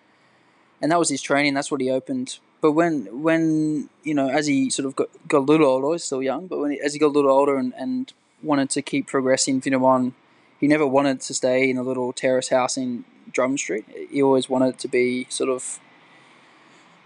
and 0.81 0.93
that 0.93 0.99
was 0.99 1.09
his 1.09 1.23
training. 1.23 1.55
That's 1.55 1.71
what 1.71 1.81
he 1.81 1.91
opened. 1.91 2.39
But 2.61 2.73
when 2.73 3.23
when 3.23 3.89
you 4.03 4.15
know 4.15 4.29
as 4.29 4.47
he 4.47 4.71
sort 4.71 4.87
of 4.87 4.97
got, 4.97 5.09
got 5.27 5.39
a 5.39 5.41
little 5.41 5.67
older, 5.67 5.93
he's 5.93 6.05
still 6.05 6.23
young, 6.23 6.47
but 6.47 6.59
when 6.59 6.73
he, 6.73 6.81
as 6.81 6.93
he 6.93 6.99
got 6.99 7.09
a 7.09 7.17
little 7.17 7.31
older 7.31 7.57
and, 7.57 7.73
and 7.77 8.13
wanted 8.43 8.71
to 8.71 8.83
keep 8.83 9.07
progressing 9.07 9.63
Monde. 9.65 10.15
He 10.59 10.67
never 10.67 10.87
wanted 10.87 11.21
to 11.23 11.35
stay 11.35 11.71
in 11.71 11.77
a 11.79 11.83
little 11.83 12.13
terrace 12.13 12.49
house 12.49 12.77
in 12.77 13.05
Drummond 13.33 13.61
Street. 13.61 13.85
He 14.11 14.23
always 14.23 14.49
wanted 14.49 14.79
to 14.79 14.89
be 14.89 15.27
sort 15.31 15.51
of 15.51 15.81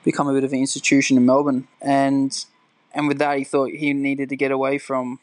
become 0.04 0.28
a 0.28 0.32
bit 0.32 0.44
of 0.44 0.52
an 0.52 0.58
institution 0.58 1.16
in 1.16 1.24
Melbourne, 1.24 1.68
and 1.80 2.44
and 2.92 3.08
with 3.08 3.18
that, 3.18 3.38
he 3.38 3.44
thought 3.44 3.70
he 3.70 3.92
needed 3.92 4.28
to 4.28 4.36
get 4.36 4.50
away 4.50 4.78
from 4.78 5.18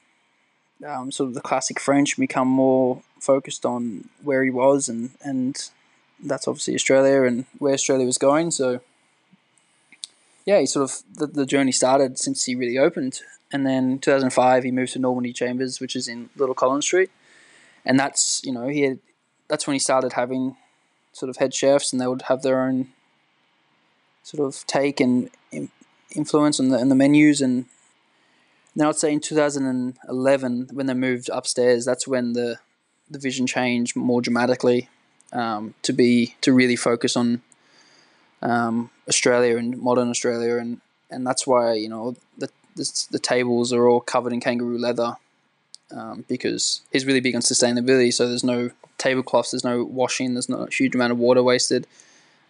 um, 0.85 1.11
sort 1.11 1.29
of 1.29 1.33
the 1.33 1.41
classic 1.41 1.79
French, 1.79 2.17
and 2.17 2.23
become 2.23 2.47
more 2.47 3.01
focused 3.19 3.65
on 3.65 4.09
where 4.23 4.43
he 4.43 4.49
was, 4.49 4.89
and 4.89 5.11
and 5.21 5.69
that's 6.23 6.47
obviously 6.47 6.75
Australia 6.75 7.23
and 7.23 7.45
where 7.57 7.73
Australia 7.73 8.05
was 8.05 8.17
going. 8.17 8.51
So 8.51 8.81
yeah, 10.45 10.59
he 10.59 10.65
sort 10.65 10.83
of 10.83 11.03
the, 11.13 11.27
the 11.27 11.45
journey 11.45 11.71
started 11.71 12.17
since 12.17 12.45
he 12.45 12.55
really 12.55 12.77
opened 12.77 13.21
and 13.51 13.65
then 13.65 13.99
2005 13.99 14.63
he 14.63 14.71
moved 14.71 14.93
to 14.93 14.99
Normanby 14.99 15.35
Chambers, 15.35 15.79
which 15.79 15.95
is 15.95 16.07
in 16.07 16.29
Little 16.35 16.55
Collins 16.55 16.85
Street, 16.85 17.11
and 17.85 17.99
that's 17.99 18.41
you 18.45 18.51
know 18.51 18.67
he 18.67 18.81
had 18.81 18.99
that's 19.47 19.67
when 19.67 19.73
he 19.73 19.79
started 19.79 20.13
having 20.13 20.55
sort 21.11 21.29
of 21.29 21.37
head 21.37 21.53
chefs, 21.53 21.91
and 21.91 22.01
they 22.01 22.07
would 22.07 22.23
have 22.23 22.41
their 22.41 22.61
own 22.61 22.89
sort 24.23 24.45
of 24.45 24.65
take 24.67 24.99
and 24.99 25.29
influence 26.15 26.59
on 26.59 26.69
the 26.69 26.77
on 26.77 26.89
the 26.89 26.95
menus. 26.95 27.41
And 27.41 27.65
then 28.75 28.87
I'd 28.87 28.95
say 28.95 29.11
in 29.11 29.19
2011, 29.19 30.69
when 30.71 30.85
they 30.85 30.93
moved 30.93 31.29
upstairs, 31.29 31.85
that's 31.85 32.07
when 32.07 32.33
the 32.33 32.59
the 33.09 33.19
vision 33.19 33.45
changed 33.45 33.95
more 33.95 34.21
dramatically 34.21 34.89
um, 35.33 35.73
to 35.81 35.91
be 35.91 36.35
to 36.41 36.53
really 36.53 36.77
focus 36.77 37.17
on 37.17 37.41
um, 38.41 38.89
Australia 39.07 39.57
and 39.57 39.77
modern 39.77 40.09
Australia, 40.09 40.57
and 40.57 40.81
and 41.09 41.25
that's 41.25 41.45
why 41.45 41.73
you 41.73 41.89
know 41.89 42.15
the 42.37 42.49
the, 42.75 43.07
the 43.11 43.19
tables 43.19 43.73
are 43.73 43.87
all 43.87 43.99
covered 43.99 44.31
in 44.31 44.39
kangaroo 44.39 44.77
leather 44.77 45.17
um, 45.91 46.23
because 46.27 46.81
he's 46.91 47.05
really 47.05 47.19
big 47.19 47.35
on 47.35 47.41
sustainability. 47.41 48.13
So 48.13 48.27
there's 48.27 48.43
no 48.43 48.71
tablecloths, 48.97 49.51
there's 49.51 49.63
no 49.63 49.83
washing, 49.83 50.33
there's 50.33 50.49
not 50.49 50.69
a 50.69 50.73
huge 50.73 50.95
amount 50.95 51.11
of 51.11 51.19
water 51.19 51.43
wasted. 51.43 51.87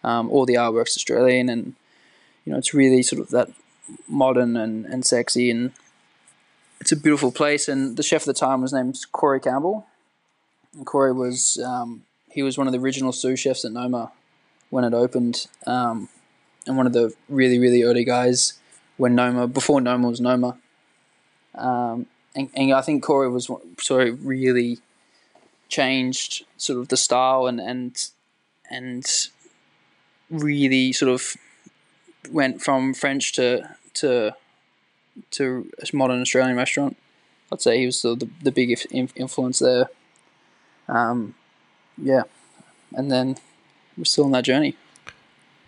Um, 0.04 0.30
all 0.30 0.46
the 0.46 0.54
artwork's 0.54 0.96
Australian, 0.96 1.48
and 1.48 1.74
you 2.44 2.52
know 2.52 2.58
it's 2.58 2.74
really 2.74 3.02
sort 3.02 3.20
of 3.20 3.30
that 3.30 3.48
modern 4.08 4.56
and, 4.56 4.84
and 4.86 5.04
sexy, 5.04 5.50
and 5.50 5.72
it's 6.80 6.92
a 6.92 6.96
beautiful 6.96 7.30
place. 7.30 7.68
And 7.68 7.96
the 7.96 8.02
chef 8.02 8.22
at 8.22 8.26
the 8.26 8.34
time 8.34 8.62
was 8.62 8.72
named 8.72 8.98
Corey 9.12 9.40
Campbell. 9.40 9.86
And 10.74 10.86
Corey 10.86 11.12
was 11.12 11.58
um, 11.64 12.02
he 12.30 12.42
was 12.42 12.58
one 12.58 12.66
of 12.66 12.72
the 12.72 12.80
original 12.80 13.12
sous 13.12 13.38
chefs 13.38 13.64
at 13.64 13.72
Noma 13.72 14.10
when 14.70 14.84
it 14.84 14.94
opened, 14.94 15.46
um, 15.66 16.08
and 16.66 16.76
one 16.76 16.86
of 16.86 16.92
the 16.92 17.12
really 17.28 17.58
really 17.58 17.82
early 17.82 18.04
guys 18.04 18.54
when 18.96 19.14
Noma 19.14 19.46
before 19.46 19.80
Noma 19.80 20.08
was 20.08 20.20
Noma. 20.20 20.58
Um, 21.54 22.06
and, 22.34 22.48
and 22.54 22.72
I 22.72 22.80
think 22.80 23.02
Corey 23.02 23.28
was 23.28 23.50
sort 23.78 24.08
of 24.08 24.26
really 24.26 24.78
changed 25.68 26.44
sort 26.56 26.78
of 26.78 26.88
the 26.88 26.96
style 26.96 27.46
and 27.46 27.60
and 27.60 28.08
and 28.70 29.06
really 30.30 30.92
sort 30.92 31.12
of 31.12 31.36
went 32.30 32.62
from 32.62 32.94
French 32.94 33.32
to 33.32 33.76
to 33.94 34.32
to 35.30 35.70
a 35.80 35.96
modern 35.96 36.20
Australian 36.20 36.56
restaurant. 36.56 36.96
I'd 37.50 37.60
say 37.60 37.78
he 37.78 37.86
was 37.86 38.00
the 38.02 38.14
the, 38.14 38.28
the 38.42 38.52
big 38.52 38.78
influence 38.90 39.58
there. 39.58 39.88
Um, 40.88 41.34
yeah, 41.98 42.22
and 42.94 43.10
then 43.10 43.36
we're 43.96 44.04
still 44.04 44.24
on 44.24 44.32
that 44.32 44.44
journey. 44.44 44.76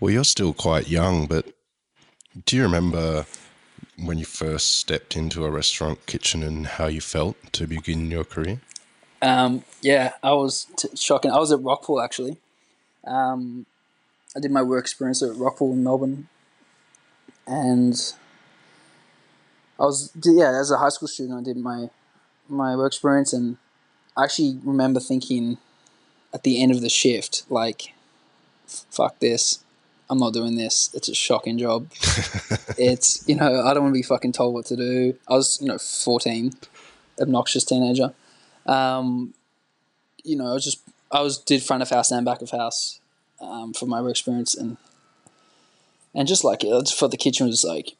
Well, 0.05 0.13
you're 0.13 0.25
still 0.25 0.53
quite 0.53 0.87
young, 0.87 1.27
but 1.27 1.47
do 2.45 2.57
you 2.57 2.63
remember 2.63 3.25
when 3.97 4.19
you 4.19 4.27
first 4.27 4.77
stepped 4.77 5.17
into 5.17 5.47
a 5.47 5.51
restaurant 5.51 6.05
kitchen 6.05 6.43
and 6.43 6.67
how 6.67 6.89
you 6.89 7.01
felt 7.01 7.39
to 7.55 7.67
begin 7.67 8.11
your 8.11 8.25
career? 8.25 8.61
Um, 9.23 9.65
yeah, 9.81 10.13
I 10.23 10.35
was 10.35 10.67
t- 10.77 10.95
shocking. 10.95 11.31
I 11.31 11.39
was 11.39 11.53
at 11.53 11.61
Rockpool 11.61 12.05
actually. 12.05 12.37
Um, 13.07 13.65
I 14.37 14.41
did 14.41 14.51
my 14.51 14.61
work 14.61 14.85
experience 14.85 15.23
at 15.23 15.31
Rockpool 15.37 15.73
in 15.73 15.83
Melbourne, 15.83 16.29
and 17.47 17.97
I 19.81 19.85
was 19.85 20.13
yeah 20.23 20.51
as 20.51 20.71
a 20.71 20.77
high 20.77 20.91
school 20.91 21.09
student 21.09 21.41
I 21.41 21.43
did 21.43 21.57
my 21.57 21.89
my 22.47 22.77
work 22.77 22.93
experience 22.93 23.33
and 23.33 23.57
I 24.19 24.25
actually 24.25 24.59
remember 24.65 25.01
thinking 25.01 25.57
at 26.35 26.43
the 26.43 26.63
end 26.63 26.73
of 26.73 26.83
the 26.83 26.91
shift 26.91 27.45
like 27.49 27.95
fuck 28.67 29.19
this 29.21 29.64
I'm 30.11 30.19
not 30.19 30.33
doing 30.33 30.57
this. 30.57 30.91
It's 30.95 31.09
a 31.09 31.15
shocking 31.15 31.59
job. 31.59 31.89
it's 32.79 33.27
you 33.29 33.37
know 33.37 33.63
I 33.63 33.75
don't 33.75 33.85
want 33.85 33.95
to 33.95 33.99
be 33.99 34.03
fucking 34.03 34.33
told 34.33 34.55
what 34.55 34.67
to 34.67 34.77
do. 34.77 35.17
I 35.29 35.35
was 35.35 35.59
you 35.61 35.69
know 35.69 35.79
14, 35.79 36.53
obnoxious 37.21 37.65
teenager. 37.65 38.13
Um, 38.67 39.35
you 40.23 40.37
know 40.37 40.47
I 40.47 40.55
was 40.55 40.65
just 40.65 40.81
I 41.11 41.21
was 41.21 41.39
did 41.39 41.63
front 41.63 41.83
of 41.83 41.91
house 41.91 42.11
and 42.11 42.25
back 42.25 42.43
of 42.43 42.51
house 42.51 43.01
um, 43.41 43.73
for 43.73 43.87
my 43.87 44.01
work 44.01 44.13
experience 44.13 44.55
and 44.55 44.77
and 46.15 46.29
just 46.29 46.45
like 46.45 46.65
I 46.65 46.81
just 46.81 46.99
thought 46.99 47.11
the 47.11 47.17
kitchen 47.17 47.47
was 47.47 47.65
like 47.65 47.93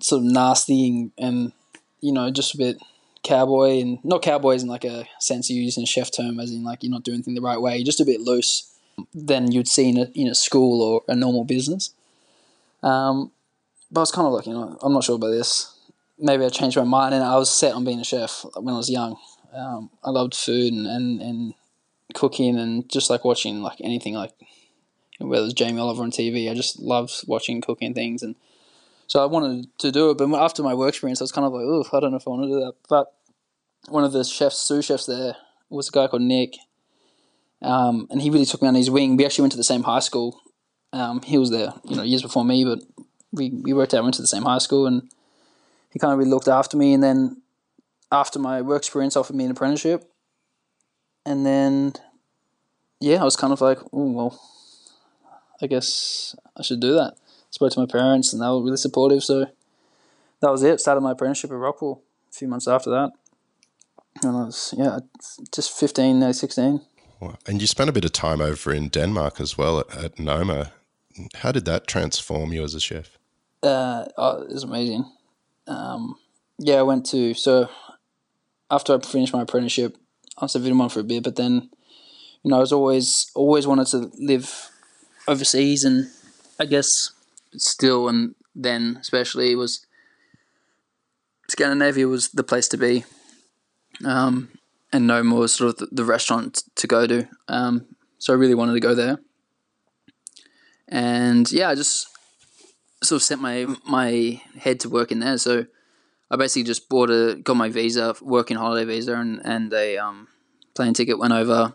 sort 0.00 0.20
of 0.20 0.30
nasty 0.30 0.88
and, 0.88 1.12
and 1.18 1.52
you 2.00 2.12
know 2.12 2.30
just 2.30 2.54
a 2.54 2.58
bit 2.58 2.80
cowboy 3.22 3.80
and 3.80 4.02
not 4.04 4.22
cowboys 4.22 4.62
in 4.62 4.68
like 4.68 4.84
a 4.84 5.06
sense 5.18 5.50
of 5.50 5.56
using 5.56 5.82
a 5.82 5.86
chef 5.86 6.10
term 6.10 6.40
as 6.40 6.50
in 6.50 6.64
like 6.64 6.82
you're 6.82 6.90
not 6.90 7.02
doing 7.02 7.16
anything 7.16 7.34
the 7.34 7.40
right 7.40 7.60
way. 7.60 7.82
Just 7.82 8.00
a 8.00 8.04
bit 8.04 8.20
loose 8.20 8.69
than 9.14 9.52
you'd 9.52 9.68
see 9.68 9.88
in 9.88 9.98
a, 9.98 10.06
in 10.14 10.28
a 10.28 10.34
school 10.34 10.82
or 10.82 11.02
a 11.08 11.16
normal 11.16 11.44
business. 11.44 11.94
Um, 12.82 13.32
but 13.90 14.00
I 14.00 14.02
was 14.02 14.12
kind 14.12 14.26
of 14.26 14.32
like, 14.32 14.46
you 14.46 14.52
know, 14.52 14.78
I'm 14.82 14.92
not 14.92 15.04
sure 15.04 15.16
about 15.16 15.30
this. 15.30 15.76
Maybe 16.18 16.44
I 16.44 16.48
changed 16.48 16.76
my 16.76 16.84
mind, 16.84 17.14
and 17.14 17.24
I 17.24 17.36
was 17.36 17.50
set 17.50 17.74
on 17.74 17.84
being 17.84 18.00
a 18.00 18.04
chef 18.04 18.44
when 18.54 18.74
I 18.74 18.76
was 18.76 18.90
young. 18.90 19.16
Um, 19.52 19.90
I 20.04 20.10
loved 20.10 20.34
food 20.34 20.72
and, 20.72 20.86
and, 20.86 21.20
and 21.20 21.54
cooking, 22.14 22.58
and 22.58 22.88
just 22.88 23.10
like 23.10 23.24
watching 23.24 23.62
like 23.62 23.78
anything 23.80 24.14
like 24.14 24.32
whether 25.18 25.44
it's 25.44 25.54
Jamie 25.54 25.80
Oliver 25.80 26.02
on 26.02 26.10
TV. 26.10 26.50
I 26.50 26.54
just 26.54 26.78
loved 26.78 27.24
watching 27.26 27.60
cooking 27.60 27.94
things, 27.94 28.22
and 28.22 28.36
so 29.06 29.22
I 29.22 29.26
wanted 29.26 29.66
to 29.78 29.90
do 29.90 30.10
it. 30.10 30.18
But 30.18 30.32
after 30.34 30.62
my 30.62 30.74
work 30.74 30.90
experience, 30.90 31.20
I 31.20 31.24
was 31.24 31.32
kind 31.32 31.46
of 31.46 31.52
like, 31.52 31.64
oh, 31.64 31.84
I 31.92 32.00
don't 32.00 32.10
know 32.10 32.18
if 32.18 32.26
I 32.26 32.30
want 32.30 32.42
to 32.44 32.48
do 32.48 32.60
that. 32.60 32.74
But 32.88 33.12
one 33.88 34.04
of 34.04 34.12
the 34.12 34.24
chefs, 34.24 34.58
sous 34.58 34.84
chefs 34.84 35.06
there, 35.06 35.36
was 35.68 35.88
a 35.88 35.92
guy 35.92 36.06
called 36.06 36.22
Nick, 36.22 36.56
um, 37.62 38.06
and 38.10 38.22
he 38.22 38.30
really 38.30 38.46
took 38.46 38.62
me 38.62 38.68
on 38.68 38.74
his 38.74 38.90
wing. 38.90 39.16
We 39.16 39.24
actually 39.24 39.42
went 39.42 39.52
to 39.52 39.58
the 39.58 39.64
same 39.64 39.82
high 39.82 40.00
school. 40.00 40.40
Um, 40.92 41.22
he 41.22 41.38
was 41.38 41.50
there, 41.50 41.72
you 41.84 41.96
know, 41.96 42.02
years 42.02 42.22
before 42.22 42.44
me, 42.44 42.64
but 42.64 42.80
we, 43.32 43.50
we 43.50 43.72
worked 43.72 43.94
out, 43.94 44.02
went 44.02 44.14
to 44.16 44.22
the 44.22 44.28
same 44.28 44.42
high 44.42 44.58
school, 44.58 44.86
and 44.86 45.10
he 45.90 45.98
kind 45.98 46.12
of 46.12 46.18
really 46.18 46.30
looked 46.30 46.48
after 46.48 46.76
me. 46.76 46.94
And 46.94 47.02
then 47.02 47.42
after 48.10 48.38
my 48.38 48.60
work 48.60 48.78
experience, 48.78 49.16
offered 49.16 49.36
me 49.36 49.44
an 49.44 49.50
apprenticeship. 49.50 50.10
And 51.26 51.44
then, 51.44 51.92
yeah, 52.98 53.20
I 53.20 53.24
was 53.24 53.36
kind 53.36 53.52
of 53.52 53.60
like, 53.60 53.78
oh, 53.92 54.10
well, 54.10 54.40
I 55.62 55.66
guess 55.66 56.34
I 56.56 56.62
should 56.62 56.80
do 56.80 56.94
that. 56.94 57.14
Spoke 57.50 57.72
to 57.72 57.80
my 57.80 57.86
parents, 57.86 58.32
and 58.32 58.40
they 58.40 58.46
were 58.46 58.62
really 58.62 58.76
supportive. 58.76 59.22
So 59.22 59.46
that 60.40 60.50
was 60.50 60.62
it. 60.62 60.80
Started 60.80 61.02
my 61.02 61.12
apprenticeship 61.12 61.50
at 61.50 61.56
Rockpool 61.56 61.98
a 62.30 62.32
few 62.32 62.48
months 62.48 62.66
after 62.66 62.90
that. 62.90 63.12
And 64.22 64.36
I 64.36 64.44
was, 64.44 64.74
yeah, 64.76 64.98
just 65.52 65.78
15, 65.78 66.32
16. 66.32 66.80
And 67.46 67.60
you 67.60 67.66
spent 67.66 67.90
a 67.90 67.92
bit 67.92 68.04
of 68.04 68.12
time 68.12 68.40
over 68.40 68.72
in 68.72 68.88
Denmark 68.88 69.40
as 69.40 69.58
well 69.58 69.80
at, 69.80 70.04
at 70.04 70.18
Noma. 70.18 70.72
How 71.36 71.52
did 71.52 71.64
that 71.66 71.86
transform 71.86 72.52
you 72.52 72.64
as 72.64 72.74
a 72.74 72.80
chef? 72.80 73.18
Uh, 73.62 74.06
oh, 74.16 74.42
it 74.42 74.52
was 74.52 74.64
amazing. 74.64 75.04
Um, 75.66 76.16
yeah, 76.58 76.76
I 76.76 76.82
went 76.82 77.06
to 77.06 77.34
so 77.34 77.68
after 78.70 78.94
I 78.94 79.00
finished 79.00 79.32
my 79.32 79.42
apprenticeship, 79.42 79.96
I 80.38 80.44
was 80.44 80.54
a 80.54 80.58
Vitamin 80.58 80.88
for 80.88 81.00
a 81.00 81.04
bit, 81.04 81.22
but 81.22 81.36
then 81.36 81.68
you 82.42 82.50
know 82.50 82.56
I 82.56 82.60
was 82.60 82.72
always 82.72 83.30
always 83.34 83.66
wanted 83.66 83.86
to 83.88 84.10
live 84.18 84.70
overseas, 85.28 85.84
and 85.84 86.08
I 86.58 86.66
guess 86.66 87.12
still 87.56 88.08
and 88.08 88.34
then 88.54 88.98
especially 89.00 89.54
was 89.54 89.86
Scandinavia 91.48 92.06
was 92.06 92.28
the 92.28 92.44
place 92.44 92.68
to 92.68 92.76
be. 92.78 93.04
Um, 94.04 94.48
and 94.92 95.06
Noma 95.06 95.48
sort 95.48 95.80
of 95.80 95.88
the, 95.90 96.04
restaurant 96.04 96.62
to 96.76 96.86
go 96.86 97.06
to. 97.06 97.28
Um, 97.48 97.86
so 98.18 98.32
I 98.32 98.36
really 98.36 98.54
wanted 98.54 98.74
to 98.74 98.80
go 98.80 98.94
there. 98.94 99.18
And 100.88 101.50
yeah, 101.52 101.68
I 101.68 101.74
just 101.74 102.08
sort 103.02 103.20
of 103.20 103.22
set 103.22 103.38
my 103.38 103.66
my 103.86 104.42
head 104.58 104.80
to 104.80 104.88
work 104.88 105.12
in 105.12 105.20
there. 105.20 105.38
So 105.38 105.66
I 106.30 106.36
basically 106.36 106.64
just 106.64 106.88
bought 106.88 107.10
a 107.10 107.36
got 107.36 107.56
my 107.56 107.68
visa, 107.68 108.14
working 108.20 108.56
holiday 108.56 108.84
visa, 108.84 109.14
and 109.14 109.40
and 109.44 109.72
a 109.72 109.98
um, 109.98 110.28
plane 110.74 110.94
ticket. 110.94 111.18
Went 111.18 111.32
over, 111.32 111.74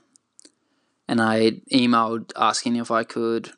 and 1.08 1.22
I 1.22 1.52
emailed 1.72 2.32
asking 2.36 2.76
if 2.76 2.92
I 2.92 3.04
could 3.04 3.52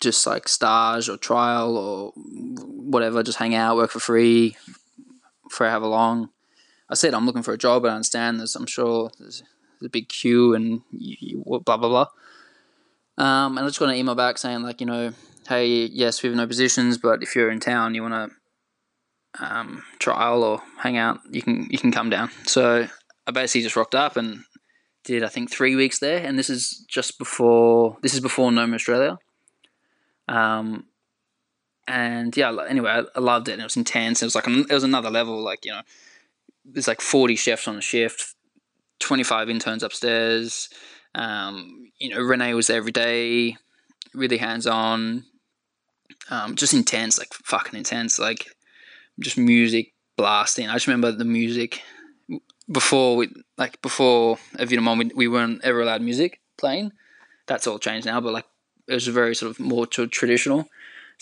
just 0.00 0.26
like 0.26 0.48
stage 0.48 1.08
or 1.08 1.16
trial 1.16 1.76
or 1.76 2.12
whatever, 2.16 3.22
just 3.22 3.38
hang 3.38 3.54
out, 3.54 3.76
work 3.76 3.90
for 3.90 4.00
free 4.00 4.56
for 5.50 5.68
however 5.68 5.86
long. 5.86 6.30
I 6.94 6.96
said 6.96 7.12
I'm 7.12 7.26
looking 7.26 7.42
for 7.42 7.52
a 7.52 7.58
job. 7.58 7.84
I 7.84 7.88
understand 7.88 8.38
this. 8.38 8.54
I'm 8.54 8.66
sure 8.66 9.10
there's, 9.18 9.42
there's 9.80 9.86
a 9.86 9.88
big 9.88 10.08
queue 10.08 10.54
and 10.54 10.82
you, 10.92 11.16
you, 11.18 11.42
blah 11.44 11.76
blah 11.76 11.88
blah. 11.88 12.06
Um, 13.18 13.58
and 13.58 13.64
I 13.64 13.68
just 13.68 13.80
got 13.80 13.88
an 13.88 13.96
email 13.96 14.14
back 14.14 14.38
saying 14.38 14.62
like 14.62 14.80
you 14.80 14.86
know, 14.86 15.12
hey, 15.48 15.86
yes, 15.86 16.22
we 16.22 16.28
have 16.28 16.36
no 16.36 16.46
positions, 16.46 16.96
but 16.96 17.20
if 17.20 17.34
you're 17.34 17.50
in 17.50 17.58
town, 17.58 17.96
you 17.96 18.02
want 18.02 18.30
to 19.34 19.44
um, 19.44 19.82
trial 19.98 20.44
or 20.44 20.62
hang 20.78 20.96
out, 20.96 21.18
you 21.32 21.42
can 21.42 21.66
you 21.68 21.78
can 21.78 21.90
come 21.90 22.10
down. 22.10 22.30
So 22.46 22.86
I 23.26 23.30
basically 23.32 23.62
just 23.62 23.74
rocked 23.74 23.96
up 23.96 24.16
and 24.16 24.44
did 25.02 25.24
I 25.24 25.28
think 25.28 25.50
three 25.50 25.74
weeks 25.74 25.98
there, 25.98 26.24
and 26.24 26.38
this 26.38 26.48
is 26.48 26.84
just 26.86 27.18
before 27.18 27.96
this 28.02 28.14
is 28.14 28.20
before 28.20 28.52
Noma 28.52 28.76
Australia. 28.76 29.18
Um, 30.28 30.84
and 31.88 32.36
yeah, 32.36 32.56
anyway, 32.68 33.02
I 33.12 33.18
loved 33.18 33.48
it. 33.48 33.54
And 33.54 33.62
it 33.62 33.64
was 33.64 33.76
intense. 33.76 34.22
It 34.22 34.26
was 34.26 34.36
like 34.36 34.46
it 34.46 34.72
was 34.72 34.84
another 34.84 35.10
level. 35.10 35.42
Like 35.42 35.64
you 35.64 35.72
know, 35.72 35.82
there's 36.64 36.88
like 36.88 37.00
40 37.00 37.36
chefs 37.36 37.68
on 37.68 37.76
a 37.76 37.80
shift, 37.80 38.34
25 39.00 39.50
interns 39.50 39.82
upstairs. 39.82 40.68
Um, 41.14 41.90
you 41.98 42.10
know, 42.10 42.20
René 42.20 42.54
was 42.54 42.66
there 42.66 42.78
every 42.78 42.92
day, 42.92 43.56
really 44.14 44.38
hands 44.38 44.66
on, 44.66 45.24
um, 46.30 46.54
just 46.56 46.74
intense, 46.74 47.18
like 47.18 47.32
fucking 47.34 47.76
intense, 47.76 48.18
like 48.18 48.46
just 49.20 49.38
music 49.38 49.92
blasting. 50.16 50.68
I 50.68 50.74
just 50.74 50.86
remember 50.86 51.12
the 51.12 51.24
music 51.24 51.82
before 52.70 53.16
we, 53.16 53.30
like 53.58 53.80
before 53.82 54.38
Evita 54.56 54.82
Mom, 54.82 54.98
we, 54.98 55.10
we 55.14 55.28
weren't 55.28 55.62
ever 55.64 55.82
allowed 55.82 56.02
music 56.02 56.40
playing. 56.56 56.92
that's 57.46 57.66
all 57.66 57.78
changed 57.78 58.06
now. 58.06 58.20
But 58.20 58.32
like 58.32 58.46
it 58.88 58.94
was 58.94 59.06
very 59.06 59.34
sort 59.34 59.50
of 59.50 59.60
more 59.60 59.86
traditional 59.86 60.66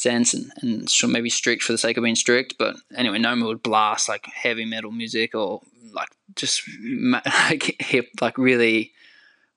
sense 0.02 0.34
and, 0.34 0.52
and 0.60 0.88
maybe 1.08 1.30
strict 1.30 1.62
for 1.62 1.72
the 1.72 1.78
sake 1.78 1.96
of 1.96 2.04
being 2.04 2.16
strict. 2.16 2.56
But 2.58 2.76
anyway, 2.94 3.18
Noma 3.18 3.46
would 3.46 3.62
blast 3.62 4.08
like 4.08 4.26
heavy 4.26 4.64
metal 4.64 4.90
music 4.90 5.34
or 5.34 5.62
like 5.92 6.08
just 6.34 6.62
like 6.84 7.76
hip, 7.80 8.08
like 8.20 8.36
really 8.36 8.92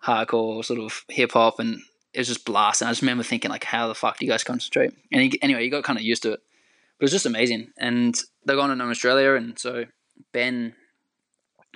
hardcore 0.03 0.63
sort 0.63 0.79
of 0.79 1.03
hip 1.10 1.31
hop, 1.31 1.60
and 1.60 1.81
it 2.13 2.19
was 2.19 2.27
just 2.27 2.45
blast. 2.45 2.81
And 2.81 2.88
I 2.88 2.91
just 2.91 3.01
remember 3.01 3.23
thinking 3.23 3.51
like, 3.51 3.63
how 3.63 3.88
the 3.88 3.95
fuck 3.95 4.19
do 4.19 4.25
you 4.25 4.31
guys 4.31 4.43
concentrate? 4.43 4.93
And 5.12 5.21
he, 5.23 5.41
anyway, 5.41 5.65
you 5.65 5.71
got 5.71 5.84
kind 5.84 5.99
of 5.99 6.05
used 6.05 6.23
to 6.23 6.34
it, 6.34 6.41
but 6.97 7.03
it 7.03 7.05
was 7.05 7.12
just 7.12 7.25
amazing. 7.25 7.71
And 7.77 8.15
they're 8.45 8.55
going 8.55 8.69
to 8.69 8.75
Noma 8.75 8.91
Australia, 8.91 9.34
and 9.34 9.58
so 9.58 9.86
Ben, 10.31 10.75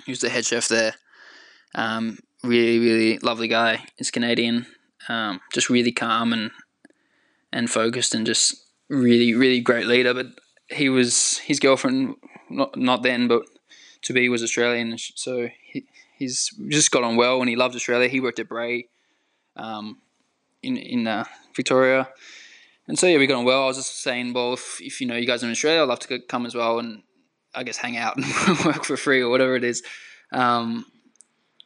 who's 0.06 0.20
the 0.20 0.30
head 0.30 0.46
chef 0.46 0.68
there, 0.68 0.94
um, 1.74 2.18
really 2.44 2.78
really 2.78 3.18
lovely 3.18 3.48
guy. 3.48 3.84
He's 3.96 4.10
Canadian, 4.10 4.66
um, 5.08 5.40
just 5.52 5.68
really 5.68 5.92
calm 5.92 6.32
and 6.32 6.50
and 7.52 7.70
focused 7.70 8.14
and 8.14 8.26
just 8.26 8.64
really 8.88 9.34
really 9.34 9.60
great 9.60 9.86
leader. 9.86 10.14
But 10.14 10.26
he 10.68 10.88
was 10.88 11.38
his 11.38 11.60
girlfriend 11.60 12.16
not 12.48 12.76
not 12.76 13.02
then, 13.02 13.28
but 13.28 13.42
to 14.02 14.12
be 14.12 14.28
was 14.28 14.42
Australian, 14.42 14.96
so 14.98 15.48
he, 15.62 15.84
he's 16.16 16.50
just 16.68 16.90
got 16.90 17.04
on 17.04 17.16
well 17.16 17.40
and 17.40 17.48
he 17.48 17.56
loved 17.56 17.74
Australia. 17.74 18.08
He 18.08 18.20
worked 18.20 18.38
at 18.38 18.48
Brae, 18.48 18.88
um, 19.56 19.98
in 20.62 20.76
in 20.76 21.06
uh, 21.06 21.24
Victoria, 21.54 22.08
and 22.88 22.98
so 22.98 23.06
yeah, 23.06 23.18
we 23.18 23.26
got 23.26 23.38
on 23.38 23.44
well. 23.44 23.64
I 23.64 23.66
was 23.66 23.76
just 23.76 24.02
saying, 24.02 24.32
well, 24.32 24.54
if, 24.54 24.80
if 24.80 25.00
you 25.00 25.06
know 25.06 25.16
you 25.16 25.26
guys 25.26 25.42
are 25.42 25.46
in 25.46 25.52
Australia, 25.52 25.82
I'd 25.82 25.88
love 25.88 26.00
to 26.00 26.20
come 26.20 26.46
as 26.46 26.54
well 26.54 26.78
and 26.78 27.02
I 27.54 27.64
guess 27.64 27.76
hang 27.76 27.96
out 27.96 28.16
and 28.46 28.58
work 28.64 28.84
for 28.84 28.96
free 28.96 29.20
or 29.20 29.28
whatever 29.28 29.56
it 29.56 29.64
is. 29.64 29.82
Um, 30.32 30.86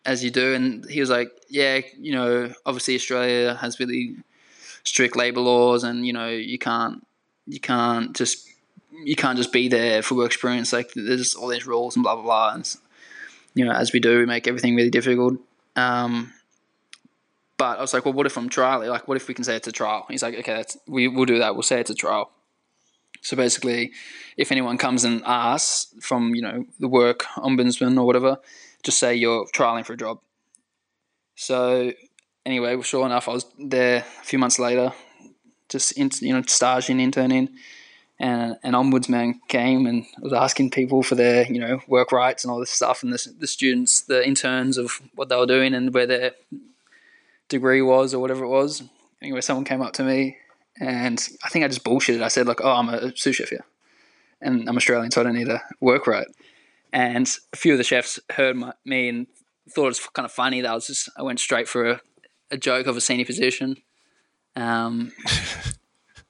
as 0.05 0.23
you 0.23 0.31
do. 0.31 0.55
And 0.55 0.89
he 0.89 1.01
was 1.01 1.11
like, 1.11 1.31
yeah, 1.49 1.81
you 1.99 2.13
know, 2.13 2.53
obviously 2.67 2.95
Australia 2.95 3.55
has 3.55 3.81
really 3.81 4.17
strict 4.85 5.17
labour 5.17 5.41
laws, 5.41 5.85
and 5.85 6.07
you 6.07 6.13
know, 6.13 6.29
you 6.29 6.59
can't 6.59 7.07
you 7.47 7.61
can't 7.61 8.15
just 8.15 8.49
you 9.05 9.17
can't 9.17 9.37
just 9.37 9.53
be 9.53 9.69
there 9.69 10.03
for 10.03 10.15
work 10.15 10.27
experience. 10.27 10.73
Like 10.73 10.93
there's 10.95 11.35
all 11.35 11.49
these 11.49 11.67
rules 11.67 11.97
and 11.97 12.03
blah 12.03 12.15
blah 12.15 12.25
blah. 12.25 12.55
And 12.55 12.77
you 13.55 13.65
know, 13.65 13.73
as 13.73 13.93
we 13.93 14.01
do, 14.01 14.19
we 14.19 14.27
make 14.27 14.47
everything 14.47 14.75
really 14.77 14.91
difficult. 14.91 15.39
Um, 15.77 16.33
but 17.57 17.79
I 17.79 17.81
was 17.81 17.95
like, 17.95 18.05
well, 18.05 18.15
what 18.15 18.27
if 18.27 18.37
I'm 18.37 18.51
trialing? 18.51 18.89
Like, 18.89 19.07
what 19.07 19.17
if 19.17 19.29
we 19.29 19.35
can 19.35 19.45
say 19.45 19.57
it's 19.57 19.69
a 19.69 19.73
trial? 19.73 20.07
He's 20.09 20.23
like, 20.23 20.35
okay, 20.35 20.55
that's, 20.55 20.77
we, 20.87 21.07
we 21.07 21.17
will 21.17 21.25
do 21.25 21.39
that. 21.39 21.55
We'll 21.55 21.63
say 21.63 21.81
it's 21.81 21.91
a 21.91 21.95
trial. 21.95 22.31
So 23.23 23.37
basically, 23.37 23.93
if 24.37 24.53
anyone 24.53 24.77
comes 24.77 25.05
and 25.05 25.23
asks 25.25 25.95
from 26.01 26.35
you 26.35 26.43
know 26.43 26.67
the 26.79 26.89
work 26.89 27.25
ombudsman 27.37 27.97
or 27.99 28.05
whatever, 28.05 28.39
just 28.83 28.99
say 28.99 29.15
you're 29.15 29.47
trialing 29.55 29.87
for 29.87 29.95
a 29.95 29.97
job. 29.97 30.21
So 31.35 31.93
anyway, 32.47 32.81
sure 32.83 33.07
enough, 33.07 33.29
I 33.29 33.33
was 33.33 33.47
there 33.59 33.99
a 33.99 34.25
few 34.25 34.39
months 34.39 34.59
later, 34.59 34.93
just 35.69 35.93
in, 35.93 36.11
you 36.21 36.33
know 36.33 36.43
staging, 36.47 37.01
interning, 37.01 37.51
and 38.19 38.57
an 38.63 38.73
ombudsman 38.75 39.35
came 39.49 39.87
and 39.87 40.05
was 40.21 40.33
asking 40.33 40.71
people 40.71 41.03
for 41.03 41.15
their 41.15 41.51
you 41.51 41.61
know 41.61 41.81
work 41.89 42.13
rights 42.13 42.45
and 42.45 42.51
all 42.51 42.61
this 42.61 42.71
stuff, 42.71 43.03
and 43.03 43.13
the, 43.13 43.33
the 43.39 43.47
students, 43.47 44.03
the 44.03 44.27
interns 44.27 44.79
of 44.79 45.01
what 45.15 45.29
they 45.29 45.37
were 45.37 45.47
doing 45.47 45.75
and 45.75 45.93
where 45.95 46.07
their 46.07 46.33
degree 47.49 47.83
was 47.83 48.15
or 48.15 48.21
whatever 48.21 48.45
it 48.45 48.49
was. 48.49 48.83
Anyway, 49.23 49.41
someone 49.41 49.65
came 49.65 49.83
up 49.83 49.93
to 49.95 50.05
me, 50.05 50.37
and 50.81 51.29
I 51.43 51.49
think 51.49 51.65
I 51.65 51.69
just 51.69 51.85
bullshitted. 51.85 52.23
I 52.23 52.29
said 52.29 52.47
like, 52.47 52.61
"Oh, 52.63 52.73
I'm 52.73 52.89
a 52.89 53.17
sous 53.17 53.37
chef 53.37 53.51
here, 53.51 53.65
and 54.41 54.69
I'm 54.69 54.77
Australian, 54.77 55.11
so 55.11 55.21
I 55.21 55.25
don't 55.25 55.35
need 55.35 55.49
a 55.49 55.63
work 55.81 56.07
right." 56.07 56.27
And 56.93 57.29
a 57.53 57.57
few 57.57 57.73
of 57.73 57.79
the 57.79 57.85
chefs 57.85 58.21
heard 58.31 58.55
my, 58.55 58.73
me 58.85 59.09
and 59.09 59.27
thought 59.69 59.87
it 59.87 59.89
was 59.89 60.01
kind 60.13 60.25
of 60.25 60.31
funny 60.33 60.61
that 60.61 60.71
I 60.71 60.75
was 60.75 60.87
just 60.87 61.09
I 61.17 61.23
went 61.23 61.41
straight 61.41 61.69
for 61.69 61.91
a, 61.91 62.01
a 62.51 62.57
joke 62.57 62.87
of 62.87 62.97
a 62.97 63.01
senior 63.01 63.25
position. 63.25 63.77
Um, 64.57 65.13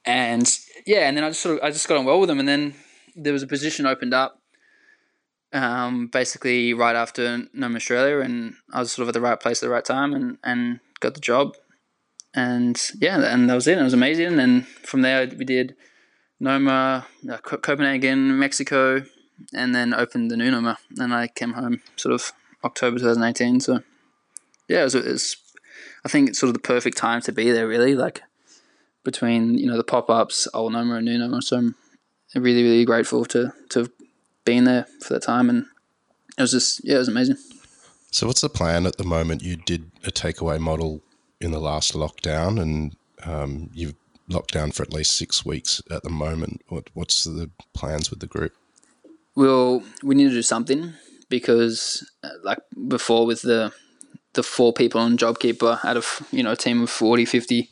and 0.05 0.51
yeah, 0.87 1.09
and 1.09 1.17
then 1.17 1.25
I 1.25 1.31
just 1.31 1.43
sort 1.43 1.59
of 1.59 1.65
I 1.65 1.71
just 1.71 1.89
got 1.89 1.99
on 1.99 2.05
well 2.05 2.21
with 2.21 2.29
them, 2.29 2.39
and 2.39 2.49
then 2.49 2.75
there 3.17 3.33
was 3.33 3.43
a 3.43 3.47
position 3.47 3.87
opened 3.87 4.15
up, 4.15 4.41
um, 5.53 6.09
basically 6.09 6.75
right 6.75 6.97
after 6.97 7.45
Noma 7.53 7.77
Australia, 7.77 8.21
and 8.21 8.55
I 8.73 8.81
was 8.81 8.93
sort 8.93 9.05
of 9.05 9.09
at 9.09 9.15
the 9.15 9.21
right 9.21 9.39
place 9.39 9.63
at 9.63 9.67
the 9.67 9.73
right 9.73 9.85
time, 9.85 10.15
and 10.15 10.39
and 10.43 10.81
got 11.01 11.15
the 11.15 11.21
job, 11.21 11.57
and 12.35 12.81
yeah, 13.01 13.33
and 13.33 13.49
that 13.49 13.55
was 13.55 13.67
it. 13.67 13.79
It 13.79 13.83
was 13.83 13.95
amazing, 13.95 14.27
and 14.27 14.39
then 14.39 14.63
from 14.83 15.03
there 15.03 15.31
we 15.37 15.45
did 15.45 15.75
Noma, 16.41 17.07
uh, 17.31 17.37
Copenhagen, 17.39 18.39
Mexico, 18.39 19.05
and 19.55 19.75
then 19.75 19.95
opened 19.95 20.31
the 20.31 20.37
new 20.37 20.51
Noma. 20.51 20.79
And 20.99 21.15
I 21.15 21.29
came 21.29 21.53
home 21.53 21.81
sort 21.97 22.15
of 22.15 22.33
October 22.63 22.99
2018. 22.99 23.61
So 23.61 23.81
yeah, 24.69 24.81
it 24.81 24.85
was, 24.85 24.95
it 24.95 25.05
was, 25.05 25.37
I 26.05 26.09
think 26.09 26.29
it's 26.29 26.39
sort 26.39 26.49
of 26.49 26.55
the 26.55 26.61
perfect 26.61 26.97
time 26.97 27.21
to 27.23 27.33
be 27.33 27.51
there. 27.51 27.67
Really, 27.67 27.95
like 27.95 28.23
between 29.05 29.59
you 29.59 29.67
know 29.67 29.77
the 29.77 29.85
pop 29.85 30.11
ups, 30.11 30.49
old 30.55 30.73
Noma 30.73 30.97
and 30.97 31.05
new 31.05 31.19
Noma. 31.19 31.43
So 31.43 31.59
I'm 31.59 31.75
really 32.35 32.63
really 32.63 32.85
grateful 32.85 33.25
to 33.27 33.53
to 33.71 33.79
have 33.81 33.91
been 34.45 34.65
there 34.65 34.87
for 35.01 35.15
that 35.15 35.23
time, 35.23 35.49
and 35.49 35.67
it 36.37 36.43
was 36.43 36.53
just 36.53 36.85
yeah, 36.85 36.97
it 36.97 36.99
was 36.99 37.09
amazing. 37.09 37.37
So 38.11 38.27
what's 38.27 38.43
the 38.43 38.49
plan 38.49 38.87
at 38.87 38.97
the 38.97 39.05
moment? 39.05 39.43
You 39.43 39.57
did 39.57 39.91
a 40.05 40.11
takeaway 40.11 40.61
model 40.61 41.03
in 41.41 41.51
the 41.51 41.61
last 41.61 41.95
lockdown, 41.95 42.61
and 42.61 42.97
um, 43.25 43.71
you've 43.75 43.95
locked 44.29 44.53
down 44.53 44.71
for 44.71 44.83
at 44.83 44.93
least 44.93 45.17
six 45.17 45.45
weeks 45.45 45.83
at 45.91 46.03
the 46.03 46.11
moment. 46.11 46.63
What, 46.69 46.91
what's 46.95 47.25
the 47.25 47.51
plans 47.73 48.11
with 48.11 48.21
the 48.21 48.27
group? 48.27 48.55
Well, 49.35 49.83
we 50.03 50.15
need 50.15 50.29
to 50.29 50.31
do 50.31 50.43
something 50.43 50.95
because, 51.29 52.09
uh, 52.23 52.31
like 52.43 52.61
before, 52.87 53.27
with 53.27 53.43
the 53.43 53.73
the 54.35 54.43
four 54.43 54.73
people 54.73 55.01
on 55.01 55.17
JobKeeper 55.17 55.85
out 55.85 55.97
of 55.97 56.27
you 56.31 56.43
know 56.43 56.53
a 56.53 56.57
team 56.57 56.83
of 56.83 56.91
40, 56.91 57.25
50, 57.25 57.71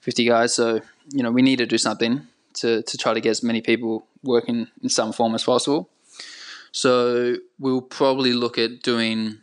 50 0.00 0.24
guys, 0.24 0.54
so 0.54 0.80
you 1.10 1.22
know 1.22 1.30
we 1.30 1.42
need 1.42 1.56
to 1.56 1.66
do 1.66 1.78
something 1.78 2.26
to 2.54 2.82
to 2.82 2.98
try 2.98 3.14
to 3.14 3.20
get 3.20 3.30
as 3.30 3.42
many 3.42 3.60
people 3.60 4.06
working 4.22 4.68
in 4.82 4.88
some 4.88 5.12
form 5.12 5.34
as 5.34 5.44
possible. 5.44 5.88
So 6.72 7.36
we'll 7.58 7.82
probably 7.82 8.32
look 8.32 8.58
at 8.58 8.82
doing 8.82 9.38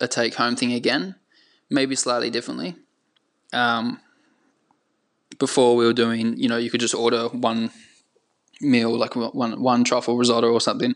a 0.00 0.08
take 0.08 0.34
home 0.34 0.56
thing 0.56 0.72
again, 0.72 1.14
maybe 1.70 1.96
slightly 1.96 2.30
differently. 2.30 2.76
Um, 3.52 4.00
before 5.38 5.76
we 5.76 5.86
were 5.86 5.94
doing, 5.94 6.36
you 6.36 6.48
know, 6.48 6.56
you 6.56 6.70
could 6.70 6.80
just 6.80 6.94
order 6.94 7.28
one 7.28 7.70
meal, 8.60 8.96
like 8.96 9.16
one 9.16 9.60
one 9.62 9.84
truffle 9.84 10.16
risotto 10.16 10.52
or 10.52 10.60
something, 10.60 10.94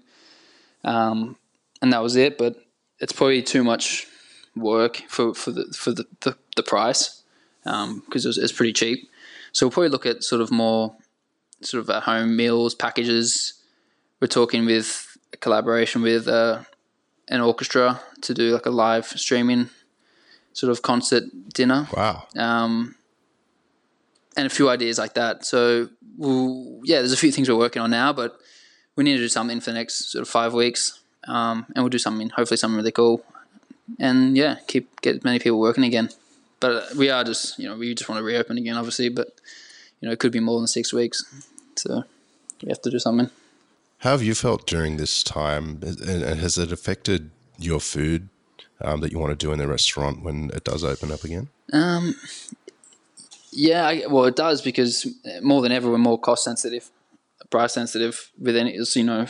um, 0.84 1.36
and 1.80 1.92
that 1.92 2.02
was 2.02 2.16
it. 2.16 2.38
But 2.38 2.56
it's 2.98 3.12
probably 3.12 3.42
too 3.42 3.64
much 3.64 4.06
work 4.54 5.02
for, 5.08 5.34
for 5.34 5.50
the 5.50 5.64
for 5.72 5.92
the, 5.92 6.04
the, 6.20 6.36
the 6.56 6.62
price 6.62 7.22
because 7.64 7.84
um, 7.84 8.02
it's, 8.12 8.38
it's 8.38 8.52
pretty 8.52 8.72
cheap. 8.72 9.08
So 9.52 9.66
we'll 9.66 9.72
probably 9.72 9.90
look 9.90 10.06
at 10.06 10.24
sort 10.24 10.40
of 10.40 10.50
more 10.50 10.94
sort 11.60 11.82
of 11.82 11.90
at 11.90 12.04
home 12.04 12.36
meals 12.36 12.74
packages. 12.74 13.54
We're 14.20 14.28
talking 14.28 14.64
with 14.64 15.16
a 15.32 15.36
collaboration 15.36 16.02
with 16.02 16.28
uh, 16.28 16.62
an 17.28 17.40
orchestra 17.40 18.00
to 18.22 18.34
do 18.34 18.52
like 18.52 18.66
a 18.66 18.70
live 18.70 19.06
streaming 19.06 19.70
sort 20.52 20.70
of 20.70 20.82
concert 20.82 21.24
dinner. 21.52 21.88
Wow. 21.96 22.26
Um, 22.36 22.94
and 24.36 24.46
a 24.46 24.50
few 24.50 24.68
ideas 24.68 24.98
like 24.98 25.14
that. 25.14 25.44
So 25.44 25.88
we'll, 26.16 26.80
yeah, 26.84 26.98
there's 26.98 27.12
a 27.12 27.16
few 27.16 27.32
things 27.32 27.48
we're 27.48 27.56
working 27.56 27.82
on 27.82 27.90
now, 27.90 28.12
but 28.12 28.38
we 28.96 29.04
need 29.04 29.14
to 29.14 29.18
do 29.18 29.28
something 29.28 29.60
for 29.60 29.70
the 29.70 29.74
next 29.74 30.10
sort 30.10 30.22
of 30.22 30.28
five 30.28 30.54
weeks, 30.54 31.00
um, 31.28 31.66
and 31.74 31.82
we'll 31.82 31.88
do 31.88 31.98
something, 31.98 32.30
hopefully 32.30 32.56
something 32.56 32.76
really 32.76 32.92
cool, 32.92 33.24
and 33.98 34.36
yeah, 34.36 34.56
keep 34.66 35.00
get 35.00 35.24
many 35.24 35.38
people 35.38 35.60
working 35.60 35.84
again. 35.84 36.10
But 36.60 36.94
we 36.94 37.10
are 37.10 37.24
just, 37.24 37.58
you 37.58 37.68
know, 37.68 37.76
we 37.76 37.94
just 37.94 38.08
want 38.08 38.20
to 38.20 38.24
reopen 38.24 38.56
again, 38.56 38.76
obviously, 38.76 39.08
but 39.08 39.28
you 40.00 40.08
know, 40.08 40.12
it 40.12 40.18
could 40.18 40.32
be 40.32 40.40
more 40.40 40.58
than 40.60 40.66
six 40.66 40.92
weeks, 40.92 41.24
so 41.76 42.04
we 42.62 42.68
have 42.68 42.82
to 42.82 42.90
do 42.90 42.98
something. 42.98 43.30
How 43.98 44.10
have 44.12 44.22
you 44.22 44.34
felt 44.34 44.66
during 44.66 44.96
this 44.96 45.22
time, 45.22 45.80
and 45.82 46.40
has 46.40 46.58
it 46.58 46.72
affected 46.72 47.30
your 47.58 47.80
food 47.80 48.28
um, 48.80 49.00
that 49.00 49.12
you 49.12 49.18
want 49.18 49.38
to 49.38 49.46
do 49.46 49.52
in 49.52 49.58
the 49.58 49.68
restaurant 49.68 50.22
when 50.22 50.50
it 50.54 50.64
does 50.64 50.82
open 50.82 51.12
up 51.12 51.22
again? 51.24 51.48
Um, 51.72 52.16
yeah, 53.52 53.86
I, 53.86 54.06
well, 54.08 54.24
it 54.24 54.34
does 54.34 54.60
because 54.62 55.06
more 55.40 55.62
than 55.62 55.72
ever 55.72 55.90
we're 55.90 55.98
more 55.98 56.18
cost 56.18 56.44
sensitive, 56.44 56.90
price 57.50 57.74
sensitive. 57.74 58.30
With 58.40 58.56
any, 58.56 58.76
you 58.76 59.04
know, 59.04 59.26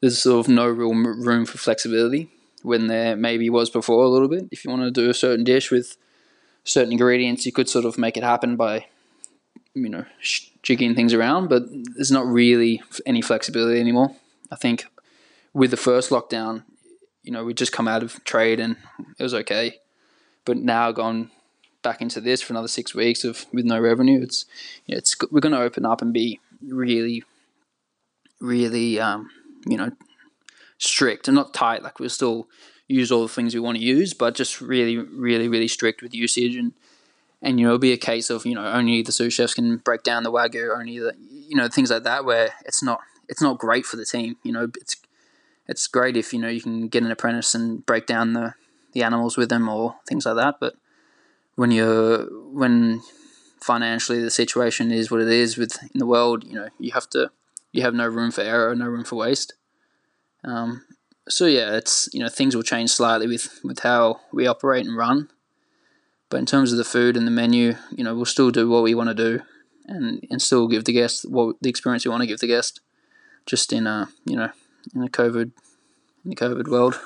there's 0.00 0.20
sort 0.20 0.46
of 0.46 0.52
no 0.52 0.66
real 0.66 0.94
room 0.94 1.44
for 1.44 1.58
flexibility 1.58 2.30
when 2.62 2.86
there 2.86 3.16
maybe 3.16 3.50
was 3.50 3.70
before 3.70 4.04
a 4.04 4.08
little 4.08 4.28
bit. 4.28 4.48
If 4.50 4.64
you 4.64 4.70
want 4.70 4.82
to 4.82 4.90
do 4.90 5.10
a 5.10 5.14
certain 5.14 5.44
dish 5.44 5.70
with 5.70 5.96
certain 6.64 6.92
ingredients, 6.92 7.46
you 7.46 7.52
could 7.52 7.68
sort 7.68 7.84
of 7.84 7.98
make 7.98 8.16
it 8.16 8.22
happen 8.22 8.56
by, 8.56 8.86
you 9.74 9.88
know, 9.88 10.04
jigging 10.62 10.94
things 10.94 11.12
around. 11.12 11.48
But 11.48 11.64
there's 11.68 12.10
not 12.10 12.26
really 12.26 12.82
any 13.06 13.22
flexibility 13.22 13.80
anymore. 13.80 14.14
I 14.50 14.56
think 14.56 14.86
with 15.52 15.70
the 15.70 15.76
first 15.76 16.10
lockdown, 16.10 16.64
you 17.22 17.32
know, 17.32 17.44
we 17.44 17.54
just 17.54 17.72
come 17.72 17.88
out 17.88 18.02
of 18.02 18.22
trade 18.24 18.60
and 18.60 18.76
it 19.18 19.22
was 19.22 19.34
okay. 19.34 19.78
But 20.44 20.56
now 20.56 20.90
gone 20.92 21.30
back 21.82 22.00
into 22.00 22.20
this 22.20 22.42
for 22.42 22.52
another 22.52 22.68
six 22.68 22.94
weeks 22.94 23.24
of 23.24 23.46
with 23.52 23.64
no 23.64 23.78
revenue, 23.78 24.22
it's 24.22 24.44
you 24.86 24.94
know, 24.94 24.98
it's 24.98 25.16
we're 25.30 25.40
going 25.40 25.52
to 25.52 25.60
open 25.60 25.84
up 25.84 26.02
and 26.02 26.12
be 26.12 26.40
really, 26.66 27.24
really, 28.40 29.00
um, 29.00 29.30
you 29.66 29.76
know, 29.76 29.90
strict 30.82 31.28
and 31.28 31.34
not 31.34 31.54
tight. 31.54 31.82
Like 31.82 32.00
we're 32.00 32.08
still 32.08 32.48
use 32.88 33.12
all 33.12 33.22
the 33.22 33.32
things 33.32 33.54
we 33.54 33.60
want 33.60 33.78
to 33.78 33.84
use, 33.84 34.14
but 34.14 34.34
just 34.34 34.60
really, 34.60 34.98
really, 34.98 35.48
really 35.48 35.68
strict 35.68 36.02
with 36.02 36.14
usage 36.14 36.56
and 36.56 36.72
and 37.44 37.58
you 37.58 37.66
know 37.66 37.70
it'll 37.70 37.78
be 37.80 37.92
a 37.92 37.96
case 37.96 38.30
of 38.30 38.46
you 38.46 38.54
know 38.54 38.64
only 38.64 39.02
the 39.02 39.12
sous 39.12 39.34
chefs 39.34 39.54
can 39.54 39.76
break 39.78 40.02
down 40.02 40.22
the 40.22 40.32
wagyu, 40.32 40.76
only 40.76 40.98
the 40.98 41.14
you 41.30 41.56
know 41.56 41.68
things 41.68 41.90
like 41.90 42.04
that 42.04 42.24
where 42.24 42.50
it's 42.64 42.82
not 42.82 43.00
it's 43.28 43.42
not 43.42 43.58
great 43.58 43.84
for 43.84 43.96
the 43.96 44.04
team. 44.04 44.36
You 44.42 44.52
know, 44.52 44.68
it's 44.76 44.96
it's 45.68 45.86
great 45.86 46.16
if 46.16 46.32
you 46.32 46.38
know 46.38 46.48
you 46.48 46.60
can 46.60 46.88
get 46.88 47.02
an 47.02 47.10
apprentice 47.10 47.54
and 47.54 47.84
break 47.86 48.06
down 48.06 48.32
the 48.32 48.54
the 48.92 49.02
animals 49.02 49.36
with 49.36 49.48
them 49.48 49.68
or 49.68 49.96
things 50.06 50.26
like 50.26 50.36
that, 50.36 50.56
but 50.60 50.74
when 51.54 51.70
you're 51.70 52.24
when 52.52 53.00
financially 53.60 54.20
the 54.20 54.30
situation 54.30 54.90
is 54.90 55.10
what 55.10 55.20
it 55.20 55.28
is 55.28 55.56
with 55.56 55.82
in 55.82 55.98
the 55.98 56.06
world, 56.06 56.44
you 56.44 56.54
know, 56.54 56.68
you 56.78 56.92
have 56.92 57.08
to 57.10 57.30
you 57.72 57.82
have 57.82 57.94
no 57.94 58.06
room 58.06 58.30
for 58.30 58.42
error, 58.42 58.74
no 58.74 58.86
room 58.86 59.04
for 59.04 59.16
waste. 59.16 59.54
Um, 60.44 60.84
so 61.28 61.46
yeah, 61.46 61.76
it's 61.76 62.08
you 62.12 62.20
know 62.20 62.28
things 62.28 62.54
will 62.54 62.62
change 62.62 62.90
slightly 62.90 63.26
with 63.26 63.60
with 63.62 63.80
how 63.80 64.20
we 64.32 64.46
operate 64.46 64.86
and 64.86 64.96
run, 64.96 65.28
but 66.28 66.38
in 66.38 66.46
terms 66.46 66.72
of 66.72 66.78
the 66.78 66.84
food 66.84 67.16
and 67.16 67.26
the 67.26 67.30
menu, 67.30 67.76
you 67.90 68.02
know, 68.02 68.14
we'll 68.14 68.24
still 68.24 68.50
do 68.50 68.68
what 68.68 68.82
we 68.82 68.94
want 68.94 69.10
to 69.10 69.14
do, 69.14 69.42
and 69.86 70.26
and 70.30 70.42
still 70.42 70.66
give 70.66 70.84
the 70.84 70.92
guest 70.92 71.28
what 71.28 71.56
the 71.60 71.68
experience 71.68 72.04
we 72.04 72.10
want 72.10 72.22
to 72.22 72.26
give 72.26 72.40
the 72.40 72.46
guest, 72.46 72.80
just 73.46 73.72
in 73.72 73.86
a 73.86 74.08
you 74.24 74.36
know 74.36 74.50
in 74.94 75.02
a 75.02 75.08
COVID 75.08 75.52
in 76.24 76.30
the 76.30 76.36
COVID 76.36 76.68
world. 76.68 76.98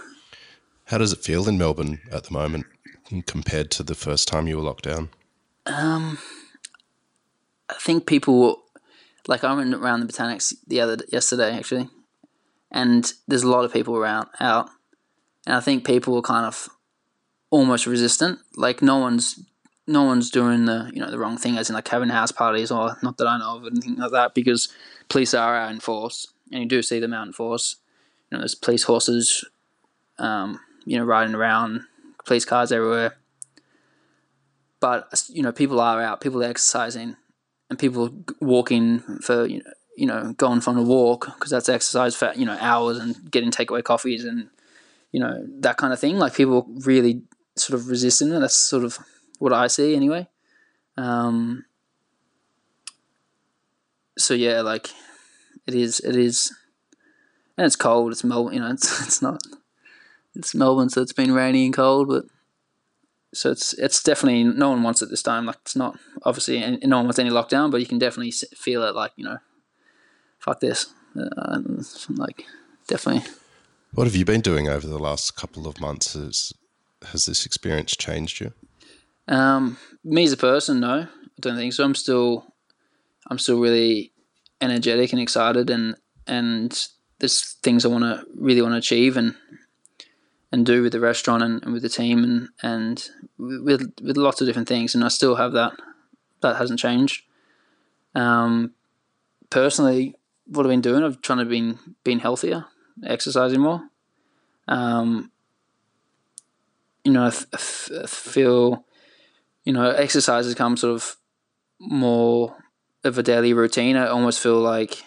How 0.87 0.99
does 0.99 1.13
it 1.13 1.19
feel 1.19 1.49
in 1.49 1.59
Melbourne 1.59 2.01
at 2.13 2.25
the 2.25 2.33
moment 2.33 2.67
compared 3.27 3.71
to 3.73 3.83
the 3.83 3.95
first 3.95 4.29
time 4.29 4.47
you 4.47 4.57
were 4.57 4.63
locked 4.63 4.85
down? 4.85 5.09
Um, 5.67 6.19
I 7.69 7.75
think 7.81 8.07
people 8.07 8.63
like 9.27 9.43
I 9.43 9.53
went 9.53 9.75
around 9.75 10.01
the 10.01 10.13
botanics 10.13 10.55
the 10.67 10.81
other 10.81 10.99
yesterday 11.11 11.57
actually, 11.57 11.89
and 12.77 13.11
there's 13.27 13.43
a 13.43 13.51
lot 13.51 13.65
of 13.65 13.73
people 13.73 13.97
around 13.97 14.29
out, 14.39 14.69
and 15.47 15.57
I 15.57 15.61
think 15.61 15.87
people 15.87 16.15
are 16.19 16.23
kind 16.23 16.45
of 16.45 16.69
almost 17.51 17.87
resistant. 17.87 18.39
Like 18.55 18.83
no 18.83 18.99
one's 18.99 19.41
no 19.87 20.03
one's 20.03 20.31
doing 20.31 20.67
the 20.67 20.91
you 20.93 21.01
know 21.01 21.11
the 21.11 21.19
wrong 21.19 21.39
thing, 21.39 21.57
as 21.57 21.71
in 21.71 21.75
like 21.75 21.89
having 21.89 22.11
house 22.11 22.33
parties 22.33 22.71
or 22.71 22.99
not 23.03 23.17
that 23.17 23.27
I 23.27 23.39
know 23.39 23.57
of 23.57 23.67
anything 23.67 23.97
like 23.97 24.13
that, 24.13 24.35
because 24.35 24.69
police 25.09 25.33
are 25.33 25.57
out 25.57 25.71
in 25.71 25.81
force, 25.81 26.29
and 26.53 26.63
you 26.63 26.69
do 26.69 26.83
see 26.83 27.01
them 27.01 27.15
out 27.15 27.27
in 27.27 27.33
force. 27.33 27.77
You 28.31 28.37
know, 28.37 28.43
there's 28.43 28.55
police 28.55 28.83
horses, 28.83 29.43
um, 30.19 30.61
you 30.85 30.99
know, 30.99 31.05
riding 31.05 31.35
around, 31.35 31.81
police 32.27 32.45
cars 32.45 32.73
everywhere. 32.73 33.17
But 34.81 35.25
you 35.31 35.43
know, 35.43 35.53
people 35.53 35.81
are 35.81 36.03
out, 36.03 36.21
people 36.21 36.43
are 36.43 36.51
exercising, 36.51 37.17
and 37.71 37.79
people 37.79 38.11
walking 38.39 38.99
for 39.23 39.47
you 39.47 39.63
know, 39.63 39.71
you 39.97 40.07
know 40.07 40.33
going 40.37 40.61
for 40.61 40.77
a 40.77 40.83
walk 40.83 41.27
because 41.27 41.51
that's 41.51 41.69
exercise 41.69 42.15
for 42.15 42.33
you 42.37 42.45
know 42.45 42.57
hours 42.61 42.99
and 42.99 43.31
getting 43.31 43.51
takeaway 43.51 43.83
coffees 43.83 44.25
and 44.25 44.49
you 45.13 45.21
know 45.21 45.45
that 45.61 45.77
kind 45.77 45.93
of 45.93 45.99
thing. 45.99 46.19
Like 46.19 46.35
people 46.35 46.67
really 46.85 47.23
sort 47.57 47.79
of 47.79 47.89
resisting 47.89 48.33
it. 48.33 48.39
That's 48.39 48.55
sort 48.55 48.85
of 48.85 48.99
what 49.39 49.53
I 49.53 49.67
see 49.67 49.97
anyway. 49.97 50.29
Um, 50.97 51.65
so 54.19 54.35
yeah, 54.35 54.61
like 54.61 54.91
it 55.67 55.75
is, 55.75 56.01
it 56.01 56.17
is, 56.17 56.55
and 57.57 57.67
it's 57.67 57.77
cold. 57.77 58.13
It's 58.13 58.25
Melbourne, 58.25 58.55
you 58.55 58.61
know. 58.61 58.71
It's 58.73 59.07
it's 59.07 59.23
not. 59.23 59.43
It's 60.35 60.55
Melbourne, 60.55 60.91
so 60.91 61.01
it's 61.01 61.15
been 61.15 61.33
rainy 61.33 61.65
and 61.65 61.75
cold, 61.75 62.09
but 62.09 62.25
so 63.33 63.51
it's 63.51 63.73
it's 63.75 64.03
definitely 64.03 64.45
no 64.45 64.71
one 64.71 64.83
wants 64.83 65.03
it 65.03 65.11
this 65.11 65.23
time. 65.23 65.47
Like 65.47 65.57
it's 65.63 65.77
not 65.77 65.99
obviously 66.25 66.61
no 66.85 66.97
one 66.97 67.07
wants 67.07 67.19
any 67.19 67.31
lockdown, 67.31 67.71
but 67.71 67.81
you 67.81 67.87
can 67.87 67.99
definitely 67.99 68.33
feel 68.33 68.83
it. 68.83 68.95
Like 68.95 69.13
you 69.17 69.25
know, 69.25 69.39
fuck 70.47 70.61
this. 70.61 70.87
Uh, 71.19 71.61
like 72.09 72.45
definitely. 72.89 73.31
What 73.93 74.07
have 74.07 74.17
you 74.17 74.25
been 74.25 74.41
doing 74.41 74.69
over 74.69 74.87
the 74.87 74.99
last 74.99 75.37
couple 75.37 75.67
of 75.67 75.81
months? 75.81 76.15
Has 76.15 76.53
has 77.13 77.27
this 77.27 77.45
experience 77.45 77.95
changed 77.97 78.41
you? 78.41 78.53
Um, 79.29 79.77
me 80.05 80.25
as 80.25 80.33
a 80.33 80.37
person, 80.37 80.81
no, 80.81 81.01
I 81.03 81.09
don't 81.41 81.57
think 81.57 81.73
so. 81.73 81.85
I'm 81.85 81.95
still, 81.95 82.47
I'm 83.29 83.39
still 83.39 83.61
really 83.61 84.13
energetic 84.61 85.13
and 85.13 85.21
excited, 85.21 85.69
and 85.71 85.97
and 86.27 86.89
there's 87.19 87.55
things 87.63 87.85
I 87.85 87.89
want 87.89 88.05
to 88.05 88.25
really 88.35 88.63
want 88.63 88.75
to 88.75 88.79
achieve 88.79 89.17
and 89.17 89.35
and 90.53 90.65
do 90.65 90.83
with 90.83 90.93
the 90.93 91.01
restaurant 91.01 91.43
and, 91.43 91.63
and, 91.65 91.73
with 91.73 91.83
the 91.83 91.89
team 91.89 92.23
and 92.23 92.49
and 92.63 93.09
with 93.39 93.93
with 94.03 94.17
lots 94.17 94.41
of 94.41 94.47
different 94.47 94.69
things. 94.69 94.95
And 94.95 95.05
I 95.05 95.09
still 95.09 95.37
have 95.37 95.53
that. 95.53 95.73
That 96.43 96.57
hasn't 96.57 96.79
changed. 96.79 97.23
Um, 98.15 98.73
personally, 99.51 100.15
what 100.47 100.65
I've 100.65 100.71
been 100.71 100.81
doing, 100.81 101.03
I've 101.03 101.21
trying 101.21 101.41
to 101.41 101.45
been 101.45 101.79
being 102.05 102.19
healthier, 102.19 102.67
exercising 103.05 103.61
more. 103.61 103.83
Um, 104.69 105.31
you 107.05 107.13
know, 107.13 107.27
I 107.27 107.31
feel, 107.31 108.85
you 109.65 109.73
know, 109.73 109.91
exercise 109.91 110.47
has 110.47 110.55
come 110.55 110.77
sort 110.77 110.95
of 110.95 111.17
more 111.79 112.57
of 113.05 113.19
a 113.19 113.23
daily 113.23 113.53
routine. 113.53 113.97
I 113.97 114.09
almost 114.09 114.41
feel 114.41 114.59
like 114.59 115.03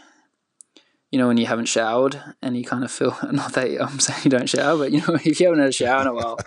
you 1.11 1.17
know, 1.17 1.27
when 1.27 1.37
you 1.37 1.45
haven't 1.45 1.65
showered 1.65 2.21
and 2.41 2.55
you 2.55 2.63
kind 2.63 2.83
of 2.83 2.91
feel, 2.91 3.17
not 3.31 3.53
that 3.53 3.81
I'm 3.81 3.99
saying 3.99 4.21
you 4.25 4.29
don't 4.29 4.49
shower, 4.49 4.77
but 4.77 4.91
you 4.91 4.99
know, 5.01 5.15
if 5.25 5.39
you 5.39 5.47
haven't 5.47 5.59
had 5.59 5.69
a 5.69 5.73
shower 5.73 6.01
in 6.01 6.07
a 6.07 6.13
while, 6.13 6.39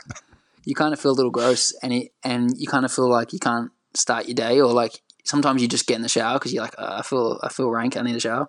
you 0.65 0.75
kind 0.75 0.93
of 0.93 1.01
feel 1.01 1.13
a 1.13 1.19
little 1.19 1.31
gross 1.31 1.75
and 1.83 1.93
it, 1.93 2.13
and 2.23 2.57
you 2.57 2.69
kind 2.69 2.85
of 2.85 2.93
feel 2.93 3.09
like 3.09 3.33
you 3.33 3.39
can't 3.39 3.71
start 3.95 4.27
your 4.27 4.35
day 4.35 4.61
or 4.61 4.73
like 4.73 5.03
sometimes 5.25 5.61
you 5.61 5.69
just 5.69 5.87
get 5.87 5.97
in 5.97 6.03
the 6.03 6.09
shower 6.09 6.39
because 6.39 6.53
you're 6.53 6.63
like, 6.63 6.75
oh, 6.79 6.99
I 6.99 7.03
feel, 7.03 7.41
I 7.43 7.49
feel 7.49 7.71
rank. 7.71 7.97
I 7.97 8.03
need 8.03 8.17
a 8.17 8.21
shower. 8.21 8.49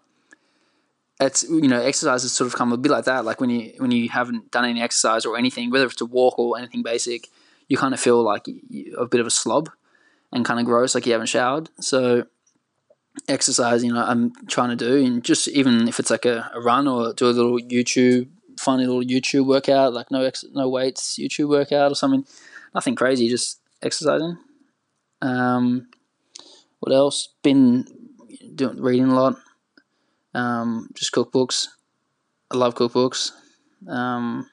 It's, 1.26 1.44
you 1.44 1.68
know, 1.68 1.82
exercise 1.82 2.24
has 2.24 2.32
sort 2.32 2.48
of 2.48 2.56
come 2.56 2.72
a 2.74 2.78
bit 2.78 2.92
like 2.92 3.06
that. 3.06 3.26
Like 3.26 3.40
when 3.42 3.50
you, 3.50 3.74
when 3.78 3.92
you 3.92 4.10
haven't 4.10 4.52
done 4.52 4.66
any 4.66 4.82
exercise 4.82 5.26
or 5.26 5.38
anything, 5.38 5.70
whether 5.70 5.86
it's 5.86 6.02
a 6.02 6.06
walk 6.06 6.40
or 6.40 6.58
anything 6.58 6.84
basic, 6.84 7.30
you 7.68 7.78
kind 7.78 7.94
of 7.94 8.00
feel 8.00 8.22
like 8.22 8.48
a 8.98 9.06
bit 9.06 9.20
of 9.20 9.28
a 9.28 9.32
slob 9.32 9.70
and 10.32 10.46
kind 10.46 10.60
of 10.60 10.66
gross, 10.66 10.96
like 10.96 11.06
you 11.06 11.12
haven't 11.12 11.28
showered. 11.28 11.70
So 11.80 12.26
exercise, 13.28 13.84
you 13.84 13.94
know, 13.94 14.04
I'm 14.04 14.34
trying 14.48 14.70
to 14.70 14.76
do, 14.76 15.06
and 15.06 15.24
just 15.24 15.48
even 15.48 15.88
if 15.88 16.00
it's 16.00 16.10
like 16.10 16.26
a, 16.26 16.50
a 16.54 16.62
run 16.62 16.88
or 16.88 17.14
do 17.14 17.28
a 17.28 17.32
little 17.32 17.60
YouTube, 17.60 18.28
funny 18.58 18.86
little 18.86 19.04
YouTube 19.04 19.46
workout, 19.46 19.94
like 19.94 20.12
no 20.12 20.24
ex- 20.24 20.46
no 20.54 20.70
weights 20.70 21.18
YouTube 21.18 21.50
workout 21.50 21.92
or 21.92 21.96
something, 21.96 22.26
nothing 22.74 22.96
crazy, 22.96 23.30
just 23.30 23.60
exercising. 23.82 24.38
Um, 25.22 25.88
what 26.80 26.94
else? 26.94 27.30
Been 27.44 27.86
doing 28.56 28.82
reading 28.82 29.06
a 29.06 29.16
lot. 29.16 29.38
Um, 30.34 30.90
just 30.94 31.12
cookbooks. 31.12 31.68
I 32.52 32.58
love 32.58 32.76
cookbooks. 32.76 33.32
Um, 33.88 34.50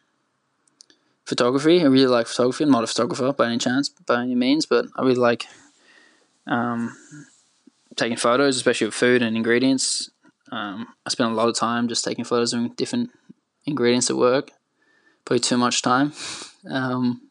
photography. 1.25 1.81
I 1.81 1.85
really 1.85 2.07
like 2.07 2.27
photography. 2.27 2.65
I'm 2.65 2.71
not 2.71 2.85
a 2.85 2.87
photographer 2.87 3.33
by 3.33 3.47
any 3.47 3.59
chance, 3.59 3.89
by 3.89 4.23
any 4.23 4.35
means, 4.35 4.67
but 4.67 4.87
I 4.97 5.03
really 5.03 5.15
like 5.15 5.47
um, 6.47 6.97
taking 7.97 8.17
photos, 8.17 8.57
especially 8.57 8.89
of 8.89 8.95
food 8.95 9.23
and 9.23 9.37
ingredients. 9.37 10.11
Um, 10.51 10.89
I 11.07 11.11
spend 11.11 11.31
a 11.31 11.35
lot 11.35 11.49
of 11.49 11.55
time 11.55 11.89
just 11.89 12.05
taking 12.05 12.25
photos 12.25 12.53
of 12.53 12.75
different 12.77 13.11
ingredients 13.65 14.11
at 14.11 14.17
work. 14.17 14.51
Probably 15.25 15.41
too 15.41 15.57
much 15.57 15.83
time. 15.83 16.13
Um, 16.71 17.23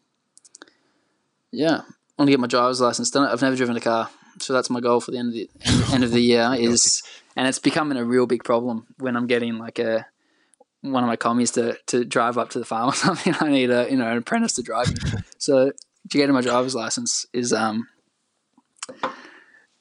yeah, 1.52 1.82
I 1.82 1.84
want 2.18 2.28
to 2.28 2.32
get 2.32 2.40
my 2.40 2.48
driver's 2.48 2.82
license 2.82 3.12
done. 3.12 3.30
I've 3.30 3.44
never 3.44 3.56
driven 3.56 3.78
a 3.78 3.80
car, 3.80 4.10
so 4.40 4.54
that's 4.54 4.72
my 4.72 4.80
goal 4.80 5.00
for 5.02 5.12
the 5.12 5.20
end 5.20 5.28
of 5.28 5.34
the 5.36 5.50
end 5.94 6.04
of 6.04 6.10
the 6.10 6.20
year. 6.20 6.52
Is 6.58 7.04
and 7.40 7.48
it's 7.48 7.58
becoming 7.58 7.98
a 7.98 8.04
real 8.04 8.28
big 8.28 8.44
problem 8.44 8.86
when 8.98 9.16
I'm 9.16 9.26
getting 9.26 9.58
like 9.58 9.80
a 9.80 10.06
one 10.82 11.04
of 11.04 11.08
my 11.08 11.16
commies 11.16 11.52
to, 11.52 11.78
to 11.88 12.04
drive 12.04 12.38
up 12.38 12.50
to 12.50 12.60
the 12.60 12.66
farm 12.66 12.90
or 12.90 12.94
something. 12.94 13.34
I 13.40 13.50
need 13.50 13.72
a 13.72 13.90
you 13.90 13.96
know 13.96 14.12
an 14.12 14.18
apprentice 14.18 14.54
to 14.56 14.62
drive 14.62 14.90
me. 14.90 15.20
So 15.38 15.72
to 16.10 16.18
get 16.18 16.30
my 16.30 16.42
driver's 16.42 16.76
license 16.76 17.26
is 17.32 17.54
um 17.54 17.88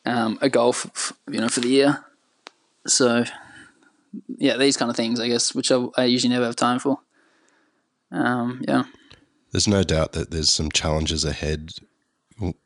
um, 0.04 0.38
a 0.40 0.48
goal, 0.48 0.72
for, 0.72 1.14
you 1.28 1.40
know, 1.40 1.48
for 1.48 1.58
the 1.58 1.68
year. 1.68 2.04
So, 2.86 3.24
yeah, 4.38 4.56
these 4.56 4.76
kind 4.76 4.88
of 4.88 4.96
things, 4.96 5.20
I 5.20 5.26
guess, 5.26 5.54
which 5.54 5.72
I, 5.72 5.84
I 5.96 6.04
usually 6.04 6.32
never 6.32 6.46
have 6.46 6.56
time 6.56 6.78
for. 6.78 7.00
Um, 8.12 8.62
yeah. 8.66 8.84
There's 9.50 9.68
no 9.68 9.82
doubt 9.82 10.12
that 10.12 10.30
there's 10.30 10.50
some 10.50 10.70
challenges 10.70 11.24
ahead. 11.24 11.72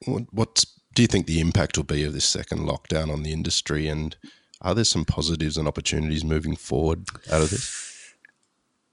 What, 0.05 0.64
do 0.94 1.02
you 1.02 1.09
think 1.09 1.27
the 1.27 1.40
impact 1.40 1.77
will 1.77 1.85
be 1.85 2.04
of 2.04 2.12
this 2.12 2.27
second 2.27 2.60
lockdown 2.60 3.10
on 3.12 3.23
the 3.23 3.33
industry? 3.33 3.88
And 3.88 4.16
are 4.63 4.75
there 4.75 4.85
some 4.85 5.04
positives 5.04 5.56
and 5.56 5.69
opportunities 5.69 6.25
moving 6.25 6.56
forward 6.56 7.06
out 7.31 7.42
of 7.42 7.50
this? 7.50 8.15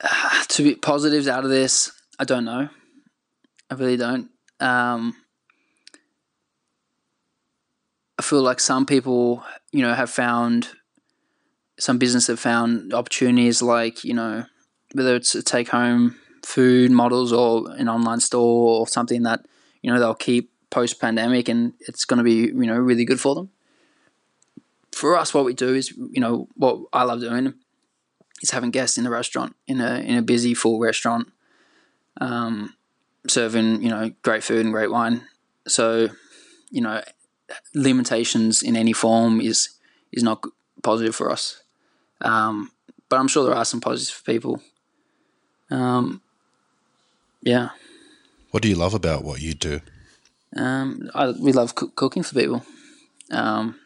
Uh, 0.01 0.43
to 0.49 0.63
be 0.63 0.75
positives 0.75 1.27
out 1.27 1.43
of 1.43 1.49
this, 1.49 1.91
I 2.17 2.25
don't 2.25 2.45
know. 2.45 2.69
I 3.69 3.73
really 3.75 3.97
don't. 3.97 4.29
Um, 4.59 5.15
I 8.17 8.21
feel 8.21 8.41
like 8.41 8.59
some 8.59 8.85
people, 8.85 9.43
you 9.71 9.81
know, 9.81 9.93
have 9.93 10.09
found 10.09 10.69
some 11.79 11.97
business 11.97 12.27
have 12.27 12.39
found 12.39 12.93
opportunities 12.93 13.61
like, 13.61 14.03
you 14.03 14.13
know, 14.13 14.43
whether 14.93 15.15
it's 15.15 15.33
a 15.35 15.41
take 15.41 15.69
home 15.69 16.17
food 16.43 16.91
models 16.91 17.31
or 17.31 17.71
an 17.77 17.87
online 17.87 18.19
store 18.19 18.79
or 18.79 18.87
something 18.87 19.23
that, 19.23 19.45
you 19.81 19.91
know, 19.91 19.99
they'll 19.99 20.15
keep 20.15 20.51
post 20.69 20.99
pandemic 20.99 21.47
and 21.47 21.73
it's 21.87 22.03
going 22.03 22.17
to 22.17 22.23
be, 22.23 22.33
you 22.33 22.65
know, 22.65 22.77
really 22.77 23.05
good 23.05 23.19
for 23.19 23.35
them. 23.35 23.49
For 24.93 25.17
us, 25.17 25.33
what 25.33 25.45
we 25.45 25.53
do 25.53 25.73
is, 25.73 25.91
you 25.91 26.19
know, 26.19 26.47
what 26.55 26.79
I 26.91 27.03
love 27.03 27.21
doing 27.21 27.53
is 28.41 28.51
having 28.51 28.71
guests 28.71 28.97
in 28.97 29.03
the 29.03 29.09
restaurant, 29.09 29.55
in 29.67 29.81
a, 29.81 29.99
in 29.99 30.17
a 30.17 30.21
busy, 30.21 30.53
full 30.53 30.79
restaurant. 30.79 31.27
um, 32.21 32.73
serving 33.27 33.81
you 33.81 33.89
know 33.89 34.11
great 34.21 34.43
food 34.43 34.65
and 34.65 34.73
great 34.73 34.91
wine. 34.91 35.21
So 35.67 36.09
you 36.69 36.81
know 36.81 37.01
limitations 37.73 38.61
in 38.61 38.75
any 38.75 38.93
form 38.93 39.41
is 39.41 39.69
is 40.11 40.23
not 40.23 40.43
positive 40.83 41.15
for 41.15 41.31
us. 41.31 41.61
Um, 42.21 42.71
but 43.07 43.19
I'm 43.19 43.27
sure 43.27 43.45
there 43.45 43.55
are 43.55 43.65
some 43.65 43.81
positives 43.81 44.11
for 44.11 44.31
people. 44.31 44.61
Um, 45.71 46.21
yeah. 47.41 47.69
What 48.51 48.63
do 48.63 48.69
you 48.69 48.75
love 48.75 48.93
about 48.93 49.23
what 49.23 49.41
you 49.41 49.53
do? 49.53 49.81
Um, 50.55 51.09
I, 51.13 51.31
we 51.31 51.53
love 51.53 51.75
cooking 51.75 52.23
for 52.23 52.33
people. 52.33 52.65
Um, 53.31 53.79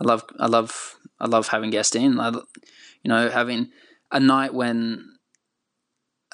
I 0.00 0.04
love, 0.04 0.24
I 0.38 0.46
love, 0.46 0.96
I 1.18 1.26
love 1.26 1.48
having 1.48 1.70
guests 1.70 1.96
in. 1.96 2.20
I, 2.20 2.30
you 2.30 3.08
know, 3.08 3.30
having 3.30 3.70
a 4.10 4.20
night 4.20 4.54
when 4.54 5.16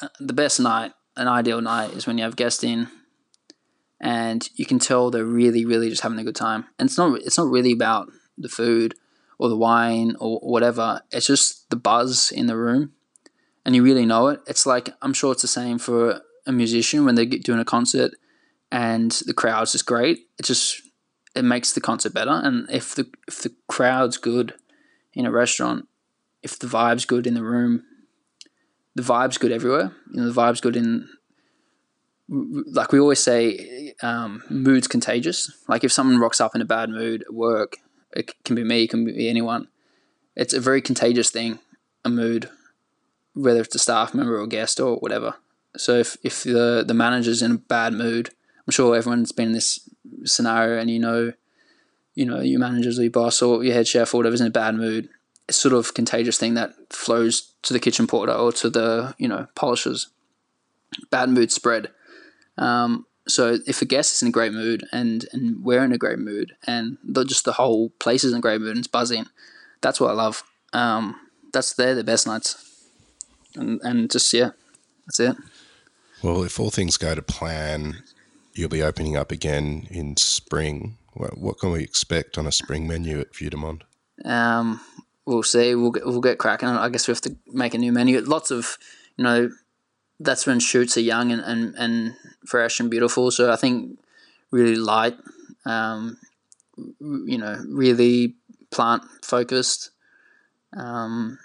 uh, 0.01 0.09
the 0.21 0.33
best 0.33 0.61
night, 0.61 0.93
an 1.17 1.29
ideal 1.29 1.61
night, 1.61 1.93
is 1.93 2.07
when 2.07 2.19
you 2.19 2.25
have 2.25 2.37
guests 2.37 2.65
in, 2.65 2.89
and 4.01 4.49
you 4.55 4.67
can 4.67 4.79
tell 4.79 5.11
they're 5.11 5.25
really, 5.25 5.65
really 5.65 5.91
just 5.91 6.03
having 6.03 6.19
a 6.19 6.25
good 6.25 6.37
time. 6.37 6.67
And 6.79 6.89
it's 6.89 6.99
not, 6.99 7.21
it's 7.21 7.39
not 7.39 7.49
really 7.49 7.73
about 7.73 8.09
the 8.37 8.49
food 8.49 8.95
or 9.39 9.49
the 9.49 9.57
wine 9.57 10.17
or 10.19 10.39
whatever. 10.41 11.03
It's 11.11 11.27
just 11.27 11.69
the 11.71 11.77
buzz 11.77 12.33
in 12.33 12.47
the 12.47 12.57
room, 12.57 12.93
and 13.65 13.75
you 13.77 13.83
really 13.83 14.07
know 14.07 14.29
it. 14.29 14.41
It's 14.47 14.67
like 14.67 14.91
I'm 15.03 15.13
sure 15.13 15.33
it's 15.33 15.43
the 15.43 15.49
same 15.49 15.79
for 15.79 16.23
a 16.47 16.53
musician 16.53 17.05
when 17.05 17.15
they're 17.15 17.27
doing 17.27 17.61
a 17.61 17.65
concert 17.65 18.13
and 18.71 19.13
the 19.27 19.35
crowd's 19.35 19.73
just 19.73 19.87
great. 19.87 20.21
It 20.39 20.47
just 20.47 20.83
it 21.35 21.45
makes 21.45 21.73
the 21.73 21.81
concert 21.81 22.15
better. 22.15 22.31
And 22.31 22.69
if 22.71 22.95
the 22.95 23.11
if 23.27 23.43
the 23.43 23.55
crowd's 23.69 24.17
good 24.17 24.55
in 25.15 25.27
a 25.27 25.31
restaurant, 25.31 25.89
if 26.43 26.59
the 26.59 26.67
vibe's 26.67 27.05
good 27.05 27.27
in 27.27 27.35
the 27.35 27.45
room, 27.45 27.85
the 28.95 29.03
vibe's 29.03 29.39
good 29.39 29.53
everywhere. 29.53 29.93
You 30.13 30.21
know, 30.21 30.31
the 30.31 30.41
vibe's 30.41 30.61
good 30.61 30.77
in 30.77 31.09
like 32.29 32.93
we 32.93 33.01
always 33.01 33.19
say, 33.19 33.95
um, 34.03 34.43
mood's 34.49 34.89
contagious. 34.89 35.51
Like 35.69 35.85
if 35.85 35.93
someone 35.93 36.19
rocks 36.19 36.41
up 36.41 36.55
in 36.55 36.63
a 36.63 36.67
bad 36.67 36.89
mood 36.89 37.23
at 37.23 37.35
work, 37.35 37.77
it 38.13 38.33
can 38.45 38.57
be 38.57 38.65
me, 38.65 38.85
it 38.85 38.91
can 38.91 39.05
be 39.05 39.29
anyone. 39.29 39.69
It's 40.35 40.55
a 40.55 40.61
very 40.61 40.81
contagious 40.81 41.31
thing, 41.31 41.59
a 42.05 42.09
mood, 42.09 42.49
whether 43.35 43.61
it's 43.61 43.75
a 43.75 43.79
staff 43.79 44.15
member 44.15 44.39
or 44.39 44.47
guest 44.47 44.81
or 44.81 44.97
whatever. 44.97 45.35
So 45.77 45.99
if, 45.99 46.17
if 46.23 46.43
the 46.43 46.85
the 46.87 46.95
manager's 46.95 47.43
in 47.43 47.53
a 47.53 47.59
bad 47.59 47.93
mood, 47.93 48.31
I'm 48.67 48.71
sure 48.71 48.95
everyone's 48.95 49.33
been 49.33 49.49
in 49.49 49.53
this 49.53 49.89
scenario, 50.25 50.79
and 50.79 50.91
you 50.91 50.99
know, 50.99 51.33
you 52.15 52.27
know, 52.27 52.41
your 52.41 52.61
managers 52.61 52.99
or 52.99 53.03
your 53.03 53.11
boss 53.11 53.43
or 53.43 53.65
your 53.65 53.75
head 53.75 53.89
chef 53.89 54.15
or 54.15 54.19
whatever's 54.19 54.41
in 54.41 54.47
a 54.47 54.51
bad 54.51 54.75
mood. 54.75 55.09
It's 55.49 55.59
sort 55.59 55.75
of 55.75 55.95
contagious 55.95 56.39
thing 56.39 56.55
that 56.55 56.73
flows 56.91 57.53
to 57.63 57.73
the 57.73 57.81
kitchen 57.81 58.07
porter 58.07 58.33
or 58.33 58.53
to 58.53 58.71
the 58.71 59.15
you 59.19 59.29
know 59.29 59.47
polishers. 59.55 60.09
Bad 61.11 61.31
mood 61.31 61.51
spread. 61.51 61.91
Um, 62.59 63.07
so 63.27 63.59
if 63.67 63.83
a 63.83 63.85
guest 63.85 64.17
is 64.17 64.23
in 64.23 64.29
a 64.29 64.33
great 64.33 64.53
mood 64.53 64.85
and 64.93 65.27
and 65.33 65.65
we're 65.65 65.85
in 65.85 65.93
a 65.93 65.99
great 65.99 66.19
mood 66.19 66.53
and 66.67 66.99
the, 67.05 67.25
just 67.25 67.45
the 67.45 67.53
whole 67.53 67.91
place 67.99 68.25
is 68.25 68.33
in 68.33 68.39
a 68.39 68.43
great 68.43 68.61
mood 68.61 68.71
and 68.71 68.79
it's 68.79 68.89
buzzing, 68.89 69.27
that's 69.81 70.01
what 70.01 70.11
I 70.11 70.15
love. 70.15 70.43
Um, 70.73 71.17
that's 71.53 71.75
they're 71.75 71.95
the 71.95 72.05
best 72.05 72.27
nights, 72.27 72.87
and 73.55 73.81
and 73.83 74.11
just 74.11 74.33
yeah, 74.33 74.51
that's 75.07 75.21
it. 75.21 75.37
Well, 76.23 76.45
if 76.45 76.61
all 76.61 76.71
things 76.71 76.97
go 76.97 77.15
to 77.15 77.23
plan, 77.23 78.03
you'll 78.55 78.69
be 78.69 78.83
opening 78.83 79.17
up 79.17 79.31
again 79.31 79.87
in 79.91 80.17
spring. 80.17 80.99
What, 81.15 81.39
what 81.39 81.59
can 81.59 81.73
we 81.73 81.83
expect 81.83 82.39
on 82.39 82.47
a 82.47 82.53
spring 82.53 82.87
menu 82.87 83.21
at 83.21 83.35
Vue 83.35 83.51
de 83.51 83.57
Monde? 83.57 83.85
Um, 84.25 84.81
we'll 85.27 85.43
see. 85.43 85.75
We'll 85.75 85.91
get, 85.91 86.07
we'll 86.07 86.21
get 86.21 86.39
cracking. 86.39 86.69
I 86.69 86.89
guess 86.89 87.07
we 87.07 87.13
have 87.13 87.21
to 87.23 87.37
make 87.49 87.75
a 87.75 87.79
new 87.79 87.93
menu. 87.93 88.21
Lots 88.21 88.51
of 88.51 88.79
you 89.17 89.25
know 89.25 89.51
that's 90.21 90.47
when 90.47 90.61
shoots 90.61 90.97
are 90.97 91.01
young 91.01 91.33
and, 91.33 91.43
and, 91.43 91.75
and 91.77 92.15
fresh 92.47 92.81
and 92.81 92.91
beautiful. 92.91 93.31
So 93.31 93.53
I 93.53 93.57
think 93.57 93.99
really 94.51 94.77
light, 94.77 95.17
um, 95.67 96.19
you 97.01 97.39
know, 97.39 97.63
really 97.69 98.37
plant 98.71 99.03
focused. 99.23 99.91
Um, 100.77 101.39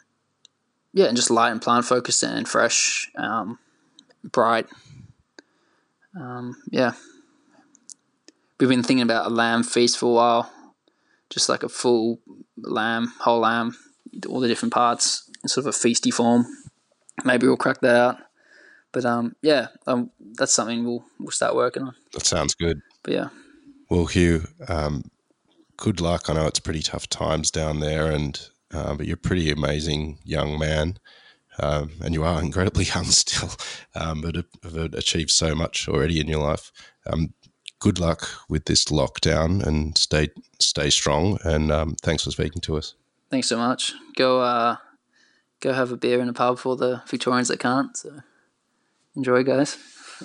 yeah, 0.93 1.05
and 1.05 1.17
just 1.17 1.31
light 1.31 1.51
and 1.51 1.61
plant 1.61 1.85
focused 1.85 2.23
and 2.23 2.47
fresh, 2.47 3.09
um, 3.15 3.59
bright. 4.23 4.67
Um, 6.19 6.55
yeah, 6.71 6.93
we've 8.59 8.69
been 8.69 8.83
thinking 8.83 9.03
about 9.03 9.27
a 9.27 9.33
lamb 9.33 9.63
feast 9.63 9.97
for 9.97 10.07
a 10.07 10.13
while, 10.13 10.51
just 11.29 11.49
like 11.49 11.63
a 11.63 11.69
full 11.69 12.19
lamb, 12.57 13.13
whole 13.19 13.39
lamb, 13.39 13.77
all 14.27 14.39
the 14.39 14.47
different 14.47 14.73
parts 14.73 15.29
in 15.43 15.49
sort 15.49 15.65
of 15.65 15.75
a 15.75 15.77
feasty 15.77 16.13
form. 16.13 16.45
Maybe 17.23 17.47
we'll 17.47 17.57
crack 17.57 17.81
that 17.81 17.95
out. 17.95 18.17
But 18.91 19.05
um, 19.05 19.35
yeah, 19.41 19.67
um, 19.85 20.11
that's 20.37 20.53
something 20.53 20.83
we'll 20.83 21.05
we'll 21.19 21.31
start 21.31 21.55
working 21.55 21.83
on. 21.83 21.93
That 22.13 22.25
sounds 22.25 22.55
good. 22.55 22.81
But 23.03 23.13
yeah. 23.13 23.29
Well, 23.89 24.05
Hugh, 24.05 24.47
um, 24.67 25.03
good 25.77 26.01
luck. 26.01 26.29
I 26.29 26.33
know 26.33 26.47
it's 26.47 26.59
pretty 26.59 26.81
tough 26.81 27.07
times 27.07 27.51
down 27.51 27.79
there, 27.79 28.11
and 28.11 28.39
uh, 28.73 28.95
but 28.95 29.05
you're 29.05 29.15
a 29.15 29.17
pretty 29.17 29.51
amazing 29.51 30.19
young 30.23 30.57
man, 30.57 30.97
um, 31.59 31.91
and 32.01 32.13
you 32.13 32.23
are 32.23 32.41
incredibly 32.49 32.85
young 32.85 33.05
still, 33.05 33.51
um, 33.95 34.21
but 34.21 34.35
have 34.63 34.75
achieved 34.93 35.31
so 35.31 35.55
much 35.55 35.87
already 35.87 36.19
in 36.19 36.27
your 36.27 36.41
life. 36.41 36.71
Um, 37.05 37.33
good 37.79 37.99
luck 37.99 38.29
with 38.49 38.65
this 38.65 38.85
lockdown, 38.85 39.63
and 39.65 39.97
stay 39.97 40.29
stay 40.59 40.89
strong. 40.89 41.37
And 41.43 41.71
um, 41.71 41.95
thanks 42.01 42.23
for 42.23 42.31
speaking 42.31 42.61
to 42.61 42.77
us. 42.77 42.95
Thanks 43.29 43.47
so 43.47 43.57
much. 43.57 43.93
Go 44.15 44.41
uh, 44.41 44.77
go 45.59 45.73
have 45.73 45.91
a 45.91 45.97
beer 45.97 46.19
in 46.19 46.29
a 46.29 46.33
pub 46.33 46.59
for 46.59 46.75
the 46.75 47.01
Victorians 47.07 47.47
that 47.49 47.59
can't. 47.59 47.95
So. 47.95 48.21
Enjoy, 49.17 49.43
guys. 49.43 49.77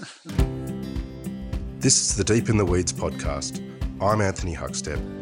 this 1.78 1.98
is 1.98 2.14
the 2.14 2.24
Deep 2.24 2.50
in 2.50 2.58
the 2.58 2.64
Weeds 2.64 2.92
podcast. 2.92 3.66
I'm 4.02 4.20
Anthony 4.20 4.54
Huckstep. 4.54 5.21